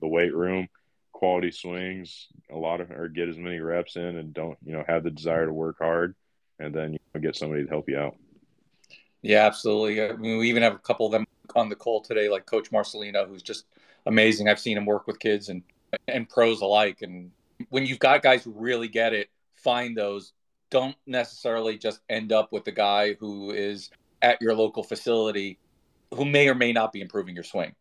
the 0.00 0.08
weight 0.08 0.34
room 0.34 0.68
quality 1.12 1.50
swings 1.50 2.28
a 2.50 2.56
lot 2.56 2.80
of 2.80 2.90
or 2.90 3.08
get 3.08 3.28
as 3.28 3.38
many 3.38 3.58
reps 3.58 3.96
in 3.96 4.18
and 4.18 4.34
don't 4.34 4.58
you 4.64 4.72
know 4.72 4.84
have 4.86 5.02
the 5.02 5.10
desire 5.10 5.46
to 5.46 5.52
work 5.52 5.76
hard 5.78 6.14
and 6.58 6.74
then 6.74 6.92
you 6.92 6.98
know, 7.14 7.20
get 7.20 7.36
somebody 7.36 7.64
to 7.64 7.68
help 7.68 7.88
you 7.88 7.98
out. 7.98 8.16
Yeah 9.22 9.46
absolutely. 9.46 10.02
I 10.02 10.12
mean 10.12 10.38
we 10.38 10.48
even 10.48 10.62
have 10.62 10.74
a 10.74 10.78
couple 10.78 11.06
of 11.06 11.12
them 11.12 11.26
on 11.54 11.68
the 11.68 11.74
call 11.74 12.02
today 12.02 12.28
like 12.28 12.44
coach 12.44 12.70
marcelino 12.70 13.26
who's 13.26 13.42
just 13.42 13.64
amazing. 14.04 14.48
I've 14.48 14.60
seen 14.60 14.76
him 14.76 14.84
work 14.84 15.06
with 15.06 15.18
kids 15.18 15.48
and 15.48 15.62
and 16.08 16.28
pros 16.28 16.60
alike 16.60 17.00
and 17.00 17.30
when 17.70 17.86
you've 17.86 17.98
got 17.98 18.22
guys 18.22 18.44
who 18.44 18.52
really 18.52 18.88
get 18.88 19.12
it, 19.12 19.28
find 19.54 19.96
those. 19.96 20.32
Don't 20.70 20.96
necessarily 21.06 21.78
just 21.78 22.00
end 22.08 22.32
up 22.32 22.52
with 22.52 22.64
the 22.64 22.72
guy 22.72 23.14
who 23.14 23.50
is 23.50 23.90
at 24.22 24.40
your 24.42 24.54
local 24.54 24.82
facility 24.82 25.58
who 26.14 26.24
may 26.24 26.48
or 26.48 26.54
may 26.54 26.72
not 26.72 26.92
be 26.92 27.00
improving 27.00 27.34
your 27.34 27.44
swing. 27.44 27.74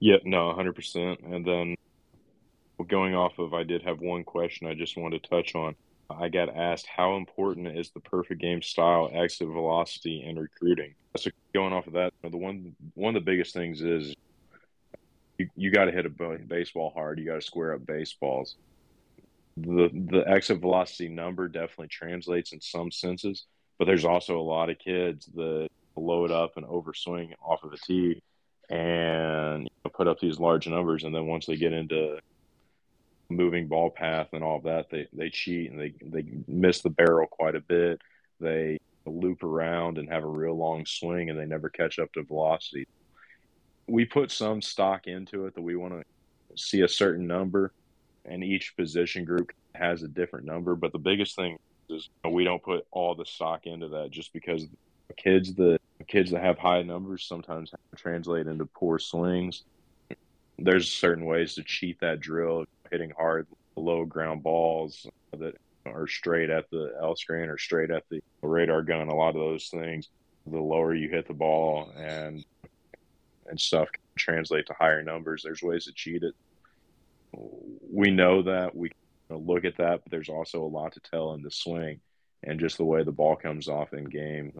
Yeah, 0.00 0.16
no, 0.24 0.54
100%. 0.56 1.34
And 1.34 1.44
then 1.44 1.74
going 2.88 3.14
off 3.14 3.38
of, 3.38 3.54
I 3.54 3.62
did 3.62 3.82
have 3.82 4.00
one 4.00 4.24
question 4.24 4.66
I 4.66 4.74
just 4.74 4.96
wanted 4.96 5.22
to 5.22 5.30
touch 5.30 5.54
on. 5.54 5.74
I 6.10 6.28
got 6.28 6.54
asked 6.54 6.86
how 6.86 7.16
important 7.16 7.78
is 7.78 7.90
the 7.90 8.00
perfect 8.00 8.40
game 8.40 8.60
style, 8.60 9.10
exit 9.12 9.48
velocity, 9.48 10.22
and 10.22 10.38
recruiting. 10.38 10.94
So 11.16 11.30
going 11.54 11.72
off 11.72 11.86
of 11.86 11.94
that, 11.94 12.12
the 12.22 12.36
one 12.36 12.74
one 12.94 13.16
of 13.16 13.24
the 13.24 13.30
biggest 13.30 13.54
things 13.54 13.80
is 13.80 14.14
you, 15.38 15.48
you 15.56 15.70
got 15.70 15.86
to 15.86 15.92
hit 15.92 16.06
a 16.06 16.38
baseball 16.46 16.90
hard. 16.94 17.18
You 17.18 17.26
got 17.26 17.34
to 17.34 17.42
square 17.42 17.74
up 17.74 17.86
baseballs. 17.86 18.56
The 19.56 19.88
the 19.92 20.24
exit 20.28 20.60
velocity 20.60 21.08
number 21.08 21.48
definitely 21.48 21.88
translates 21.88 22.52
in 22.52 22.60
some 22.60 22.90
senses, 22.90 23.46
but 23.78 23.84
there's 23.84 24.04
also 24.04 24.38
a 24.38 24.42
lot 24.42 24.68
of 24.68 24.78
kids 24.78 25.26
that 25.34 25.68
load 25.96 26.32
up 26.32 26.56
and 26.56 26.66
overswing 26.66 27.32
off 27.40 27.62
of 27.62 27.72
a 27.72 27.76
tee 27.76 28.20
and 28.68 29.62
you 29.62 29.70
know, 29.84 29.90
put 29.94 30.08
up 30.08 30.18
these 30.18 30.40
large 30.40 30.66
numbers, 30.66 31.04
and 31.04 31.14
then 31.14 31.26
once 31.26 31.46
they 31.46 31.56
get 31.56 31.72
into 31.72 32.18
moving 33.28 33.68
ball 33.68 33.90
path 33.90 34.28
and 34.32 34.42
all 34.42 34.56
of 34.56 34.64
that, 34.64 34.90
they 34.90 35.06
they 35.12 35.30
cheat 35.30 35.70
and 35.70 35.80
they 35.80 35.94
they 36.02 36.24
miss 36.48 36.82
the 36.82 36.90
barrel 36.90 37.26
quite 37.26 37.54
a 37.54 37.60
bit. 37.60 38.00
They 38.40 38.78
loop 39.06 39.42
around 39.42 39.98
and 39.98 40.08
have 40.10 40.24
a 40.24 40.28
real 40.28 40.56
long 40.56 40.86
swing, 40.86 41.30
and 41.30 41.38
they 41.38 41.46
never 41.46 41.68
catch 41.68 41.98
up 41.98 42.12
to 42.14 42.22
velocity. 42.22 42.86
We 43.86 44.04
put 44.04 44.30
some 44.30 44.62
stock 44.62 45.06
into 45.06 45.46
it 45.46 45.54
that 45.54 45.62
we 45.62 45.76
want 45.76 45.94
to 45.94 46.04
see 46.56 46.82
a 46.82 46.88
certain 46.88 47.26
number, 47.26 47.72
and 48.24 48.42
each 48.42 48.76
position 48.76 49.24
group 49.24 49.52
has 49.74 50.02
a 50.02 50.08
different 50.08 50.46
number. 50.46 50.74
But 50.74 50.92
the 50.92 50.98
biggest 50.98 51.36
thing 51.36 51.58
is 51.90 52.08
we 52.28 52.44
don't 52.44 52.62
put 52.62 52.86
all 52.90 53.14
the 53.14 53.26
stock 53.26 53.66
into 53.66 53.88
that 53.88 54.10
just 54.10 54.32
because 54.32 54.66
kids 55.16 55.54
that 55.54 55.80
kids 56.08 56.30
that 56.30 56.42
have 56.42 56.58
high 56.58 56.82
numbers 56.82 57.24
sometimes 57.24 57.72
translate 57.96 58.46
into 58.46 58.66
poor 58.66 58.98
swings. 58.98 59.62
There's 60.58 60.90
certain 60.90 61.24
ways 61.24 61.54
to 61.54 61.62
cheat 61.62 62.00
that 62.00 62.20
drill, 62.20 62.64
hitting 62.90 63.10
hard 63.10 63.46
low 63.76 64.04
ground 64.04 64.42
balls 64.42 65.06
that 65.36 65.56
are 65.84 66.06
straight 66.06 66.48
at 66.50 66.70
the 66.70 66.94
L 67.00 67.16
screen 67.16 67.48
or 67.48 67.58
straight 67.58 67.90
at 67.90 68.04
the 68.08 68.22
radar 68.40 68.82
gun. 68.82 69.08
A 69.08 69.14
lot 69.14 69.30
of 69.30 69.34
those 69.34 69.68
things, 69.68 70.08
the 70.46 70.60
lower 70.60 70.94
you 70.94 71.08
hit 71.08 71.26
the 71.26 71.34
ball 71.34 71.92
and 71.96 72.44
and 73.46 73.60
stuff 73.60 73.90
can 73.92 74.02
translate 74.16 74.66
to 74.66 74.74
higher 74.74 75.02
numbers. 75.02 75.42
There's 75.42 75.62
ways 75.62 75.84
to 75.84 75.92
cheat 75.92 76.22
it. 76.22 76.34
We 77.90 78.10
know 78.10 78.42
that 78.42 78.74
we 78.74 78.90
look 79.28 79.64
at 79.64 79.78
that, 79.78 80.02
but 80.02 80.10
there's 80.10 80.28
also 80.28 80.62
a 80.62 80.66
lot 80.66 80.92
to 80.92 81.00
tell 81.00 81.34
in 81.34 81.42
the 81.42 81.50
swing 81.50 82.00
and 82.42 82.60
just 82.60 82.76
the 82.76 82.84
way 82.84 83.02
the 83.02 83.12
ball 83.12 83.36
comes 83.36 83.68
off 83.68 83.92
in 83.92 84.04
game 84.04 84.52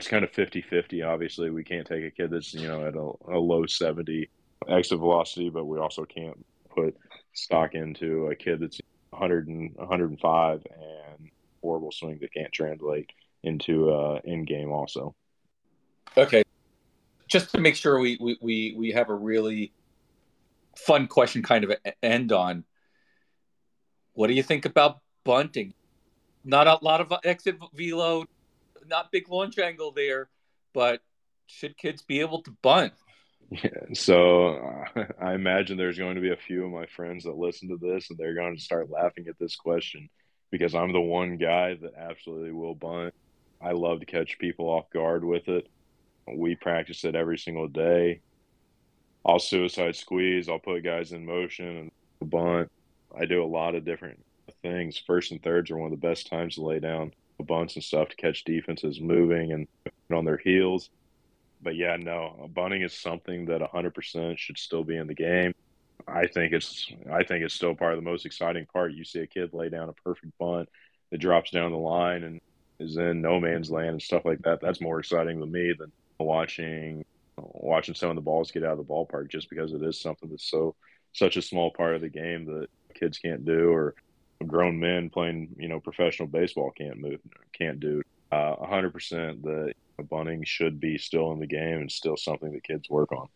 it's 0.00 0.08
kind 0.08 0.24
of 0.24 0.30
50 0.30 0.62
50. 0.62 1.02
Obviously, 1.02 1.50
we 1.50 1.62
can't 1.62 1.86
take 1.86 2.04
a 2.04 2.10
kid 2.10 2.30
that's, 2.30 2.54
you 2.54 2.66
know, 2.66 2.86
at 2.86 2.94
a, 2.94 3.36
a 3.36 3.38
low 3.38 3.66
70 3.66 4.30
exit 4.66 4.98
velocity, 4.98 5.50
but 5.50 5.66
we 5.66 5.78
also 5.78 6.06
can't 6.06 6.42
put 6.74 6.96
stock 7.34 7.74
into 7.74 8.28
a 8.28 8.34
kid 8.34 8.60
that's 8.60 8.80
100 9.10 9.48
and 9.48 9.74
105 9.74 10.66
and 10.72 11.30
horrible 11.60 11.92
swing 11.92 12.18
that 12.22 12.32
can't 12.32 12.50
translate 12.50 13.10
into 13.42 13.90
uh, 13.90 14.20
in 14.24 14.46
game 14.46 14.70
also. 14.70 15.14
Okay. 16.16 16.42
Just 17.30 17.52
to 17.52 17.60
make 17.60 17.76
sure 17.76 17.98
we, 17.98 18.18
we, 18.20 18.38
we, 18.40 18.74
we 18.76 18.92
have 18.92 19.08
a 19.08 19.14
really 19.14 19.72
fun 20.76 21.06
question 21.06 21.42
kind 21.42 21.64
of 21.64 21.72
end 22.02 22.32
on. 22.32 22.64
What 24.14 24.26
do 24.26 24.34
you 24.34 24.42
think 24.42 24.64
about 24.64 24.98
bunting? 25.24 25.74
Not 26.44 26.66
a 26.66 26.78
lot 26.82 27.00
of 27.00 27.12
exit 27.24 27.56
velo 27.72 28.26
not 28.90 29.10
big 29.12 29.28
launch 29.28 29.58
angle 29.58 29.92
there, 29.92 30.28
but 30.74 31.00
should 31.46 31.76
kids 31.76 32.02
be 32.02 32.20
able 32.20 32.42
to 32.42 32.50
bunt? 32.62 32.92
Yeah, 33.50 33.70
so 33.94 34.84
uh, 34.96 35.04
I 35.22 35.34
imagine 35.34 35.76
there's 35.76 35.98
going 35.98 36.16
to 36.16 36.20
be 36.20 36.32
a 36.32 36.36
few 36.36 36.64
of 36.64 36.72
my 36.72 36.86
friends 36.86 37.24
that 37.24 37.36
listen 37.36 37.68
to 37.68 37.76
this 37.76 38.10
and 38.10 38.18
they're 38.18 38.34
going 38.34 38.56
to 38.56 38.62
start 38.62 38.90
laughing 38.90 39.26
at 39.28 39.38
this 39.38 39.56
question 39.56 40.08
because 40.50 40.74
I'm 40.74 40.92
the 40.92 41.00
one 41.00 41.36
guy 41.36 41.74
that 41.74 41.94
absolutely 41.96 42.52
will 42.52 42.74
bunt. 42.74 43.14
I 43.62 43.72
love 43.72 44.00
to 44.00 44.06
catch 44.06 44.38
people 44.38 44.66
off 44.66 44.90
guard 44.90 45.24
with 45.24 45.48
it. 45.48 45.68
We 46.26 46.54
practice 46.54 47.04
it 47.04 47.14
every 47.14 47.38
single 47.38 47.68
day. 47.68 48.20
I'll 49.24 49.38
suicide 49.38 49.96
squeeze, 49.96 50.48
I'll 50.48 50.58
put 50.58 50.82
guys 50.82 51.12
in 51.12 51.26
motion 51.26 51.90
and 52.20 52.30
bunt. 52.30 52.70
I 53.18 53.26
do 53.26 53.42
a 53.42 53.46
lot 53.46 53.74
of 53.74 53.84
different 53.84 54.24
things. 54.62 55.02
First 55.06 55.32
and 55.32 55.42
thirds 55.42 55.70
are 55.70 55.76
one 55.76 55.92
of 55.92 56.00
the 56.00 56.06
best 56.06 56.28
times 56.28 56.54
to 56.54 56.62
lay 56.62 56.78
down 56.78 57.12
a 57.38 57.42
bunts 57.42 57.74
and 57.74 57.84
stuff 57.84 58.08
to 58.10 58.16
catch 58.16 58.44
defenses 58.44 59.00
moving 59.00 59.52
and 59.52 59.66
on 60.12 60.24
their 60.24 60.38
heels. 60.38 60.90
But 61.62 61.76
yeah, 61.76 61.96
no, 61.96 62.48
bunting 62.54 62.82
is 62.82 62.94
something 62.94 63.46
that 63.46 63.60
100% 63.60 64.38
should 64.38 64.58
still 64.58 64.84
be 64.84 64.96
in 64.96 65.06
the 65.06 65.14
game. 65.14 65.54
I 66.08 66.26
think 66.26 66.52
it's 66.52 66.90
I 67.12 67.24
think 67.24 67.44
it's 67.44 67.54
still 67.54 67.74
part 67.74 67.92
of 67.92 67.98
the 67.98 68.10
most 68.10 68.24
exciting 68.24 68.66
part. 68.72 68.94
You 68.94 69.04
see 69.04 69.20
a 69.20 69.26
kid 69.26 69.52
lay 69.52 69.68
down 69.68 69.88
a 69.88 69.92
perfect 69.92 70.36
bunt 70.38 70.68
that 71.10 71.18
drops 71.18 71.50
down 71.50 71.72
the 71.72 71.78
line 71.78 72.24
and 72.24 72.40
is 72.78 72.96
in 72.96 73.20
no 73.20 73.38
man's 73.38 73.70
land 73.70 73.90
and 73.90 74.02
stuff 74.02 74.24
like 74.24 74.40
that. 74.42 74.60
That's 74.60 74.80
more 74.80 74.98
exciting 74.98 75.38
to 75.40 75.46
me 75.46 75.74
than 75.78 75.92
watching 76.26 77.04
watching 77.36 77.94
some 77.94 78.10
of 78.10 78.16
the 78.16 78.22
balls 78.22 78.50
get 78.50 78.64
out 78.64 78.72
of 78.72 78.78
the 78.78 78.84
ballpark 78.84 79.30
just 79.30 79.48
because 79.48 79.72
it 79.72 79.82
is 79.82 80.00
something 80.00 80.28
that's 80.28 80.50
so 80.50 80.74
such 81.12 81.36
a 81.36 81.42
small 81.42 81.70
part 81.70 81.94
of 81.94 82.00
the 82.00 82.08
game 82.08 82.44
that 82.44 82.68
kids 82.94 83.18
can't 83.18 83.44
do 83.44 83.70
or 83.70 83.94
grown 84.46 84.78
men 84.78 85.10
playing, 85.10 85.54
you 85.58 85.68
know, 85.68 85.80
professional 85.80 86.28
baseball 86.28 86.72
can't 86.76 86.98
move, 86.98 87.20
can't 87.52 87.80
do. 87.80 88.02
Uh, 88.32 88.54
100% 88.56 89.42
that 89.42 89.74
bunting 90.08 90.44
should 90.44 90.80
be 90.80 90.96
still 90.96 91.32
in 91.32 91.40
the 91.40 91.46
game 91.46 91.80
and 91.80 91.90
still 91.90 92.16
something 92.16 92.52
that 92.52 92.64
kids 92.64 92.88
work 92.88 93.12
on. 93.12 93.28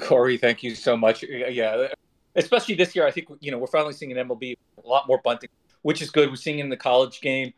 Corey, 0.00 0.38
thank 0.38 0.62
you 0.62 0.74
so 0.74 0.96
much. 0.96 1.22
Yeah, 1.22 1.88
especially 2.34 2.76
this 2.76 2.96
year, 2.96 3.06
I 3.06 3.10
think 3.10 3.28
you 3.40 3.50
know 3.50 3.58
we're 3.58 3.66
finally 3.66 3.92
seeing 3.92 4.16
an 4.16 4.28
MLB 4.28 4.56
a 4.82 4.88
lot 4.88 5.06
more 5.06 5.20
bunting, 5.22 5.50
which 5.82 6.00
is 6.00 6.10
good. 6.10 6.30
We're 6.30 6.36
seeing 6.36 6.60
it 6.60 6.62
in 6.62 6.70
the 6.70 6.78
college 6.78 7.20
game. 7.20 7.52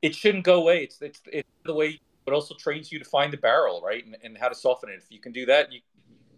It 0.00 0.14
shouldn't 0.14 0.44
go 0.44 0.60
away. 0.60 0.84
It's 0.84 1.02
it's, 1.02 1.20
it's 1.32 1.48
the 1.64 1.74
way 1.74 1.98
it 2.26 2.32
also 2.32 2.54
trains 2.54 2.92
you 2.92 2.98
to 2.98 3.04
find 3.04 3.32
the 3.32 3.36
barrel, 3.36 3.82
right, 3.84 4.04
and, 4.04 4.16
and 4.22 4.38
how 4.38 4.48
to 4.48 4.54
soften 4.54 4.90
it. 4.90 4.96
If 4.98 5.10
you 5.10 5.20
can 5.20 5.32
do 5.32 5.46
that, 5.46 5.72
you 5.72 5.80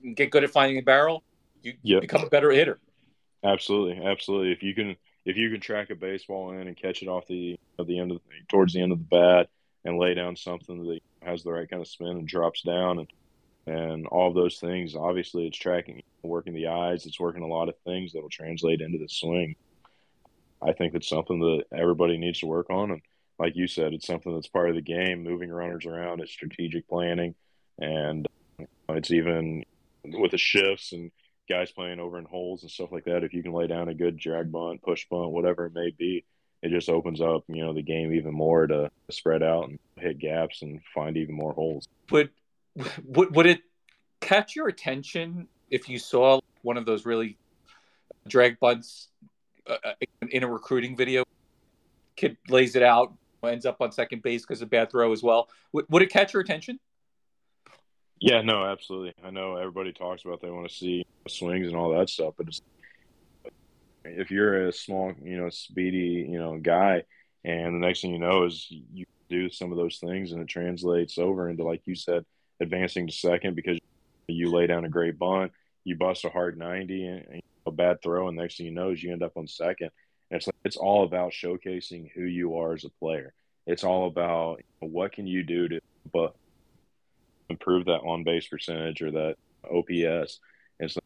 can 0.03 0.15
get 0.15 0.31
good 0.31 0.45
at 0.45 0.51
finding 0.51 0.77
the 0.77 0.83
barrel. 0.83 1.23
You 1.63 1.75
yep. 1.83 2.01
become 2.01 2.23
a 2.23 2.29
better 2.29 2.51
hitter. 2.51 2.79
Absolutely, 3.45 4.05
absolutely. 4.05 4.53
If 4.53 4.63
you 4.63 4.75
can, 4.75 4.97
if 5.25 5.37
you 5.37 5.51
can 5.51 5.61
track 5.61 5.91
a 5.91 5.95
baseball 5.95 6.53
in 6.53 6.67
and 6.67 6.77
catch 6.77 7.03
it 7.03 7.09
off 7.09 7.27
the 7.27 7.59
at 7.79 7.87
the 7.87 7.99
end 7.99 8.13
of 8.13 8.19
the, 8.19 8.23
towards 8.49 8.73
the 8.73 8.83
end 8.83 8.93
of 8.93 8.99
the 8.99 9.05
bat 9.05 9.49
and 9.85 9.99
lay 9.99 10.15
down 10.15 10.37
something 10.37 10.85
that 10.87 11.01
has 11.23 11.43
the 11.43 11.53
right 11.53 11.69
kind 11.69 11.83
of 11.83 11.89
spin 11.89 12.09
and 12.09 12.29
drops 12.29 12.63
down 12.63 12.99
and 12.99 13.09
and 13.67 14.07
all 14.07 14.33
those 14.33 14.59
things. 14.59 14.95
Obviously, 14.95 15.47
it's 15.47 15.57
tracking, 15.57 16.03
working 16.23 16.55
the 16.55 16.69
eyes. 16.69 17.07
It's 17.07 17.21
working 17.21 17.43
a 17.43 17.47
lot 17.47 17.69
of 17.69 17.75
things 17.85 18.13
that 18.13 18.23
will 18.23 18.29
translate 18.29 18.81
into 18.81 18.99
the 18.99 19.09
swing. 19.09 19.57
I 20.63 20.73
think 20.73 20.95
it's 20.95 21.09
something 21.09 21.41
that 21.41 21.65
everybody 21.73 22.17
needs 22.17 22.41
to 22.41 22.47
work 22.47 22.71
on, 22.71 22.91
and 22.91 23.03
like 23.39 23.57
you 23.57 23.67
said, 23.67 23.93
it's 23.93 24.07
something 24.07 24.35
that's 24.35 24.49
part 24.49 24.69
of 24.69 24.75
the 24.75 24.83
game. 24.83 25.23
Moving 25.23 25.51
runners 25.51 25.87
around, 25.87 26.21
it's 26.21 26.33
strategic 26.33 26.89
planning, 26.89 27.35
and 27.79 28.27
it's 28.89 29.11
even 29.11 29.65
with 30.05 30.33
the 30.33 30.39
shifts 30.39 30.93
and 30.93 31.11
guys 31.49 31.71
playing 31.71 32.01
over 32.01 32.19
in 32.19 32.25
holes 32.25 32.63
and 32.63 32.71
stuff 32.71 32.93
like 32.93 33.05
that, 33.05 33.25
if 33.25 33.35
you 33.35 33.43
can 33.43 33.53
lay 33.53 33.67
down 33.67 33.89
a 33.89 33.95
good 33.95 34.17
drag 34.17 34.51
bunt, 34.51 34.83
push 34.83 35.07
bunt, 35.11 35.31
whatever 35.31 35.67
it 35.67 35.75
may 35.75 35.91
be, 35.91 36.25
it 36.63 36.71
just 36.71 36.89
opens 36.89 37.21
up, 37.21 37.45
you 37.49 37.65
know, 37.65 37.75
the 37.75 37.83
game 37.83 38.13
even 38.13 38.33
more 38.33 38.67
to 38.67 38.91
spread 39.11 39.43
out 39.43 39.69
and 39.69 39.79
hit 39.97 40.19
gaps 40.19 40.63
and 40.63 40.81
find 40.95 41.17
even 41.17 41.35
more 41.35 41.53
holes. 41.53 41.87
Would 42.11 42.31
would 43.05 43.35
would 43.37 43.47
it 43.47 43.61
catch 44.21 44.57
your 44.57 44.69
attention 44.69 45.49
if 45.71 45.89
you 45.89 45.99
saw 45.99 46.41
one 46.63 46.77
of 46.77 46.87
those 46.87 47.05
really 47.05 47.37
drag 48.27 48.59
bunts 48.59 49.09
uh, 49.67 49.77
uh 49.85 49.93
in 50.31 50.43
a 50.43 50.49
recruiting 50.49 50.97
video? 50.97 51.25
Kid 52.17 52.37
lays 52.49 52.77
it 52.77 52.83
out, 52.83 53.13
ends 53.47 53.67
up 53.67 53.81
on 53.81 53.93
second 53.93 54.23
base 54.23 54.43
because 54.43 54.63
of 54.63 54.71
bad 54.71 54.91
throw 54.91 55.13
as 55.13 55.23
well. 55.23 55.49
Would, 55.73 55.87
would 55.89 56.03
it 56.03 56.11
catch 56.11 56.33
your 56.33 56.43
attention? 56.43 56.79
Yeah, 58.21 58.43
no, 58.43 58.65
absolutely. 58.65 59.15
I 59.23 59.31
know 59.31 59.57
everybody 59.57 59.93
talks 59.93 60.25
about 60.25 60.41
they 60.41 60.51
want 60.51 60.69
to 60.69 60.75
see 60.75 61.05
swings 61.29 61.69
and 61.69 61.77
all 61.77 61.99
that 61.99 62.09
stuff, 62.09 62.35
but 62.37 62.49
if 64.05 64.31
you're 64.31 64.69
a 64.69 64.73
small, 64.73 65.13
you 65.23 65.37
know, 65.37 65.51
speedy, 65.51 66.27
you 66.29 66.39
know, 66.39 66.59
guy, 66.59 67.03
and 67.45 67.75
the 67.75 67.87
next 67.87 68.01
thing 68.01 68.13
you 68.13 68.19
know 68.19 68.45
is 68.45 68.67
you 68.71 69.07
do 69.29 69.51
some 69.51 69.73
of 69.73 69.79
those 69.79 69.99
things, 69.99 70.33
and 70.33 70.41
it 70.41 70.49
translates 70.49 71.19
over 71.19 71.49
into, 71.49 71.65
like 71.65 71.83
you 71.87 71.95
said, 71.95 72.25
advancing 72.61 73.07
to 73.07 73.13
second 73.13 73.57
because 73.57 73.79
you 74.29 74.51
lay 74.51 74.67
down 74.67 74.85
a 74.85 74.89
great 74.89 75.19
bunt, 75.19 75.53
you 75.85 75.97
bust 75.97 76.25
a 76.25 76.31
hard 76.31 76.57
ninety, 76.57 77.07
and 77.07 77.43
a 77.67 77.71
bad 77.71 78.03
throw, 78.03 78.29
and 78.29 78.37
next 78.37 78.57
thing 78.57 78.67
you 78.67 78.73
know 78.73 78.91
is 78.91 79.03
you 79.03 79.13
end 79.13 79.23
up 79.23 79.37
on 79.37 79.47
second. 79.47 79.91
It's 80.31 80.47
like, 80.47 80.57
it's 80.65 80.77
all 80.77 81.05
about 81.05 81.33
showcasing 81.33 82.11
who 82.13 82.23
you 82.23 82.57
are 82.59 82.73
as 82.73 82.85
a 82.85 82.91
player. 82.91 83.33
It's 83.67 83.85
all 83.85 84.07
about 84.07 84.63
what 84.81 85.13
can 85.13 85.27
you 85.27 85.43
do 85.43 85.69
to 85.69 85.81
but 86.13 86.35
improve 87.49 87.87
that 87.87 88.01
on 88.01 88.25
base 88.25 88.47
percentage 88.47 89.01
or 89.03 89.11
that 89.13 89.37
OPS. 89.65 90.41
And 90.81 90.91
so 90.91 91.01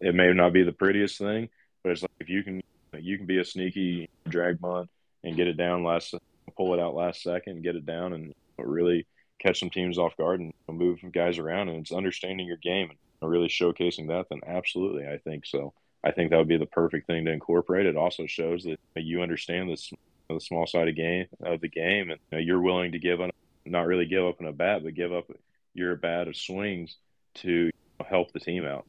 it 0.00 0.14
may 0.14 0.32
not 0.32 0.52
be 0.52 0.62
the 0.62 0.72
prettiest 0.72 1.18
thing, 1.18 1.48
but 1.82 1.92
it's 1.92 2.02
like 2.02 2.10
if 2.20 2.28
you 2.28 2.42
can 2.42 2.62
you 2.98 3.16
can 3.16 3.26
be 3.26 3.38
a 3.38 3.44
sneaky 3.44 4.08
drag 4.28 4.60
bunt 4.60 4.90
and 5.22 5.36
get 5.36 5.46
it 5.46 5.56
down 5.56 5.84
last 5.84 6.14
pull 6.56 6.74
it 6.74 6.80
out 6.80 6.94
last 6.94 7.22
second, 7.22 7.62
get 7.62 7.76
it 7.76 7.86
down 7.86 8.12
and 8.12 8.34
really 8.58 9.06
catch 9.38 9.58
some 9.58 9.70
teams 9.70 9.98
off 9.98 10.16
guard 10.16 10.40
and 10.40 10.52
move 10.68 11.00
guys 11.12 11.38
around, 11.38 11.68
and 11.68 11.78
it's 11.78 11.92
understanding 11.92 12.46
your 12.46 12.56
game 12.58 12.90
and 12.90 13.30
really 13.30 13.48
showcasing 13.48 14.08
that. 14.08 14.26
Then 14.28 14.40
absolutely, 14.46 15.06
I 15.06 15.18
think 15.18 15.46
so. 15.46 15.72
I 16.02 16.12
think 16.12 16.30
that 16.30 16.38
would 16.38 16.48
be 16.48 16.56
the 16.56 16.66
perfect 16.66 17.06
thing 17.06 17.24
to 17.26 17.32
incorporate. 17.32 17.86
It 17.86 17.96
also 17.96 18.26
shows 18.26 18.64
that 18.64 18.78
you 18.94 19.22
understand 19.22 19.70
this 19.70 19.92
the 20.34 20.40
small 20.40 20.66
side 20.66 20.88
of 20.88 20.96
game 20.96 21.26
of 21.42 21.60
the 21.60 21.68
game, 21.68 22.10
and 22.10 22.20
you 22.30 22.38
you're 22.38 22.60
willing 22.60 22.92
to 22.92 22.98
give 22.98 23.20
up, 23.20 23.30
not 23.64 23.86
really 23.86 24.06
give 24.06 24.24
up 24.24 24.40
in 24.40 24.46
a 24.46 24.52
bat, 24.52 24.82
but 24.84 24.94
give 24.94 25.12
up 25.12 25.30
your 25.74 25.96
bat 25.96 26.28
of 26.28 26.36
swings 26.36 26.96
to 27.34 27.70
help 28.06 28.32
the 28.32 28.40
team 28.40 28.64
out. 28.64 28.86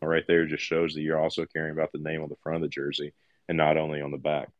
Right 0.00 0.24
there 0.26 0.46
just 0.46 0.62
shows 0.62 0.92
that 0.94 1.00
you're 1.00 1.18
also 1.18 1.46
caring 1.46 1.72
about 1.72 1.90
the 1.92 1.98
name 1.98 2.22
on 2.22 2.28
the 2.28 2.36
front 2.42 2.56
of 2.56 2.62
the 2.62 2.68
jersey 2.68 3.14
and 3.48 3.56
not 3.56 3.78
only 3.78 4.02
on 4.02 4.10
the 4.10 4.18
back. 4.18 4.50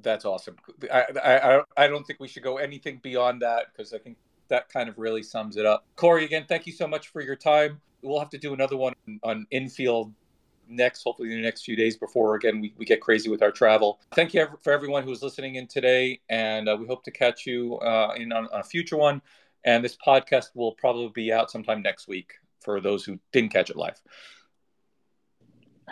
That's 0.00 0.24
awesome. 0.24 0.56
I 0.90 1.04
I 1.22 1.62
I 1.76 1.86
don't 1.86 2.06
think 2.06 2.18
we 2.18 2.28
should 2.28 2.42
go 2.42 2.56
anything 2.56 3.00
beyond 3.02 3.42
that 3.42 3.66
because 3.70 3.92
I 3.92 3.98
think 3.98 4.16
that 4.48 4.70
kind 4.70 4.88
of 4.88 4.96
really 4.96 5.22
sums 5.22 5.56
it 5.58 5.66
up. 5.66 5.84
Corey, 5.96 6.24
again, 6.24 6.46
thank 6.48 6.66
you 6.66 6.72
so 6.72 6.86
much 6.86 7.08
for 7.08 7.20
your 7.20 7.36
time. 7.36 7.80
We'll 8.00 8.20
have 8.20 8.30
to 8.30 8.38
do 8.38 8.54
another 8.54 8.76
one 8.76 8.94
on 9.22 9.46
infield 9.50 10.14
next, 10.68 11.02
hopefully 11.02 11.30
in 11.30 11.36
the 11.36 11.42
next 11.42 11.62
few 11.62 11.76
days 11.76 11.96
before 11.96 12.34
again 12.34 12.60
we, 12.60 12.72
we 12.76 12.84
get 12.84 13.00
crazy 13.00 13.30
with 13.30 13.42
our 13.42 13.50
travel. 13.50 14.00
Thank 14.14 14.34
you 14.34 14.46
for 14.62 14.72
everyone 14.72 15.02
who's 15.02 15.22
listening 15.22 15.56
in 15.56 15.66
today, 15.66 16.20
and 16.28 16.68
uh, 16.68 16.76
we 16.78 16.86
hope 16.86 17.04
to 17.04 17.10
catch 17.10 17.46
you 17.46 17.76
uh, 17.78 18.14
in 18.16 18.32
on, 18.32 18.48
on, 18.52 18.60
a 18.60 18.64
future 18.64 18.96
one. 18.96 19.22
And 19.64 19.84
this 19.84 19.96
podcast 19.96 20.50
will 20.54 20.72
probably 20.72 21.10
be 21.14 21.32
out 21.32 21.50
sometime 21.50 21.82
next 21.82 22.08
week 22.08 22.34
for 22.60 22.80
those 22.80 23.04
who 23.04 23.18
didn't 23.32 23.52
catch 23.52 23.70
it 23.70 23.76
live. 23.76 24.00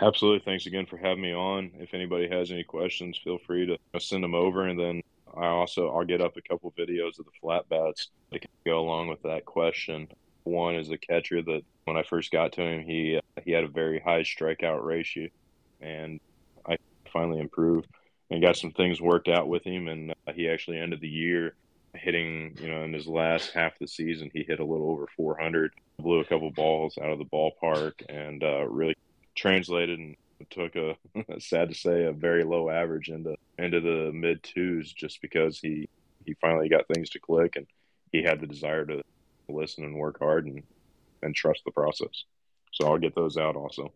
Absolutely. 0.01 0.43
Thanks 0.45 0.65
again 0.67 0.85
for 0.85 0.97
having 0.97 1.21
me 1.21 1.33
on. 1.33 1.71
If 1.79 1.93
anybody 1.93 2.29
has 2.29 2.51
any 2.51 2.63
questions, 2.63 3.19
feel 3.23 3.39
free 3.39 3.65
to 3.65 3.99
send 3.99 4.23
them 4.23 4.35
over, 4.35 4.67
and 4.67 4.79
then 4.79 5.01
I 5.35 5.47
also 5.47 5.89
I'll 5.89 6.05
get 6.05 6.21
up 6.21 6.37
a 6.37 6.41
couple 6.41 6.73
videos 6.77 7.19
of 7.19 7.25
the 7.25 7.31
flat 7.41 7.67
bats 7.69 8.09
that 8.31 8.45
go 8.65 8.79
along 8.79 9.09
with 9.09 9.21
that 9.23 9.45
question. 9.45 10.07
One 10.47 10.75
is 10.75 10.89
a 10.89 10.97
catcher 10.97 11.41
that 11.41 11.61
when 11.85 11.97
I 11.97 12.03
first 12.03 12.31
got 12.31 12.53
to 12.53 12.61
him, 12.61 12.83
he 12.83 13.19
he 13.43 13.51
had 13.51 13.63
a 13.63 13.69
very 13.69 13.99
high 13.99 14.21
strikeout 14.21 14.83
ratio, 14.83 15.29
and 15.81 16.19
I 16.65 16.77
finally 17.11 17.39
improved 17.39 17.87
and 18.29 18.41
got 18.41 18.57
some 18.57 18.71
things 18.71 19.01
worked 19.01 19.27
out 19.27 19.47
with 19.47 19.63
him. 19.63 19.87
And 19.87 20.13
uh, 20.27 20.33
he 20.33 20.49
actually 20.49 20.79
ended 20.79 21.01
the 21.01 21.07
year 21.07 21.55
hitting, 21.93 22.57
you 22.61 22.69
know, 22.69 22.83
in 22.83 22.93
his 22.93 23.07
last 23.07 23.51
half 23.51 23.73
of 23.73 23.79
the 23.79 23.87
season, 23.87 24.29
he 24.33 24.43
hit 24.43 24.59
a 24.59 24.65
little 24.65 24.89
over 24.89 25.07
400, 25.15 25.73
blew 25.99 26.19
a 26.19 26.25
couple 26.25 26.51
balls 26.51 26.97
out 26.97 27.09
of 27.09 27.19
the 27.19 27.25
ballpark, 27.25 27.93
and 28.09 28.43
uh, 28.43 28.65
really 28.67 28.95
translated 29.35 29.99
and 29.99 30.15
took 30.49 30.75
a 30.75 30.95
sad 31.39 31.69
to 31.69 31.75
say 31.75 32.03
a 32.03 32.11
very 32.11 32.43
low 32.43 32.69
average 32.69 33.09
into 33.09 33.35
into 33.57 33.81
the 33.81 34.11
mid 34.13 34.41
twos 34.43 34.91
just 34.93 35.21
because 35.21 35.59
he 35.59 35.89
he 36.25 36.35
finally 36.41 36.69
got 36.69 36.87
things 36.87 37.09
to 37.09 37.19
click 37.19 37.55
and 37.55 37.65
he 38.11 38.23
had 38.23 38.39
the 38.39 38.47
desire 38.47 38.85
to 38.85 39.01
listen 39.53 39.83
and 39.83 39.95
work 39.95 40.19
hard 40.19 40.45
and 40.45 40.63
and 41.23 41.35
trust 41.35 41.61
the 41.65 41.71
process. 41.71 42.25
So 42.71 42.87
I'll 42.87 42.97
get 42.97 43.15
those 43.15 43.37
out 43.37 43.55
also. 43.55 43.91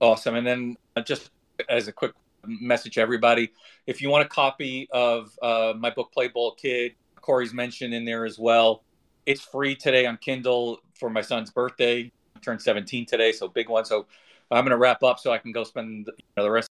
Awesome. 0.00 0.34
And 0.34 0.46
then 0.46 0.76
uh, 0.94 1.02
just 1.02 1.30
as 1.68 1.88
a 1.88 1.92
quick 1.92 2.12
message 2.46 2.98
everybody, 2.98 3.50
if 3.86 4.02
you 4.02 4.10
want 4.10 4.24
a 4.24 4.28
copy 4.28 4.88
of 4.92 5.36
uh, 5.42 5.72
my 5.76 5.90
book 5.90 6.12
Play 6.12 6.28
Ball 6.28 6.52
Kid, 6.52 6.94
Corey's 7.20 7.54
mentioned 7.54 7.94
in 7.94 8.04
there 8.04 8.24
as 8.24 8.38
well. 8.38 8.84
It's 9.24 9.40
free 9.40 9.74
today 9.74 10.06
on 10.06 10.18
Kindle 10.18 10.80
for 10.94 11.10
my 11.10 11.22
son's 11.22 11.50
birthday. 11.50 12.12
I 12.36 12.38
turned 12.40 12.60
17 12.60 13.06
today, 13.06 13.32
so 13.32 13.48
big 13.48 13.68
one. 13.68 13.84
So 13.84 14.06
I'm 14.50 14.64
going 14.64 14.70
to 14.70 14.76
wrap 14.76 15.02
up 15.02 15.18
so 15.18 15.32
I 15.32 15.38
can 15.38 15.50
go 15.50 15.64
spend 15.64 16.06
you 16.06 16.24
know, 16.36 16.44
the 16.44 16.50
rest. 16.50 16.65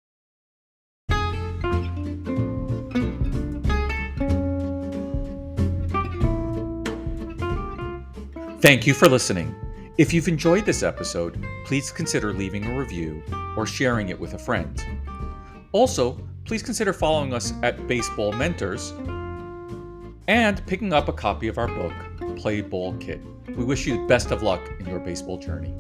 Thank 8.65 8.87
you 8.87 8.95
for 8.95 9.07
listening. 9.07 9.53
If 9.99 10.11
you've 10.11 10.27
enjoyed 10.27 10.65
this 10.65 10.81
episode, 10.81 11.45
please 11.65 11.91
consider 11.91 12.33
leaving 12.33 12.65
a 12.65 12.75
review 12.75 13.21
or 13.55 13.67
sharing 13.67 14.09
it 14.09 14.19
with 14.19 14.33
a 14.33 14.39
friend. 14.39 14.83
Also, 15.71 16.19
please 16.45 16.63
consider 16.63 16.91
following 16.91 17.31
us 17.31 17.53
at 17.61 17.87
Baseball 17.87 18.31
Mentors 18.31 18.91
and 20.27 20.65
picking 20.65 20.93
up 20.93 21.09
a 21.09 21.13
copy 21.13 21.47
of 21.47 21.59
our 21.59 21.67
book, 21.67 21.93
Play 22.37 22.61
Ball 22.61 22.97
Kid. 22.97 23.23
We 23.55 23.63
wish 23.63 23.85
you 23.85 24.01
the 24.01 24.07
best 24.07 24.31
of 24.31 24.41
luck 24.41 24.67
in 24.79 24.87
your 24.87 24.97
baseball 24.97 25.37
journey. 25.37 25.71